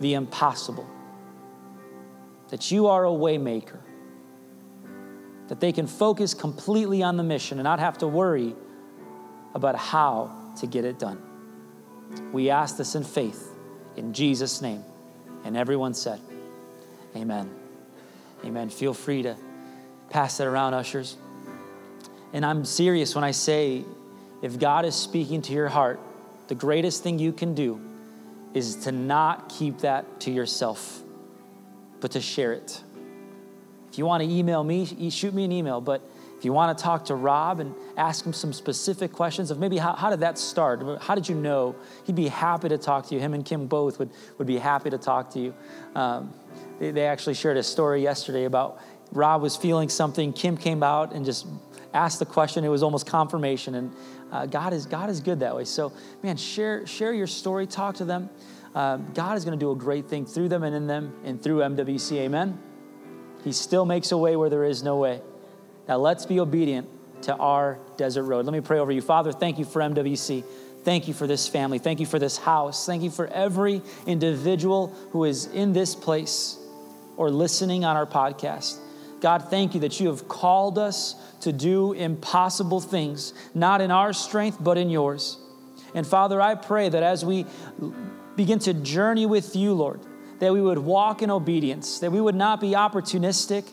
the 0.00 0.14
impossible, 0.14 0.88
that 2.50 2.70
you 2.70 2.86
are 2.88 3.04
a 3.06 3.10
waymaker, 3.10 3.78
that 5.48 5.60
they 5.60 5.72
can 5.72 5.86
focus 5.86 6.34
completely 6.34 7.02
on 7.02 7.16
the 7.16 7.22
mission 7.22 7.58
and 7.58 7.64
not 7.64 7.78
have 7.78 7.98
to 7.98 8.06
worry 8.06 8.54
about 9.54 9.76
how 9.76 10.52
to 10.60 10.66
get 10.66 10.84
it 10.84 10.98
done. 10.98 11.20
We 12.32 12.50
ask 12.50 12.76
this 12.76 12.94
in 12.94 13.04
faith 13.04 13.50
in 13.96 14.12
Jesus' 14.12 14.60
name. 14.62 14.82
And 15.44 15.56
everyone 15.56 15.94
said, 15.94 16.20
Amen. 17.14 17.50
Amen. 18.44 18.70
Feel 18.70 18.94
free 18.94 19.22
to 19.22 19.36
pass 20.10 20.40
it 20.40 20.46
around, 20.46 20.74
ushers. 20.74 21.16
And 22.32 22.44
I'm 22.44 22.64
serious 22.64 23.14
when 23.14 23.24
I 23.24 23.30
say 23.30 23.84
if 24.42 24.58
God 24.58 24.84
is 24.84 24.94
speaking 24.94 25.42
to 25.42 25.52
your 25.52 25.68
heart, 25.68 26.00
the 26.48 26.54
greatest 26.54 27.02
thing 27.02 27.18
you 27.18 27.32
can 27.32 27.54
do 27.54 27.80
is 28.52 28.76
to 28.84 28.92
not 28.92 29.48
keep 29.48 29.78
that 29.78 30.20
to 30.20 30.30
yourself, 30.30 31.02
but 32.00 32.12
to 32.12 32.20
share 32.20 32.52
it. 32.52 32.82
If 33.94 33.98
you 33.98 34.06
want 34.06 34.24
to 34.24 34.28
email 34.28 34.64
me, 34.64 35.08
shoot 35.08 35.32
me 35.32 35.44
an 35.44 35.52
email. 35.52 35.80
But 35.80 36.02
if 36.36 36.44
you 36.44 36.52
want 36.52 36.76
to 36.76 36.82
talk 36.82 37.04
to 37.04 37.14
Rob 37.14 37.60
and 37.60 37.76
ask 37.96 38.26
him 38.26 38.32
some 38.32 38.52
specific 38.52 39.12
questions 39.12 39.52
of 39.52 39.60
maybe 39.60 39.78
how, 39.78 39.92
how 39.92 40.10
did 40.10 40.18
that 40.18 40.36
start? 40.36 40.82
How 41.00 41.14
did 41.14 41.28
you 41.28 41.36
know? 41.36 41.76
He'd 42.02 42.16
be 42.16 42.26
happy 42.26 42.68
to 42.70 42.76
talk 42.76 43.06
to 43.06 43.14
you. 43.14 43.20
Him 43.20 43.34
and 43.34 43.44
Kim 43.44 43.68
both 43.68 44.00
would, 44.00 44.10
would 44.36 44.48
be 44.48 44.58
happy 44.58 44.90
to 44.90 44.98
talk 44.98 45.30
to 45.34 45.38
you. 45.38 45.54
Um, 45.94 46.34
they, 46.80 46.90
they 46.90 47.06
actually 47.06 47.34
shared 47.34 47.56
a 47.56 47.62
story 47.62 48.02
yesterday 48.02 48.46
about 48.46 48.80
Rob 49.12 49.40
was 49.40 49.56
feeling 49.56 49.88
something. 49.88 50.32
Kim 50.32 50.56
came 50.56 50.82
out 50.82 51.12
and 51.12 51.24
just 51.24 51.46
asked 51.92 52.18
the 52.18 52.26
question. 52.26 52.64
It 52.64 52.70
was 52.70 52.82
almost 52.82 53.06
confirmation. 53.06 53.76
And 53.76 53.92
uh, 54.32 54.46
God, 54.46 54.72
is, 54.72 54.86
God 54.86 55.08
is 55.08 55.20
good 55.20 55.38
that 55.38 55.54
way. 55.54 55.64
So, 55.66 55.92
man, 56.20 56.36
share, 56.36 56.84
share 56.84 57.12
your 57.12 57.28
story, 57.28 57.68
talk 57.68 57.94
to 57.98 58.04
them. 58.04 58.28
Uh, 58.74 58.96
God 58.96 59.36
is 59.36 59.44
going 59.44 59.56
to 59.56 59.64
do 59.64 59.70
a 59.70 59.76
great 59.76 60.08
thing 60.08 60.26
through 60.26 60.48
them 60.48 60.64
and 60.64 60.74
in 60.74 60.88
them 60.88 61.14
and 61.22 61.40
through 61.40 61.58
MWC. 61.58 62.16
Amen. 62.16 62.58
He 63.44 63.52
still 63.52 63.84
makes 63.84 64.10
a 64.10 64.18
way 64.18 64.36
where 64.36 64.50
there 64.50 64.64
is 64.64 64.82
no 64.82 64.96
way. 64.96 65.20
Now 65.86 65.98
let's 65.98 66.26
be 66.26 66.40
obedient 66.40 66.88
to 67.22 67.36
our 67.36 67.78
desert 67.96 68.24
road. 68.24 68.46
Let 68.46 68.52
me 68.52 68.60
pray 68.60 68.78
over 68.78 68.90
you. 68.90 69.02
Father, 69.02 69.32
thank 69.32 69.58
you 69.58 69.64
for 69.64 69.80
MWC. 69.80 70.44
Thank 70.82 71.08
you 71.08 71.14
for 71.14 71.26
this 71.26 71.48
family. 71.48 71.78
Thank 71.78 72.00
you 72.00 72.06
for 72.06 72.18
this 72.18 72.36
house. 72.36 72.84
Thank 72.84 73.02
you 73.02 73.10
for 73.10 73.26
every 73.28 73.82
individual 74.06 74.88
who 75.12 75.24
is 75.24 75.46
in 75.46 75.72
this 75.72 75.94
place 75.94 76.58
or 77.16 77.30
listening 77.30 77.84
on 77.84 77.96
our 77.96 78.06
podcast. 78.06 78.78
God, 79.20 79.48
thank 79.48 79.74
you 79.74 79.80
that 79.80 80.00
you 80.00 80.08
have 80.08 80.28
called 80.28 80.78
us 80.78 81.14
to 81.40 81.52
do 81.52 81.92
impossible 81.92 82.80
things, 82.80 83.32
not 83.54 83.80
in 83.80 83.90
our 83.90 84.12
strength, 84.12 84.58
but 84.60 84.76
in 84.76 84.90
yours. 84.90 85.38
And 85.94 86.06
Father, 86.06 86.40
I 86.40 86.54
pray 86.54 86.90
that 86.90 87.02
as 87.02 87.24
we 87.24 87.46
begin 88.36 88.58
to 88.60 88.74
journey 88.74 89.24
with 89.24 89.56
you, 89.56 89.72
Lord, 89.72 90.00
that 90.40 90.52
we 90.52 90.60
would 90.60 90.78
walk 90.78 91.22
in 91.22 91.30
obedience, 91.30 92.00
that 92.00 92.10
we 92.10 92.20
would 92.20 92.34
not 92.34 92.60
be 92.60 92.70
opportunistic, 92.70 93.64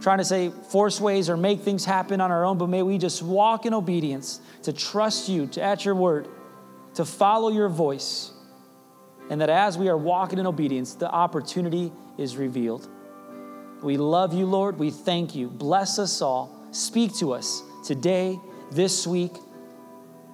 trying 0.00 0.18
to 0.18 0.24
say 0.24 0.50
force 0.70 1.00
ways 1.00 1.30
or 1.30 1.36
make 1.36 1.60
things 1.60 1.84
happen 1.84 2.20
on 2.20 2.30
our 2.30 2.44
own, 2.44 2.58
but 2.58 2.68
may 2.68 2.82
we 2.82 2.98
just 2.98 3.22
walk 3.22 3.66
in 3.66 3.74
obedience 3.74 4.40
to 4.62 4.72
trust 4.72 5.28
you, 5.28 5.46
to 5.48 5.62
at 5.62 5.84
your 5.84 5.94
word, 5.94 6.28
to 6.94 7.04
follow 7.04 7.48
your 7.50 7.68
voice. 7.68 8.32
And 9.28 9.40
that 9.40 9.50
as 9.50 9.76
we 9.76 9.88
are 9.88 9.96
walking 9.96 10.38
in 10.38 10.46
obedience, 10.46 10.94
the 10.94 11.10
opportunity 11.10 11.92
is 12.16 12.36
revealed. 12.36 12.88
We 13.82 13.96
love 13.96 14.32
you, 14.32 14.46
Lord. 14.46 14.78
We 14.78 14.90
thank 14.90 15.34
you. 15.34 15.48
Bless 15.48 15.98
us 15.98 16.22
all. 16.22 16.56
Speak 16.70 17.14
to 17.16 17.32
us 17.32 17.62
today, 17.84 18.38
this 18.70 19.06
week. 19.06 19.32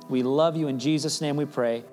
We 0.09 0.23
love 0.23 0.57
you. 0.57 0.69
In 0.69 0.79
Jesus' 0.79 1.21
name 1.21 1.37
we 1.37 1.45
pray. 1.45 1.85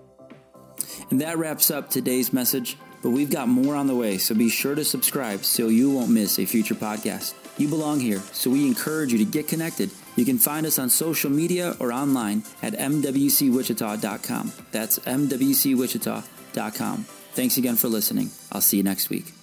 And 1.09 1.21
that 1.21 1.37
wraps 1.37 1.71
up 1.71 1.89
today's 1.89 2.33
message, 2.33 2.77
but 3.01 3.11
we've 3.11 3.31
got 3.31 3.47
more 3.47 3.75
on 3.75 3.87
the 3.87 3.95
way, 3.95 4.17
so 4.17 4.35
be 4.35 4.49
sure 4.49 4.75
to 4.75 4.83
subscribe 4.83 5.45
so 5.45 5.67
you 5.67 5.91
won't 5.91 6.11
miss 6.11 6.39
a 6.39 6.45
future 6.45 6.75
podcast. 6.75 7.33
You 7.57 7.67
belong 7.67 7.99
here, 7.99 8.19
so 8.31 8.49
we 8.49 8.67
encourage 8.67 9.11
you 9.11 9.17
to 9.17 9.25
get 9.25 9.47
connected. 9.47 9.89
You 10.15 10.25
can 10.25 10.37
find 10.37 10.65
us 10.65 10.79
on 10.79 10.89
social 10.89 11.29
media 11.29 11.75
or 11.79 11.91
online 11.91 12.43
at 12.61 12.73
mwcwichita.com. 12.73 14.51
That's 14.71 14.99
mwcwichita.com. 14.99 17.05
Thanks 17.33 17.57
again 17.57 17.75
for 17.75 17.87
listening. 17.87 18.31
I'll 18.51 18.61
see 18.61 18.77
you 18.77 18.83
next 18.83 19.09
week. 19.09 19.38